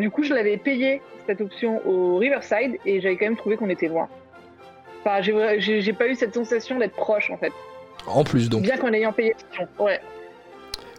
Du 0.00 0.10
coup, 0.10 0.22
je 0.22 0.34
l'avais 0.34 0.58
payé 0.58 1.00
cette 1.26 1.40
option 1.40 1.80
au 1.88 2.18
Riverside 2.18 2.76
et 2.84 3.00
j'avais 3.00 3.16
quand 3.16 3.24
même 3.24 3.36
trouvé 3.38 3.56
qu'on 3.56 3.70
était 3.70 3.88
loin. 3.88 4.10
Enfin, 5.00 5.20
j'ai- 5.22 5.92
pas 5.92 6.06
eu 6.08 6.14
cette 6.14 6.34
sensation 6.34 6.78
d'être 6.78 6.94
proche 6.96 7.30
en 7.30 7.36
fait. 7.38 7.52
En 8.06 8.24
plus 8.24 8.48
donc. 8.50 8.62
Bien 8.62 8.76
qu'en 8.76 8.92
ayant 8.92 9.12
payé. 9.12 9.34
Ouais. 9.78 10.00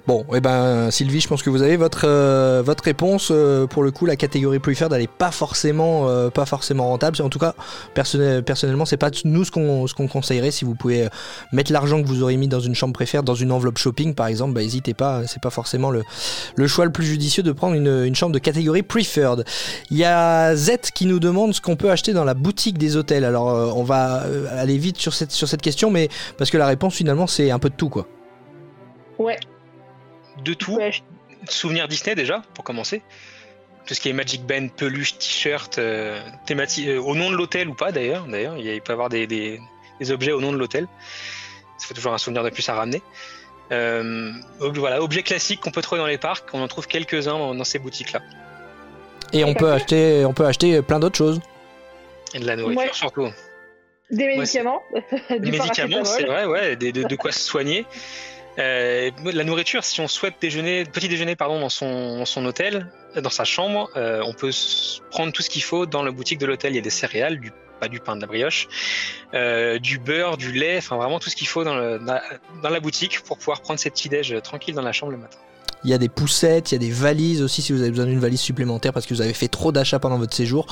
Bon, 0.09 0.25
et 0.33 0.39
ben 0.39 0.89
Sylvie, 0.89 1.19
je 1.19 1.27
pense 1.27 1.43
que 1.43 1.51
vous 1.51 1.61
avez 1.61 1.77
votre 1.77 2.05
euh, 2.05 2.63
réponse. 2.83 3.27
Euh, 3.29 3.67
pour 3.67 3.83
le 3.83 3.91
coup, 3.91 4.07
la 4.07 4.15
catégorie 4.15 4.57
preferred, 4.57 4.91
elle 4.91 5.03
est 5.03 5.07
pas 5.07 5.29
forcément 5.29 6.09
euh, 6.09 6.31
pas 6.31 6.45
rentable. 6.45 7.21
En 7.21 7.29
tout 7.29 7.37
cas, 7.37 7.53
personnel- 7.93 8.41
personnellement, 8.41 8.85
c'est 8.85 8.97
pas 8.97 9.11
nous 9.23 9.45
ce 9.45 9.51
qu'on 9.51 10.07
conseillerait. 10.07 10.49
Si 10.49 10.65
vous 10.65 10.73
pouvez 10.73 11.07
mettre 11.51 11.71
l'argent 11.71 12.01
que 12.01 12.07
vous 12.07 12.23
aurez 12.23 12.37
mis 12.37 12.47
dans 12.47 12.59
une 12.59 12.73
chambre 12.73 12.91
préférée 12.91 13.21
dans 13.21 13.35
une 13.35 13.51
enveloppe 13.51 13.77
shopping, 13.77 14.15
par 14.15 14.25
exemple, 14.25 14.55
bah, 14.55 14.61
n'hésitez 14.61 14.95
pas. 14.95 15.27
C'est 15.27 15.43
pas 15.43 15.51
forcément 15.51 15.91
le 15.91 16.67
choix 16.67 16.85
le 16.85 16.91
plus 16.91 17.05
judicieux 17.05 17.43
de 17.43 17.51
prendre 17.51 17.75
une, 17.75 18.15
chambre 18.15 18.33
de 18.33 18.39
catégorie 18.39 18.81
preferred. 18.81 19.45
Il 19.91 19.97
y 19.97 20.05
a 20.05 20.55
Z 20.55 20.89
qui 20.91 21.05
nous 21.05 21.19
demande 21.19 21.53
ce 21.53 21.61
qu'on 21.61 21.75
peut 21.75 21.91
acheter 21.91 22.13
dans 22.13 22.25
la 22.25 22.33
boutique 22.33 22.79
des 22.79 22.97
hôtels. 22.97 23.25
Alors, 23.25 23.77
on 23.77 23.83
va 23.83 24.23
aller 24.57 24.79
vite 24.79 24.97
sur 24.97 25.13
cette 25.13 25.29
sur 25.29 25.47
cette 25.47 25.61
question, 25.61 25.91
mais 25.91 26.09
parce 26.39 26.49
que 26.49 26.57
la 26.57 26.65
réponse 26.65 26.95
finalement, 26.95 27.27
c'est 27.27 27.51
un 27.51 27.59
peu 27.59 27.69
de 27.69 27.75
tout 27.75 27.89
quoi. 27.89 28.07
Ouais. 29.19 29.37
De 30.43 30.53
tout, 30.53 30.75
ouais, 30.75 30.91
je- 30.91 31.01
souvenir 31.51 31.87
Disney 31.87 32.15
déjà, 32.15 32.41
pour 32.53 32.63
commencer. 32.63 33.01
Tout 33.87 33.93
ce 33.95 34.01
qui 34.01 34.09
est 34.09 34.13
Magic 34.13 34.45
Band, 34.45 34.67
peluche, 34.75 35.17
t-shirt, 35.17 35.79
euh, 35.79 36.19
thématique, 36.45 36.87
euh, 36.87 36.99
au 37.01 37.15
nom 37.15 37.31
de 37.31 37.35
l'hôtel 37.35 37.69
ou 37.69 37.73
pas 37.73 37.91
d'ailleurs. 37.91 38.25
D'ailleurs, 38.27 38.55
il 38.57 38.65
y 38.65 38.69
a- 38.69 38.73
il 38.75 38.81
peut 38.81 38.91
y 38.91 38.93
avoir 38.93 39.09
des, 39.09 39.25
des- 39.25 39.59
des 39.99 40.11
objets 40.11 40.31
au 40.31 40.41
nom 40.41 40.51
de 40.51 40.57
l'hôtel. 40.57 40.87
Ça 41.77 41.87
fait 41.87 41.93
toujours 41.93 42.13
un 42.13 42.17
souvenir 42.17 42.43
de 42.43 42.49
plus 42.49 42.67
à 42.69 42.73
ramener. 42.75 43.01
Euh, 43.71 44.31
voilà, 44.59 45.01
objets 45.01 45.23
classiques 45.23 45.59
qu'on 45.61 45.71
peut 45.71 45.81
trouver 45.81 45.99
dans 46.01 46.07
les 46.07 46.17
parcs. 46.17 46.45
On 46.53 46.61
en 46.61 46.67
trouve 46.67 46.87
quelques-uns 46.87 47.37
dans, 47.37 47.55
dans 47.55 47.63
ces 47.63 47.79
boutiques-là. 47.79 48.21
Et 49.33 49.43
on 49.43 49.53
peut 49.53 49.71
acheter 49.71 50.25
on 50.25 50.33
peut 50.33 50.45
acheter 50.45 50.81
plein 50.81 50.99
d'autres 50.99 51.17
choses. 51.17 51.39
Et 52.33 52.39
de 52.39 52.45
la 52.45 52.55
nourriture 52.55 52.81
Ouais. 52.83 52.89
surtout. 52.93 53.29
Des 54.11 54.23
Ouais, 54.25 54.37
médicaments. 54.37 54.81
Des 55.29 55.51
médicaments, 55.51 56.03
c'est 56.03 56.23
vrai, 56.25 56.45
ouais, 56.45 56.75
des- 56.75 56.91
de, 56.91 57.03
de 57.03 57.15
quoi 57.15 57.31
se 57.31 57.39
soigner. 57.39 57.85
Euh, 58.57 59.11
la 59.23 59.43
nourriture, 59.43 59.83
si 59.83 60.01
on 60.01 60.07
souhaite 60.07 60.35
déjeuner, 60.41 60.83
petit 60.83 61.07
déjeuner 61.07 61.35
pardon, 61.35 61.59
dans 61.59 61.69
son, 61.69 62.25
son 62.25 62.45
hôtel, 62.45 62.91
euh, 63.15 63.21
dans 63.21 63.29
sa 63.29 63.45
chambre, 63.45 63.89
euh, 63.95 64.21
on 64.25 64.33
peut 64.33 64.51
prendre 65.11 65.31
tout 65.31 65.41
ce 65.41 65.49
qu'il 65.49 65.63
faut 65.63 65.85
dans 65.85 66.03
la 66.03 66.11
boutique 66.11 66.39
de 66.39 66.45
l'hôtel. 66.45 66.73
Il 66.73 66.75
y 66.75 66.79
a 66.79 66.81
des 66.81 66.89
céréales, 66.89 67.39
du, 67.39 67.51
pas 67.79 67.87
du 67.87 67.99
pain, 67.99 68.15
de 68.15 68.21
la 68.21 68.27
brioche, 68.27 68.67
euh, 69.33 69.79
du 69.79 69.97
beurre, 69.99 70.35
du 70.37 70.51
lait, 70.51 70.77
enfin 70.77 70.97
vraiment 70.97 71.19
tout 71.19 71.29
ce 71.29 71.35
qu'il 71.35 71.47
faut 71.47 71.63
dans, 71.63 71.75
le- 71.75 71.99
dans 72.61 72.69
la- 72.69 72.79
boutique 72.79 73.21
pour 73.21 73.37
pouvoir 73.37 73.61
prendre 73.61 73.79
ses 73.79 73.89
petits 73.89 74.09
déj 74.09 74.41
tranquille 74.41 74.75
dans 74.75 74.81
la 74.81 74.91
chambre 74.91 75.11
le 75.13 75.17
matin. 75.19 75.37
Il 75.85 75.89
y 75.89 75.93
a 75.93 75.97
des 75.97 76.09
poussettes, 76.09 76.71
il 76.71 76.75
y 76.75 76.77
a 76.77 76.79
des 76.79 76.91
valises 76.91 77.41
aussi 77.41 77.61
si 77.61 77.71
vous 77.71 77.79
avez 77.79 77.89
besoin 77.89 78.05
d'une 78.05 78.19
valise 78.19 78.41
supplémentaire 78.41 78.91
parce 78.91 79.05
que 79.05 79.13
vous 79.13 79.21
avez 79.21 79.33
fait 79.33 79.47
trop 79.47 79.71
d'achats 79.71 79.99
pendant 79.99 80.17
votre 80.17 80.35
séjour. 80.35 80.67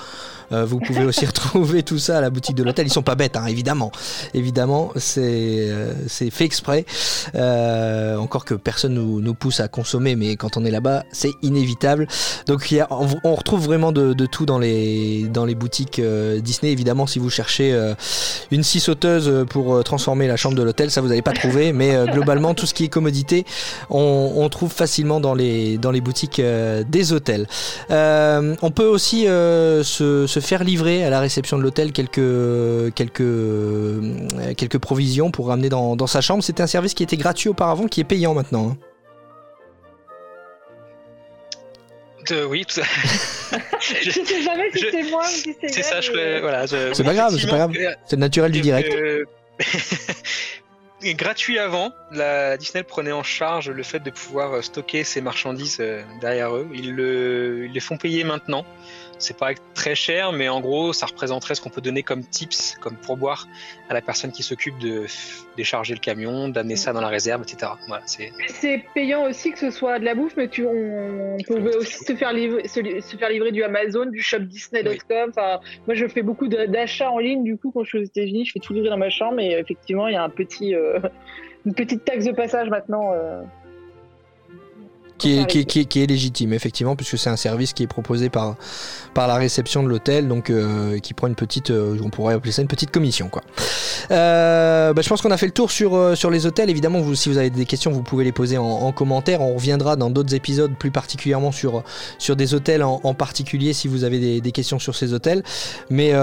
Euh, 0.51 0.65
vous 0.65 0.79
pouvez 0.79 1.03
aussi 1.05 1.25
retrouver 1.25 1.83
tout 1.83 1.97
ça 1.97 2.17
à 2.17 2.21
la 2.21 2.29
boutique 2.29 2.55
de 2.55 2.63
l'hôtel. 2.63 2.87
Ils 2.87 2.91
sont 2.91 3.03
pas 3.03 3.15
bêtes, 3.15 3.37
hein, 3.37 3.45
évidemment. 3.45 3.91
Évidemment, 4.33 4.91
c'est 4.97 5.69
euh, 5.69 5.93
c'est 6.07 6.29
fait 6.29 6.43
exprès. 6.43 6.85
Euh, 7.35 8.17
encore 8.17 8.43
que 8.43 8.53
personne 8.53 8.95
nous, 8.95 9.21
nous 9.21 9.33
pousse 9.33 9.61
à 9.61 9.69
consommer, 9.69 10.15
mais 10.15 10.35
quand 10.35 10.57
on 10.57 10.65
est 10.65 10.71
là-bas, 10.71 11.03
c'est 11.11 11.31
inévitable. 11.41 12.07
Donc 12.45 12.69
il 12.71 12.77
y 12.77 12.79
a, 12.81 12.87
on, 12.91 13.07
on 13.23 13.35
retrouve 13.35 13.63
vraiment 13.63 13.93
de, 13.93 14.13
de 14.13 14.25
tout 14.25 14.45
dans 14.45 14.59
les, 14.59 15.27
dans 15.29 15.45
les 15.45 15.55
boutiques 15.55 16.01
Disney. 16.01 16.71
Évidemment, 16.71 17.07
si 17.07 17.19
vous 17.19 17.29
cherchez 17.29 17.77
une 18.51 18.63
scie 18.63 18.79
sauteuse 18.79 19.45
pour 19.49 19.83
transformer 19.83 20.27
la 20.27 20.35
chambre 20.35 20.55
de 20.55 20.63
l'hôtel, 20.63 20.91
ça 20.91 21.01
vous 21.01 21.07
n'allez 21.07 21.21
pas 21.21 21.33
trouver. 21.33 21.71
Mais 21.71 21.95
globalement, 22.11 22.53
tout 22.53 22.65
ce 22.65 22.73
qui 22.73 22.83
est 22.85 22.89
commodité, 22.89 23.45
on, 23.89 24.33
on 24.35 24.49
trouve 24.49 24.71
facilement 24.71 24.96
dans 25.03 25.33
les, 25.35 25.77
dans 25.77 25.91
les 25.91 26.01
boutiques 26.01 26.39
euh, 26.39 26.83
des 26.87 27.13
hôtels. 27.13 27.47
Euh, 27.91 28.55
on 28.61 28.71
peut 28.71 28.85
aussi 28.87 29.27
euh, 29.27 29.83
se, 29.83 30.27
se 30.27 30.39
faire 30.39 30.63
livrer 30.63 31.03
à 31.03 31.09
la 31.09 31.19
réception 31.19 31.57
de 31.57 31.63
l'hôtel 31.63 31.91
quelques, 31.91 32.93
quelques, 32.95 34.55
quelques 34.57 34.77
provisions 34.79 35.29
pour 35.31 35.47
ramener 35.47 35.69
dans, 35.69 35.95
dans 35.95 36.07
sa 36.07 36.21
chambre. 36.21 36.43
C'était 36.43 36.63
un 36.63 36.67
service 36.67 36.93
qui 36.93 37.03
était 37.03 37.17
gratuit 37.17 37.49
auparavant, 37.49 37.87
qui 37.87 38.01
est 38.01 38.05
payant 38.05 38.33
maintenant. 38.33 38.69
hein. 38.71 38.77
Euh, 42.31 42.45
oui, 42.45 42.65
tout 42.65 42.81
ça. 42.81 42.81
Je 44.03 44.11
sais 44.11 44.41
jamais 44.43 44.69
si 44.73 44.79
je- 44.81 44.87
c'est 44.91 45.09
moi 45.09 45.23
ou 45.23 45.29
si 45.29 45.55
c'est 45.61 45.69
c'est 45.69 45.81
ça, 45.83 46.01
je, 46.01 46.11
voilà. 46.41 46.65
je- 46.65 46.91
C'est 46.93 47.03
pas 47.05 47.13
grave, 47.13 47.37
c'est 47.39 47.47
pas 47.47 47.55
grave. 47.57 47.71
C'est 48.05 48.17
le 48.17 48.19
naturel 48.19 48.51
du 48.51 48.59
direct. 48.59 48.93
Euh, 48.93 49.23
gratuit 51.01 51.59
avant, 51.59 51.91
la 52.11 52.57
Disney 52.57 52.83
prenait 52.83 53.11
en 53.11 53.23
charge 53.23 53.69
le 53.69 53.83
fait 53.83 53.99
de 53.99 54.09
pouvoir 54.09 54.53
euh, 54.53 54.61
stocker 54.61 55.03
ses 55.03 55.21
marchandises 55.21 55.77
euh, 55.79 56.03
derrière 56.21 56.55
eux. 56.55 56.67
Ils, 56.73 56.93
le- 56.95 57.65
ils 57.65 57.71
les 57.71 57.79
font 57.79 57.97
payer 57.97 58.23
maintenant. 58.23 58.65
C'est 59.20 59.36
pas 59.38 59.49
très 59.74 59.95
cher, 59.95 60.32
mais 60.32 60.47
en 60.47 60.61
gros, 60.61 60.93
ça 60.93 61.05
représenterait 61.07 61.55
ce 61.55 61.61
qu'on 61.61 61.70
peut 61.72 61.82
donner 61.82 62.03
comme 62.03 62.24
tips, 62.24 62.76
comme 62.80 62.95
pourboire 62.95 63.47
à 63.89 63.93
la 63.95 64.01
personne 64.01 64.32
qui 64.32 64.43
s'occupe 64.43 64.78
de 64.78 65.05
décharger 65.55 65.93
le 65.95 65.99
camion, 65.99 66.49
d'amener 66.49 66.76
ça 66.76 66.93
dans 66.93 67.01
la 67.01 67.07
réserve, 67.07 67.41
etc. 67.41 67.72
Voilà, 67.88 68.03
c'est 68.05 68.32
C'est 68.47 68.84
payant 68.93 69.24
aussi 69.28 69.51
que 69.51 69.57
ce 69.59 69.72
soit 69.72 69.97
de 69.97 70.05
la 70.05 70.13
bouffe, 70.13 70.34
mais 70.38 70.47
tu, 70.49 70.65
on, 70.68 71.36
on 71.36 71.38
pouvait 71.43 71.76
aussi 71.76 72.03
se 72.05 72.15
faire, 72.15 72.32
livrer, 72.32 72.68
se, 72.68 72.80
li- 72.80 73.01
se 73.01 73.18
faire 73.18 73.30
livrer 73.30 73.51
du 73.51 73.63
Amazon, 73.63 74.05
du 74.05 74.22
shopdisney.com. 74.22 75.30
Enfin, 75.32 75.59
moi, 75.88 75.95
je 75.95 76.07
fais 76.07 76.22
beaucoup 76.22 76.47
de- 76.47 76.65
d'achats 76.68 77.09
en 77.09 77.18
ligne. 77.18 77.43
Du 77.43 77.57
coup, 77.57 77.72
quand 77.72 77.84
je 77.84 77.89
suis 77.89 77.97
aux 77.99 78.03
États-Unis, 78.03 78.45
je 78.45 78.51
fais 78.51 78.59
tout 78.59 78.74
livrer 78.74 78.89
dans 78.89 78.97
ma 78.97 79.09
chambre. 79.09 79.39
Et 79.39 79.51
effectivement, 79.53 80.07
il 80.07 80.13
y 80.13 80.18
a 80.18 80.24
un 80.24 80.30
petit, 80.30 80.76
euh, 80.76 80.99
une 81.65 81.74
petite 81.74 82.05
taxe 82.05 82.26
de 82.26 82.34
passage 82.34 82.70
maintenant. 82.70 83.11
euh, 83.13 83.41
qui 85.18 85.34
est, 85.34 85.38
pour 85.39 85.47
qui, 85.47 85.57
est, 85.57 85.61
faire 85.61 85.68
qui 85.68 85.80
est- 85.80 85.86
qui 85.86 86.03
est 86.03 86.05
légitime 86.05 86.53
effectivement 86.53 86.95
puisque 86.95 87.18
c'est 87.18 87.32
un 87.32 87.36
service 87.38 87.74
qui 87.74 87.82
est 87.82 87.88
proposé 87.88 88.30
par, 88.30 88.55
par 89.13 89.27
la 89.27 89.35
réception 89.35 89.83
de 89.83 89.89
l'hôtel 89.89 90.27
donc 90.27 90.49
euh, 90.49 90.99
qui 90.99 91.13
prend 91.13 91.27
une 91.27 91.35
petite 91.35 91.71
euh, 91.71 91.97
on 92.03 92.09
pourrait 92.09 92.33
appeler 92.33 92.51
ça 92.51 92.61
une 92.61 92.67
petite 92.67 92.91
commission 92.91 93.29
quoi 93.29 93.41
Euh, 94.09 94.93
bah, 94.93 95.01
je 95.01 95.09
pense 95.09 95.21
qu'on 95.21 95.31
a 95.31 95.37
fait 95.37 95.47
le 95.47 95.51
tour 95.51 95.69
sur, 95.69 96.15
sur 96.15 96.29
les 96.29 96.45
hôtels 96.45 96.69
évidemment 96.69 97.03
si 97.13 97.27
vous 97.27 97.37
avez 97.37 97.49
des 97.49 97.65
questions 97.65 97.91
vous 97.91 98.03
pouvez 98.03 98.23
les 98.23 98.31
poser 98.31 98.57
en, 98.57 98.63
en 98.63 98.91
commentaire 98.93 99.41
on 99.41 99.55
reviendra 99.55 99.95
dans 99.95 100.09
d'autres 100.09 100.33
épisodes 100.33 100.71
plus 100.77 100.91
particulièrement 100.91 101.51
sur, 101.51 101.83
sur 102.17 102.35
des 102.35 102.53
hôtels 102.53 102.83
en, 102.83 103.13
particulier 103.13 103.73
si 103.73 103.87
vous 103.87 104.03
avez 104.03 104.39
des, 104.39 104.51
questions 104.51 104.79
sur 104.79 104.95
ces 104.95 105.13
hôtels 105.13 105.43
mais 105.89 106.13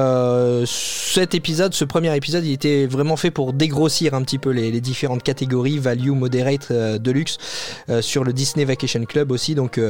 cet 0.67 1.35
épisode 1.35 1.75
ce 1.75 1.85
premier 1.85 2.17
épisode 2.17 2.45
il 2.45 2.53
était 2.53 2.87
vraiment 2.87 3.17
fait 3.17 3.31
pour 3.31 3.53
dégrossir 3.53 4.15
un 4.15 4.23
petit 4.23 4.39
peu 4.39 4.51
les, 4.51 4.81
différentes 4.81 5.23
catégories 5.23 5.79
value 5.79 6.11
moderate 6.11 6.73
deluxe 6.73 7.39
sur 8.01 8.25
le 8.25 8.33
Disney 8.33 8.65
Vacation 8.65 9.05
Club 9.05 9.31
aussi. 9.31 9.55
Donc, 9.55 9.81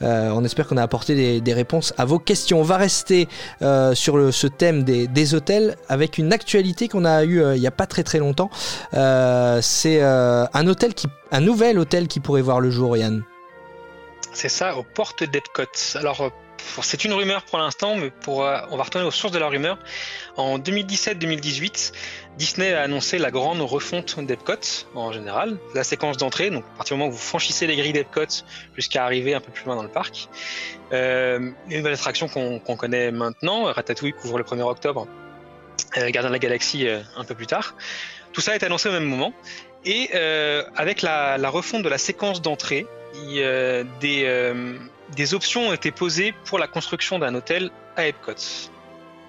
on 0.00 0.44
espère 0.44 0.66
qu'on 0.66 0.76
a 0.76 0.82
apporté 0.82 1.14
des, 1.14 1.40
des 1.40 1.52
réponses 1.52 1.92
à 1.96 2.04
vos 2.04 2.18
questions. 2.18 2.29
On 2.52 2.62
va 2.62 2.76
rester 2.76 3.28
euh, 3.62 3.94
sur 3.94 4.16
le- 4.16 4.32
ce 4.32 4.46
thème 4.46 4.84
des, 4.84 5.34
hôtels 5.34 5.76
avec 5.88 6.18
une 6.18 6.32
actualité 6.32 6.88
qu'on 6.88 7.04
a 7.04 7.24
eue 7.24 7.42
euh, 7.42 7.56
il 7.56 7.60
n'y 7.60 7.66
a 7.66 7.70
pas 7.72 7.86
très 7.86 8.02
très 8.02 8.18
longtemps. 8.18 8.50
Euh, 8.94 9.60
C'est 9.62 10.00
un 10.02 10.66
hôtel 10.66 10.92
un 11.32 11.40
nouvel 11.40 11.78
hôtel 11.78 12.08
qui 12.08 12.20
pourrait 12.20 12.42
voir 12.42 12.60
le 12.60 12.70
jour, 12.70 12.96
Yann. 12.96 13.22
C'est 14.32 14.48
ça, 14.48 14.76
aux 14.76 14.82
portes 14.84 15.24
d'Epcot. 15.24 15.62
Alors, 15.96 16.30
c'est 16.82 17.04
une 17.04 17.12
rumeur 17.12 17.42
pour 17.44 17.58
l'instant, 17.58 17.96
mais 17.96 18.06
euh, 18.06 18.60
on 18.70 18.76
va 18.76 18.82
retourner 18.82 19.06
aux 19.06 19.10
sources 19.10 19.32
de 19.32 19.38
la 19.38 19.48
rumeur. 19.48 19.78
En 20.36 20.58
2017-2018, 20.58 21.92
Disney 22.38 22.72
a 22.72 22.82
annoncé 22.82 23.18
la 23.18 23.30
grande 23.30 23.60
refonte 23.60 24.18
d'Epcot 24.20 24.86
en 24.94 25.12
général. 25.12 25.58
La 25.74 25.84
séquence 25.84 26.16
d'entrée, 26.16 26.50
donc 26.50 26.64
à 26.74 26.78
partir 26.78 26.96
du 26.96 27.00
moment 27.00 27.10
où 27.10 27.14
vous 27.14 27.18
franchissez 27.18 27.66
les 27.66 27.76
grilles 27.76 27.92
d'Epcot 27.92 28.44
jusqu'à 28.76 29.04
arriver 29.04 29.34
un 29.34 29.40
peu 29.40 29.52
plus 29.52 29.64
loin 29.64 29.76
dans 29.76 29.82
le 29.82 29.88
parc. 29.88 30.28
Euh, 30.92 31.50
une 31.68 31.78
nouvelle 31.78 31.94
attraction 31.94 32.28
qu'on 32.28 32.76
connaît 32.76 33.10
maintenant, 33.10 33.64
Ratatouille 33.64 34.12
couvre 34.12 34.38
le 34.38 34.44
1er 34.44 34.62
octobre, 34.62 35.06
euh, 35.96 36.10
Gardien 36.10 36.30
de 36.30 36.34
la 36.34 36.38
Galaxie 36.38 36.88
euh, 36.88 37.00
un 37.16 37.24
peu 37.24 37.34
plus 37.34 37.46
tard. 37.46 37.74
Tout 38.32 38.40
ça 38.40 38.54
est 38.54 38.62
annoncé 38.62 38.88
au 38.88 38.92
même 38.92 39.04
moment. 39.04 39.32
Et 39.84 40.10
euh, 40.14 40.62
avec 40.76 41.02
la, 41.02 41.36
refonte 41.48 41.82
de 41.82 41.88
la 41.88 41.98
séquence 41.98 42.42
d'entrée, 42.42 42.86
des, 43.14 43.42
euh, 44.24 44.74
des 45.14 45.34
options 45.34 45.68
ont 45.68 45.72
été 45.72 45.90
posées 45.90 46.34
pour 46.44 46.58
la 46.58 46.66
construction 46.66 47.18
d'un 47.18 47.34
hôtel 47.34 47.70
à 47.96 48.06
Epcot. 48.06 48.34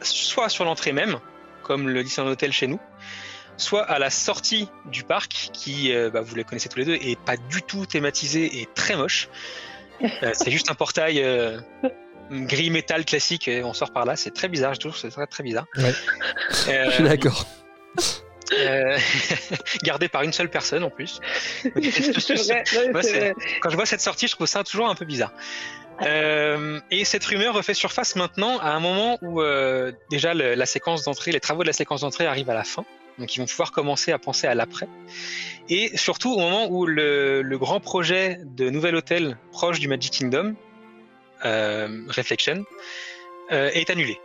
Soit 0.01 0.49
sur 0.49 0.65
l'entrée 0.65 0.93
même, 0.93 1.19
comme 1.63 1.89
le 1.89 2.03
Disneyland 2.03 2.31
Hotel 2.31 2.51
chez 2.51 2.67
nous, 2.67 2.79
soit 3.57 3.83
à 3.83 3.99
la 3.99 4.09
sortie 4.09 4.69
du 4.85 5.03
parc, 5.03 5.49
qui, 5.53 5.93
euh, 5.93 6.09
bah, 6.09 6.21
vous 6.21 6.35
les 6.35 6.43
connaissez 6.43 6.69
tous 6.69 6.79
les 6.79 6.85
deux, 6.85 6.95
est 6.95 7.19
pas 7.19 7.37
du 7.37 7.61
tout 7.61 7.85
thématisé 7.85 8.61
et 8.61 8.67
très 8.73 8.95
moche. 8.95 9.29
Euh, 10.01 10.31
c'est 10.33 10.49
juste 10.49 10.71
un 10.71 10.73
portail 10.73 11.21
euh, 11.21 11.59
gris 12.31 12.71
métal 12.71 13.05
classique 13.05 13.47
et 13.47 13.63
on 13.63 13.73
sort 13.73 13.91
par 13.91 14.05
là. 14.05 14.15
C'est 14.15 14.31
très 14.31 14.47
bizarre, 14.47 14.73
je 14.73 14.79
trouve, 14.79 14.97
c'est 14.97 15.11
très, 15.11 15.27
très 15.27 15.43
bizarre. 15.43 15.65
Ouais. 15.77 15.93
Je 16.49 16.91
suis 16.91 17.03
d'accord. 17.03 17.45
Euh, 18.53 18.97
gardé 19.83 20.07
par 20.09 20.23
une 20.23 20.33
seule 20.33 20.49
personne 20.49 20.83
en 20.83 20.89
plus. 20.89 21.19
vrai, 21.63 22.63
Moi. 22.91 23.01
Quand 23.61 23.69
je 23.69 23.75
vois 23.75 23.85
cette 23.85 24.01
sortie, 24.01 24.27
je 24.27 24.33
trouve 24.35 24.47
ça 24.47 24.63
toujours 24.63 24.89
un 24.89 24.95
peu 24.95 25.05
bizarre. 25.05 25.33
Euh, 26.03 26.79
et 26.89 27.05
cette 27.05 27.23
rumeur 27.25 27.53
refait 27.53 27.73
surface 27.75 28.15
maintenant 28.15 28.57
à 28.59 28.69
un 28.71 28.79
moment 28.79 29.19
où 29.21 29.41
euh, 29.41 29.91
déjà 30.09 30.33
le- 30.33 30.55
la 30.55 30.65
séquence 30.65 31.03
d'entrée, 31.03 31.31
les 31.31 31.39
travaux 31.39 31.61
de 31.61 31.67
la 31.67 31.73
séquence 31.73 32.01
d'entrée 32.01 32.25
arrivent 32.25 32.49
à 32.49 32.55
la 32.55 32.63
fin. 32.63 32.85
Donc 33.19 33.35
ils 33.35 33.39
vont 33.39 33.45
pouvoir 33.45 33.71
commencer 33.71 34.11
à 34.11 34.17
penser 34.17 34.47
à 34.47 34.55
l'après. 34.55 34.87
Et 35.69 35.95
surtout 35.97 36.33
au 36.33 36.39
moment 36.39 36.67
où 36.71 36.87
le, 36.87 37.43
le 37.43 37.57
grand 37.59 37.79
projet 37.79 38.39
de 38.45 38.69
nouvel 38.69 38.95
hôtel 38.95 39.37
proche 39.51 39.79
du 39.79 39.87
Magic 39.87 40.11
Kingdom, 40.13 40.55
euh, 41.45 41.87
Reflection, 42.07 42.63
euh, 43.51 43.69
est 43.73 43.89
annulé. 43.91 44.19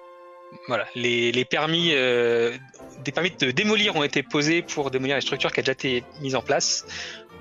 Voilà, 0.69 0.87
les, 0.95 1.33
les 1.33 1.45
permis, 1.45 1.91
euh, 1.93 2.57
des 3.05 3.13
permis 3.13 3.31
de 3.31 3.51
démolir 3.51 3.97
ont 3.97 4.03
été 4.03 4.23
posés 4.23 4.63
pour 4.63 4.91
démolir 4.91 5.17
les 5.17 5.21
structures 5.21 5.53
qui 5.53 5.61
ont 5.61 5.63
déjà 5.63 5.73
été 5.73 6.05
mises 6.21 6.35
en 6.35 6.43
place. 6.43 6.87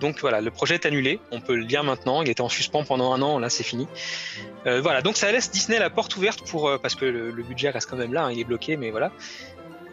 Donc 0.01 0.19
voilà, 0.21 0.41
le 0.41 0.51
projet 0.51 0.75
est 0.75 0.85
annulé. 0.85 1.19
On 1.31 1.41
peut 1.41 1.55
le 1.55 1.65
dire 1.65 1.83
maintenant. 1.83 2.21
Il 2.21 2.29
était 2.29 2.41
en 2.41 2.49
suspens 2.49 2.83
pendant 2.83 3.13
un 3.13 3.21
an. 3.21 3.39
Là, 3.39 3.49
c'est 3.49 3.63
fini. 3.63 3.87
Euh, 4.65 4.81
voilà, 4.81 5.01
donc 5.01 5.17
ça 5.17 5.31
laisse 5.31 5.51
Disney 5.51 5.79
la 5.79 5.89
porte 5.89 6.15
ouverte 6.17 6.47
pour 6.49 6.67
euh, 6.67 6.77
parce 6.77 6.95
que 6.95 7.05
le, 7.05 7.43
budget 7.43 7.69
reste 7.69 7.89
quand 7.89 7.97
même 7.97 8.13
là. 8.13 8.25
hein, 8.25 8.31
il 8.31 8.39
est 8.39 8.43
bloqué, 8.43 8.77
mais 8.77 8.91
voilà, 8.91 9.11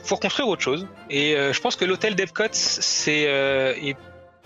pour 0.07 0.21
construire 0.21 0.49
autre 0.49 0.63
chose. 0.63 0.87
Et 1.11 1.37
euh, 1.37 1.53
je 1.53 1.61
pense 1.61 1.77
que 1.77 1.85
l'hôtel 1.85 2.15
d'Epcot 2.15 2.45
c'est 2.53 3.23
est 3.23 3.97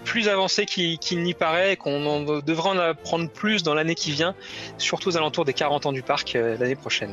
plus 0.06 0.28
avancé 0.28 0.64
qu'il 0.64 1.22
n'y 1.22 1.34
paraît, 1.34 1.74
et 1.74 1.76
qu'on 1.76 2.06
en 2.06 2.40
devrait 2.40 2.70
en 2.70 2.78
apprendre 2.78 3.28
plus 3.28 3.62
dans 3.62 3.74
l'année 3.74 3.94
qui 3.94 4.12
vient, 4.12 4.34
surtout 4.78 5.10
aux 5.10 5.16
alentours 5.16 5.44
des 5.44 5.52
40 5.52 5.86
ans 5.86 5.92
du 5.92 6.02
parc 6.02 6.36
euh, 6.36 6.56
l'année 6.58 6.76
prochaine. 6.76 7.12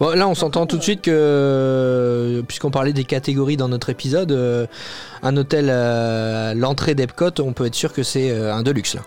Bon, 0.00 0.10
là, 0.16 0.26
on 0.28 0.34
s'entend 0.34 0.66
tout 0.66 0.76
de 0.76 0.82
suite 0.82 1.02
que, 1.02 2.42
puisqu'on 2.48 2.70
parlait 2.70 2.92
des 2.92 3.04
catégories 3.04 3.56
dans 3.56 3.68
notre 3.68 3.90
épisode, 3.90 4.32
euh, 4.32 4.66
un 5.22 5.36
hôtel, 5.36 5.68
euh, 5.70 6.54
l'entrée 6.54 6.94
d'Epcot, 6.94 7.40
on 7.40 7.52
peut 7.52 7.66
être 7.66 7.74
sûr 7.74 7.92
que 7.92 8.02
c'est 8.02 8.30
euh, 8.30 8.52
un 8.52 8.62
Deluxe. 8.62 8.94
Là. 8.94 9.02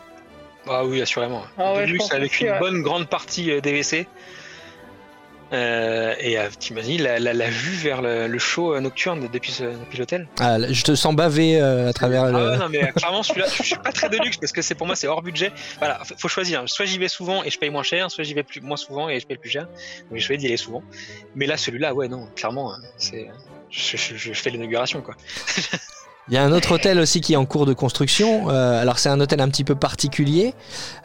Ah 0.68 0.86
oui, 0.86 1.02
assurément. 1.02 1.44
Ah 1.58 1.74
ouais, 1.74 1.86
Deluxe 1.86 2.12
avec 2.12 2.40
une 2.40 2.48
ouais. 2.48 2.60
bonne 2.60 2.82
grande 2.82 3.08
partie 3.08 3.52
euh, 3.52 3.60
DVC. 3.60 4.08
Euh, 5.54 6.16
et 6.20 6.40
euh, 6.40 6.48
t'imagines 6.58 7.02
la, 7.04 7.20
la, 7.20 7.32
la 7.34 7.48
vue 7.50 7.76
vers 7.76 8.02
le, 8.02 8.28
le 8.28 8.40
show 8.40 8.80
nocturne 8.80 9.28
depuis, 9.32 9.56
l'hôtel 9.98 10.28
Ah, 10.40 10.58
je 10.70 10.84
te 10.84 10.96
sens 10.96 11.16
baver 11.16 11.62
euh, 11.62 11.90
à 11.90 11.94
travers 11.94 12.24
Ah 12.24 12.32
le. 12.32 12.50
ouais, 12.52 12.58
non 12.58 12.70
mais 12.70 12.92
clairement 12.96 13.22
celui-là, 13.22 13.46
je 13.56 13.62
suis 13.64 13.76
pas 13.76 13.92
très 13.92 14.10
de 14.10 14.18
luxe 14.18 14.38
parce 14.38 14.52
que 14.52 14.62
c'est 14.64 14.74
pour 14.76 14.88
moi 14.88 14.96
c'est 14.96 15.08
hors 15.08 15.22
budget. 15.22 15.52
Voilà, 15.80 16.00
faut 16.18 16.28
choisir. 16.28 16.64
Soit 16.66 16.86
j'y 16.86 16.98
vais 16.98 17.08
souvent 17.08 17.44
et 17.44 17.50
je 17.52 17.60
paye 17.60 17.70
moins 17.70 17.84
cher, 17.84 18.10
soit 18.10 18.24
j'y 18.24 18.34
vais 18.34 18.44
plus 18.44 18.62
moins 18.62 18.78
souvent 18.78 19.10
et 19.10 19.20
je 19.20 19.28
paye 19.28 19.38
plus 19.38 19.50
cher. 19.52 19.68
Donc 20.10 20.20
je 20.20 20.28
vais 20.28 20.38
d'y 20.38 20.48
aller 20.48 20.58
souvent. 20.58 20.82
Mais 21.36 21.46
là 21.46 21.56
celui-là, 21.56 21.94
ouais 21.94 22.08
non, 22.08 22.28
clairement, 22.36 22.72
c'est 22.98 23.28
je, 23.70 23.96
je- 23.98 24.16
je 24.16 24.34
fais 24.34 24.50
l'inauguration 24.50 25.02
quoi. 25.02 25.16
Il 26.30 26.34
y 26.34 26.38
a 26.38 26.44
un 26.44 26.54
autre 26.54 26.72
hôtel 26.76 27.00
aussi 27.00 27.20
qui 27.20 27.34
est 27.34 27.36
en 27.36 27.46
cours 27.46 27.66
de 27.66 27.74
construction. 27.74 28.50
Euh, 28.50 28.82
alors 28.82 28.98
c'est 28.98 29.10
un 29.10 29.20
hôtel 29.20 29.42
un 29.42 29.50
petit 29.50 29.66
peu 29.66 29.76
particulier. 29.76 30.54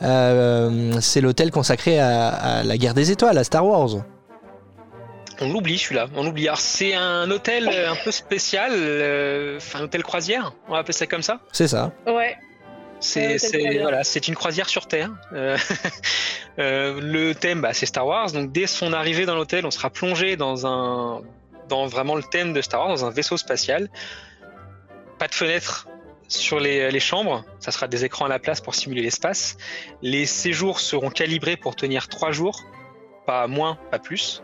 Euh, 0.02 0.92
c'est 1.00 1.20
l'hôtel 1.20 1.50
consacré 1.50 1.98
à, 1.98 2.28
à 2.28 2.62
la 2.62 2.78
guerre 2.78 2.94
des 2.94 3.10
étoiles, 3.10 3.36
à 3.36 3.44
Star 3.44 3.66
Wars. 3.66 4.04
On 5.40 5.52
l'oublie 5.52 5.78
celui-là, 5.78 6.08
on 6.14 6.24
l'oublie. 6.24 6.48
Alors 6.48 6.60
c'est 6.60 6.94
un 6.94 7.30
hôtel 7.30 7.68
euh, 7.68 7.90
un 7.90 7.96
peu 7.96 8.10
spécial, 8.10 8.72
euh, 8.74 9.58
enfin 9.58 9.80
un 9.80 9.82
hôtel 9.84 10.02
croisière, 10.02 10.52
on 10.68 10.72
va 10.72 10.78
appeler 10.78 10.92
ça 10.92 11.06
comme 11.06 11.22
ça. 11.22 11.40
C'est 11.52 11.68
ça. 11.68 11.92
Ouais, 12.06 12.36
C'est 13.00 13.36
voilà, 13.80 14.02
une 14.26 14.34
croisière 14.34 14.68
sur 14.68 14.86
Terre. 14.86 15.10
Euh, 15.32 15.56
euh, 16.58 17.00
le 17.00 17.34
thème, 17.34 17.60
bah, 17.60 17.72
c'est 17.72 17.86
Star 17.86 18.06
Wars. 18.06 18.32
Donc 18.32 18.52
dès 18.52 18.66
son 18.66 18.92
arrivée 18.92 19.26
dans 19.26 19.36
l'hôtel, 19.36 19.64
on 19.66 19.70
sera 19.70 19.90
plongé 19.90 20.36
dans 20.36 20.66
un, 20.66 21.22
dans 21.68 21.86
vraiment 21.86 22.16
le 22.16 22.22
thème 22.24 22.52
de 22.52 22.60
Star 22.60 22.80
Wars, 22.80 22.88
dans 22.88 23.04
un 23.04 23.10
vaisseau 23.10 23.36
spatial. 23.36 23.88
Pas 25.18 25.28
de 25.28 25.34
fenêtre 25.34 25.88
sur 26.28 26.60
les, 26.60 26.90
les 26.90 27.00
chambres, 27.00 27.44
ça 27.58 27.70
sera 27.70 27.88
des 27.88 28.04
écrans 28.04 28.26
à 28.26 28.28
la 28.28 28.38
place 28.38 28.60
pour 28.60 28.74
simuler 28.74 29.02
l'espace. 29.02 29.56
Les 30.02 30.26
séjours 30.26 30.80
seront 30.80 31.10
calibrés 31.10 31.56
pour 31.56 31.74
tenir 31.74 32.08
trois 32.08 32.32
jours, 32.32 32.64
pas 33.26 33.46
moins, 33.46 33.78
pas 33.90 33.98
plus. 33.98 34.42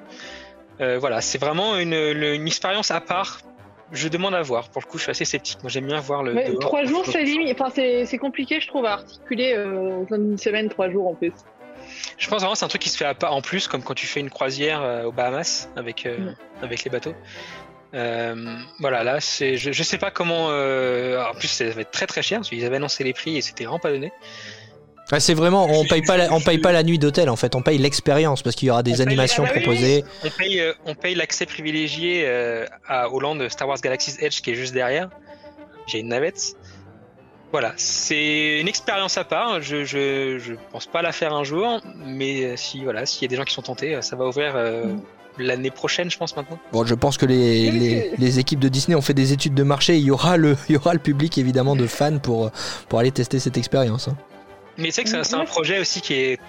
Euh, 0.80 0.98
voilà, 0.98 1.20
c'est 1.20 1.38
vraiment 1.38 1.76
une, 1.78 1.92
une 1.94 2.46
expérience 2.46 2.90
à 2.90 3.00
part. 3.00 3.40
Je 3.92 4.08
demande 4.08 4.34
à 4.34 4.42
voir. 4.42 4.70
Pour 4.70 4.82
le 4.82 4.86
coup, 4.86 4.98
je 4.98 5.02
suis 5.04 5.10
assez 5.10 5.24
sceptique. 5.24 5.58
Moi, 5.62 5.70
j'aime 5.70 5.86
bien 5.86 6.00
voir 6.00 6.22
le. 6.22 6.34
Dehors. 6.34 6.58
trois 6.58 6.84
jours, 6.84 7.04
c'est 7.06 7.22
limite. 7.22 7.52
Enfin, 7.60 7.70
c'est 7.72 8.06
c'est 8.06 8.18
compliqué, 8.18 8.60
je 8.60 8.66
trouve, 8.66 8.86
à 8.86 8.94
articuler 8.94 9.54
euh, 9.56 10.04
d'une 10.10 10.38
semaine, 10.38 10.68
trois 10.68 10.90
jours 10.90 11.06
en 11.08 11.14
plus. 11.14 11.32
Je 12.18 12.28
pense 12.28 12.38
vraiment 12.38 12.54
que 12.54 12.58
c'est 12.58 12.64
un 12.64 12.68
truc 12.68 12.82
qui 12.82 12.88
se 12.88 12.96
fait 12.96 13.04
à 13.04 13.14
part 13.14 13.34
en 13.34 13.42
plus, 13.42 13.68
comme 13.68 13.82
quand 13.82 13.94
tu 13.94 14.06
fais 14.06 14.20
une 14.20 14.30
croisière 14.30 14.82
euh, 14.82 15.04
aux 15.04 15.12
Bahamas 15.12 15.68
avec, 15.76 16.06
euh, 16.06 16.16
Mm. 16.18 16.34
avec 16.62 16.82
les 16.84 16.90
bateaux. 16.90 17.14
Voilà, 17.92 19.04
là, 19.04 19.20
c'est, 19.20 19.56
je, 19.56 19.70
je 19.70 19.82
sais 19.84 19.98
pas 19.98 20.10
comment. 20.10 20.46
en 20.46 21.34
plus, 21.38 21.48
ça 21.48 21.64
va 21.66 21.82
être 21.82 21.90
très 21.92 22.06
très 22.06 22.22
cher 22.22 22.38
parce 22.38 22.48
qu'ils 22.48 22.64
avaient 22.64 22.76
annoncé 22.76 23.04
les 23.04 23.12
prix 23.12 23.36
et 23.36 23.42
c'était 23.42 23.64
vraiment 23.64 23.78
pas 23.78 23.92
donné. 23.92 24.12
Ah, 25.12 25.20
c'est 25.20 25.34
vraiment, 25.34 25.66
on 25.68 25.84
paye 25.84 26.02
pas, 26.02 26.16
la, 26.16 26.32
on 26.32 26.40
paye 26.40 26.58
pas 26.58 26.72
la 26.72 26.82
nuit 26.82 26.98
d'hôtel 26.98 27.28
en 27.28 27.36
fait, 27.36 27.54
on 27.54 27.62
paye 27.62 27.78
l'expérience 27.78 28.42
parce 28.42 28.56
qu'il 28.56 28.68
y 28.68 28.70
aura 28.70 28.82
des 28.82 29.00
On 29.00 29.06
animations 29.06 29.44
proposées. 29.44 30.02
On 30.24 30.30
paye, 30.30 30.60
euh, 30.60 30.72
on 30.86 30.94
paye 30.94 31.14
l'accès 31.14 31.44
privilégié 31.46 32.24
euh, 32.26 32.64
à 32.88 33.10
Hollande 33.12 33.48
Star 33.50 33.68
Wars 33.68 33.78
Galaxy's 33.82 34.16
Edge 34.20 34.40
qui 34.40 34.50
est 34.50 34.54
juste 34.54 34.72
derrière. 34.72 35.10
J'ai 35.86 35.98
une 36.00 36.08
navette. 36.08 36.54
Voilà, 37.52 37.72
c'est 37.76 38.58
une 38.60 38.66
expérience 38.66 39.16
à 39.18 39.24
part. 39.24 39.60
Je, 39.62 39.84
je, 39.84 40.38
je 40.38 40.54
pense 40.72 40.86
pas 40.86 41.02
la 41.02 41.12
faire 41.12 41.34
un 41.34 41.44
jour, 41.44 41.80
mais 42.04 42.42
euh, 42.44 42.56
si 42.56 42.82
voilà, 42.82 43.06
s'il 43.06 43.22
y 43.22 43.24
a 43.26 43.28
des 43.28 43.36
gens 43.36 43.44
qui 43.44 43.54
sont 43.54 43.62
tentés, 43.62 43.96
ça 44.00 44.16
va 44.16 44.26
ouvrir 44.26 44.54
euh, 44.56 44.84
Mm. 44.86 45.42
l'année 45.42 45.70
prochaine, 45.70 46.10
je 46.10 46.16
pense 46.16 46.34
maintenant. 46.36 46.58
Bon, 46.72 46.84
je 46.86 46.94
pense 46.94 47.16
que 47.18 47.26
les, 47.26 48.10
les 48.16 48.38
équipes 48.38 48.60
de 48.60 48.68
Disney 48.68 48.96
ont 48.96 49.00
fait 49.02 49.14
des 49.14 49.32
études 49.32 49.54
de 49.54 49.62
marché. 49.64 49.96
Il 49.98 50.04
y 50.04 50.10
aura 50.10 50.36
le, 50.36 50.56
il 50.68 50.72
y 50.72 50.76
aura 50.76 50.94
le 50.94 50.98
public 51.00 51.38
évidemment 51.38 51.76
de 51.76 51.86
fans 51.86 52.18
pour, 52.18 52.50
pour 52.88 52.98
aller 53.00 53.10
tester 53.12 53.38
cette 53.38 53.56
expérience. 53.58 54.08
hein. 54.08 54.16
Mais 54.78 54.86
tu 54.86 54.92
sais 54.92 55.04
que 55.04 55.22
c'est 55.22 55.34
un 55.34 55.44
projet 55.44 55.78
aussi 55.78 56.00
qui 56.00 56.14
est 56.14 56.40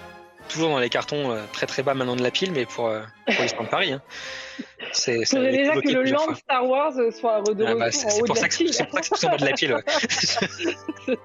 toujours 0.48 0.70
dans 0.70 0.78
les 0.78 0.88
cartons 0.88 1.30
euh, 1.30 1.42
très 1.52 1.66
très 1.66 1.82
bas 1.82 1.94
maintenant 1.94 2.16
de 2.16 2.22
la 2.22 2.30
pile, 2.30 2.52
mais 2.52 2.66
pour, 2.66 2.86
euh, 2.88 3.00
pour 3.26 3.42
l'histoire 3.42 3.64
de 3.64 3.70
Paris. 3.70 3.92
Hein. 3.92 4.02
C'est, 4.92 5.18
déjà 5.34 5.74
que 5.74 5.88
le 5.88 6.04
land 6.04 6.18
fois. 6.18 6.34
Star 6.34 6.66
Wars 6.66 6.92
euh, 6.98 7.10
soit 7.10 7.42
de 7.42 7.64
Ah 7.64 7.74
bah, 7.74 7.90
c'est, 7.90 8.24
pour 8.24 8.36
ça 8.36 8.48
que, 8.48 8.54
c'est 8.54 8.84
pour 8.84 8.94
ça 8.94 9.00
que 9.00 9.18
c'est 9.18 9.26
en 9.26 9.30
bas 9.30 9.36
de 9.36 9.44
la 9.44 9.52
pile. 9.52 9.74
Ouais. 9.74 9.82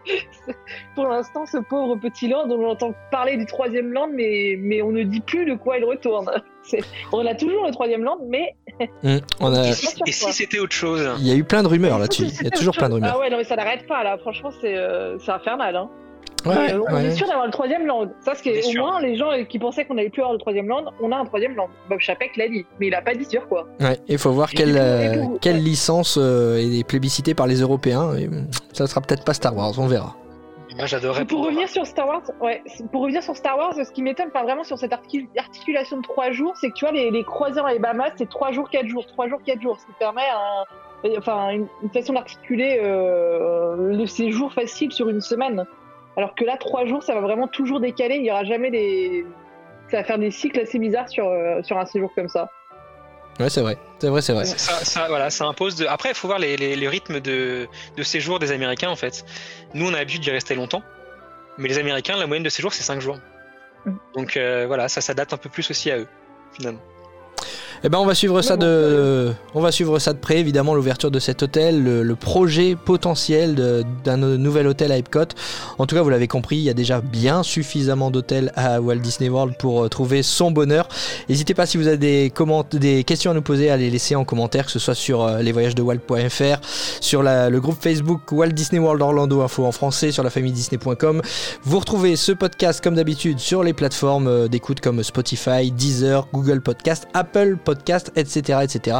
Pour 0.96 1.08
l'instant, 1.08 1.46
ce 1.46 1.58
pauvre 1.58 1.96
petit 1.96 2.28
land, 2.28 2.50
on 2.50 2.68
entend 2.68 2.94
parler 3.12 3.38
du 3.38 3.46
troisième 3.46 3.94
land, 3.94 4.10
mais, 4.14 4.56
mais 4.60 4.82
on 4.82 4.92
ne 4.92 5.04
dit 5.04 5.22
plus 5.22 5.46
de 5.46 5.56
quoi 5.56 5.78
il 5.78 5.86
retourne. 5.86 6.30
On 7.12 7.26
a 7.26 7.34
toujours 7.34 7.66
le 7.66 7.72
troisième 7.72 8.04
land, 8.04 8.20
mais 8.28 8.56
on 9.40 9.54
a, 9.54 9.70
Et 9.70 10.12
si, 10.12 10.32
c'était 10.32 10.60
autre 10.60 10.76
chose? 10.76 11.10
Il 11.18 11.28
y 11.28 11.32
a 11.32 11.36
eu 11.36 11.44
plein 11.44 11.64
de 11.64 11.68
rumeurs 11.68 11.98
là-dessus. 11.98 12.26
Il 12.40 12.44
y 12.44 12.48
a 12.48 12.52
toujours 12.52 12.76
plein 12.76 12.88
de 12.88 12.94
rumeurs. 12.94 13.14
Ah 13.16 13.20
ouais, 13.20 13.32
non, 13.32 13.38
mais 13.38 13.44
ça 13.44 13.56
n'arrête 13.56 13.88
pas 13.88 14.04
là. 14.04 14.18
Franchement, 14.20 14.52
c'est 14.62 14.78
euh, 14.78 15.18
infernal. 15.28 15.76
Hein. 15.76 15.90
Ouais, 16.46 16.74
euh, 16.74 16.82
on 16.90 16.94
ouais. 16.96 17.06
est 17.06 17.12
sûr 17.12 17.28
d'avoir 17.28 17.46
le 17.46 17.52
troisième 17.52 17.86
land. 17.86 18.08
Ça, 18.22 18.34
ce 18.36 18.42
qui 18.42 18.50
est, 18.50 18.60
au 18.60 18.70
sûr. 18.70 18.84
moins, 18.86 19.00
les 19.02 19.16
gens 19.16 19.30
qui 19.48 19.60
pensaient 19.60 19.86
qu'on 19.86 19.94
n'allait 19.94 20.10
plus 20.10 20.22
avoir 20.22 20.34
le 20.34 20.40
troisième 20.40 20.68
land, 20.68 20.86
on 21.02 21.12
a 21.12 21.18
un 21.18 21.26
troisième 21.26 21.56
land. 21.56 21.68
Bob 21.90 22.00
Chapek 22.00 22.36
l'a 22.38 22.48
dit, 22.48 22.66
mais 22.80 22.88
il 22.88 22.96
a 22.96 23.02
pas 23.02 23.14
dit 23.14 23.26
sûr 23.26 23.48
quoi. 23.48 23.68
Ouais, 23.80 24.00
il 24.08 24.18
faut 24.18 24.32
voir 24.32 24.50
quelle, 24.50 24.78
euh, 24.78 25.26
quelle 25.42 25.62
licence 25.64 26.18
euh, 26.20 26.58
est 26.58 26.88
plébiscitée 26.88 27.34
par 27.36 27.48
les 27.48 27.62
Européens. 27.62 28.16
Et, 28.16 28.28
hum, 28.28 28.48
ça 28.74 28.88
sera 28.88 29.02
peut-être 29.02 29.24
pas 29.24 29.34
Star 29.34 29.56
Wars, 29.56 29.74
on 29.78 29.88
verra. 29.88 30.16
Moi 30.78 30.86
j'adorerais 30.86 31.26
Pour 31.26 31.44
revenir 31.46 31.68
sur 31.68 31.86
Star 31.86 32.08
Wars, 32.08 32.22
ouais, 32.42 32.64
pour 32.94 33.02
revenir 33.02 33.22
sur 33.22 33.36
Star 33.36 33.58
Wars, 33.58 33.74
ce 33.76 33.92
qui 33.92 34.02
m'étonne, 34.02 34.30
enfin 34.34 34.44
vraiment 34.44 34.64
sur 34.64 34.78
cette 34.78 34.94
articul- 34.94 35.28
articulation 35.38 35.98
de 35.98 36.02
trois 36.02 36.32
jours, 36.32 36.54
c'est 36.62 36.70
que 36.70 36.74
tu 36.76 36.86
vois 36.86 36.94
les, 36.94 37.12
les 37.12 37.24
croisières 37.26 37.64
dans 37.66 37.70
les 37.70 37.78
Bahamas, 37.78 38.12
c'est 38.16 38.30
trois 38.30 38.54
jours, 38.54 38.70
quatre 38.70 38.88
jours, 38.88 39.06
trois 39.06 39.28
jours, 39.28 39.40
quatre 39.46 39.62
jours, 39.62 39.78
ce 39.82 39.86
qui 39.86 39.92
permet 40.00 40.22
un- 40.34 41.18
enfin 41.18 41.50
une, 41.50 41.68
une 41.84 41.90
façon 41.90 42.14
d'articuler 42.14 42.80
euh, 42.82 43.76
le 43.78 44.06
séjour 44.06 44.54
facile 44.54 44.94
sur 44.94 45.10
une 45.10 45.20
semaine. 45.20 45.66
Alors 46.18 46.36
que 46.36 46.44
là, 46.44 46.58
trois 46.58 46.86
jours, 46.86 47.04
ça 47.04 47.14
va 47.14 47.22
vraiment 47.22 47.48
toujours 47.48 47.80
décaler. 47.80 48.16
Il 48.16 48.26
y 48.26 48.32
aura 48.32 48.44
jamais 48.44 48.70
des, 48.72 49.26
ça 49.90 49.98
va 49.98 50.04
faire 50.04 50.18
des 50.20 50.32
cycles 50.32 50.60
assez 50.60 50.80
bizarres 50.80 51.10
sur 51.10 51.28
euh, 51.28 51.62
sur 51.64 51.78
un 51.78 51.86
séjour 51.86 52.14
comme 52.14 52.30
ça. 52.30 52.50
Ouais, 53.40 53.50
c'est 53.50 53.62
vrai. 53.62 53.78
C'est 54.00 54.10
vrai, 54.10 54.22
c'est 54.22 54.34
vrai. 54.34 54.46
Ça, 54.46 54.84
ça- 54.86 55.08
voilà, 55.08 55.30
ça 55.30 55.46
impose 55.46 55.76
de. 55.76 55.86
Après, 55.86 56.10
il 56.10 56.16
faut 56.16 56.28
voir 56.28 56.40
les, 56.40 56.58
les, 56.58 56.76
les 56.76 56.88
rythmes 56.88 57.20
de, 57.22 57.68
de 57.96 58.04
séjour 58.04 58.40
des 58.40 58.52
Américains 58.52 58.90
en 58.90 58.96
fait. 58.96 59.26
Nous, 59.74 59.86
on 59.90 59.94
a 59.94 59.98
l'habitude 59.98 60.22
d'y 60.22 60.32
rester 60.32 60.54
longtemps, 60.54 60.84
mais 61.58 61.68
les 61.68 61.78
Américains, 61.78 62.18
la 62.18 62.28
moyenne 62.28 62.44
de 62.44 62.50
séjour, 62.50 62.74
c'est 62.74 62.84
5 62.84 63.00
jours. 63.00 63.18
Mm. 63.86 63.92
Donc 64.16 64.38
euh, 64.38 64.66
voilà, 64.68 64.90
ça, 64.90 65.14
date 65.14 65.34
un 65.34 65.38
peu 65.38 65.50
plus 65.50 65.70
aussi 65.72 65.90
à 65.92 65.98
eux, 65.98 66.08
finalement. 66.54 66.82
Eh 67.84 67.90
ben 67.90 67.98
on 67.98 68.06
va 68.06 68.14
suivre 68.14 68.44
ça 68.44 68.58
de, 68.58 69.32
on 69.56 69.60
va 69.60 69.72
suivre 69.72 69.98
ça 69.98 70.14
de 70.14 70.20
près 70.20 70.38
évidemment 70.38 70.76
l'ouverture 70.76 71.10
de 71.10 71.18
cet 71.18 71.42
hôtel, 71.42 71.84
le, 71.84 72.04
le 72.04 72.16
projet 72.16 72.76
potentiel 72.76 73.56
de- 73.56 73.84
d'un 74.06 74.18
nouvel 74.18 74.68
hôtel 74.68 74.92
à 74.92 74.98
Epcot. 74.98 75.26
En 75.80 75.88
tout 75.88 75.96
cas, 75.96 76.04
vous 76.04 76.10
l'avez 76.12 76.28
compris, 76.28 76.58
il 76.58 76.62
y 76.62 76.70
a 76.70 76.76
déjà 76.76 77.02
bien 77.02 77.42
suffisamment 77.42 78.12
d'hôtels 78.12 78.52
à 78.56 78.80
Walt 78.82 78.98
Disney 78.98 79.30
World 79.30 79.56
pour 79.58 79.84
euh, 79.84 79.90
trouver 79.90 80.22
son 80.22 80.52
bonheur. 80.52 80.88
N'hésitez 81.28 81.56
pas 81.56 81.66
si 81.66 81.78
vous 81.78 81.88
avez 81.88 81.98
des, 81.98 82.32
des 82.74 83.04
questions 83.04 83.32
à 83.32 83.34
nous 83.34 83.42
poser 83.42 83.72
à 83.72 83.78
les 83.78 83.90
laisser 83.90 84.16
en 84.16 84.26
commentaire, 84.26 84.66
que 84.68 84.72
ce 84.72 84.78
soit 84.78 84.94
sur 84.94 85.24
euh, 85.24 85.42
lesvoyagesdewalt.fr, 85.42 86.62
sur 87.02 87.24
la- 87.24 87.50
le 87.50 87.60
groupe 87.60 87.82
Facebook 87.82 88.32
Walt 88.32 88.50
Disney 88.50 88.80
World 88.80 89.02
Orlando 89.02 89.42
Info 89.42 89.66
en 89.66 89.72
français, 89.72 90.12
sur 90.12 90.24
la 90.24 90.30
famille 90.30 90.52
Disney.com. 90.52 91.24
Vous 91.64 91.80
retrouvez 91.80 92.16
ce 92.16 92.32
podcast 92.32 92.80
comme 92.84 92.94
d'habitude 92.94 93.40
sur 93.40 93.64
les 93.64 93.74
plateformes 93.74 94.28
euh, 94.28 94.48
d'écoute 94.48 94.82
comme 94.82 95.02
Spotify, 95.02 95.72
Deezer, 95.72 96.28
Google 96.32 96.62
Podcast, 96.62 97.08
Apple 97.16 97.58
Podcast, 97.58 97.71
etc., 97.74 98.60
etc. 98.64 98.98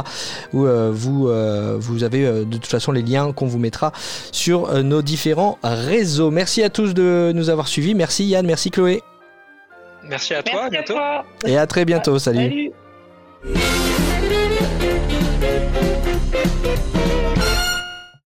Où 0.52 0.66
euh, 0.66 0.90
vous 0.92 1.28
euh, 1.28 1.76
vous 1.78 2.04
avez 2.04 2.24
euh, 2.26 2.44
de 2.44 2.56
toute 2.56 2.66
façon 2.66 2.92
les 2.92 3.02
liens 3.02 3.32
qu'on 3.32 3.46
vous 3.46 3.58
mettra 3.58 3.92
sur 4.32 4.68
euh, 4.70 4.82
nos 4.82 5.02
différents 5.02 5.58
réseaux. 5.62 6.30
Merci 6.30 6.62
à 6.62 6.70
tous 6.70 6.94
de 6.94 7.32
nous 7.34 7.50
avoir 7.50 7.68
suivis. 7.68 7.94
Merci 7.94 8.24
Yann, 8.26 8.46
merci 8.46 8.70
Chloé. 8.70 9.02
Merci 10.04 10.34
à 10.34 10.42
toi, 10.42 10.64
à 10.64 10.70
Merci 10.70 10.76
à 10.76 10.82
bientôt. 10.82 10.94
toi. 10.94 11.24
Et 11.46 11.56
à 11.56 11.66
très 11.66 11.84
bientôt. 11.84 12.18
Salut. 12.18 12.72
Salut. 13.44 14.41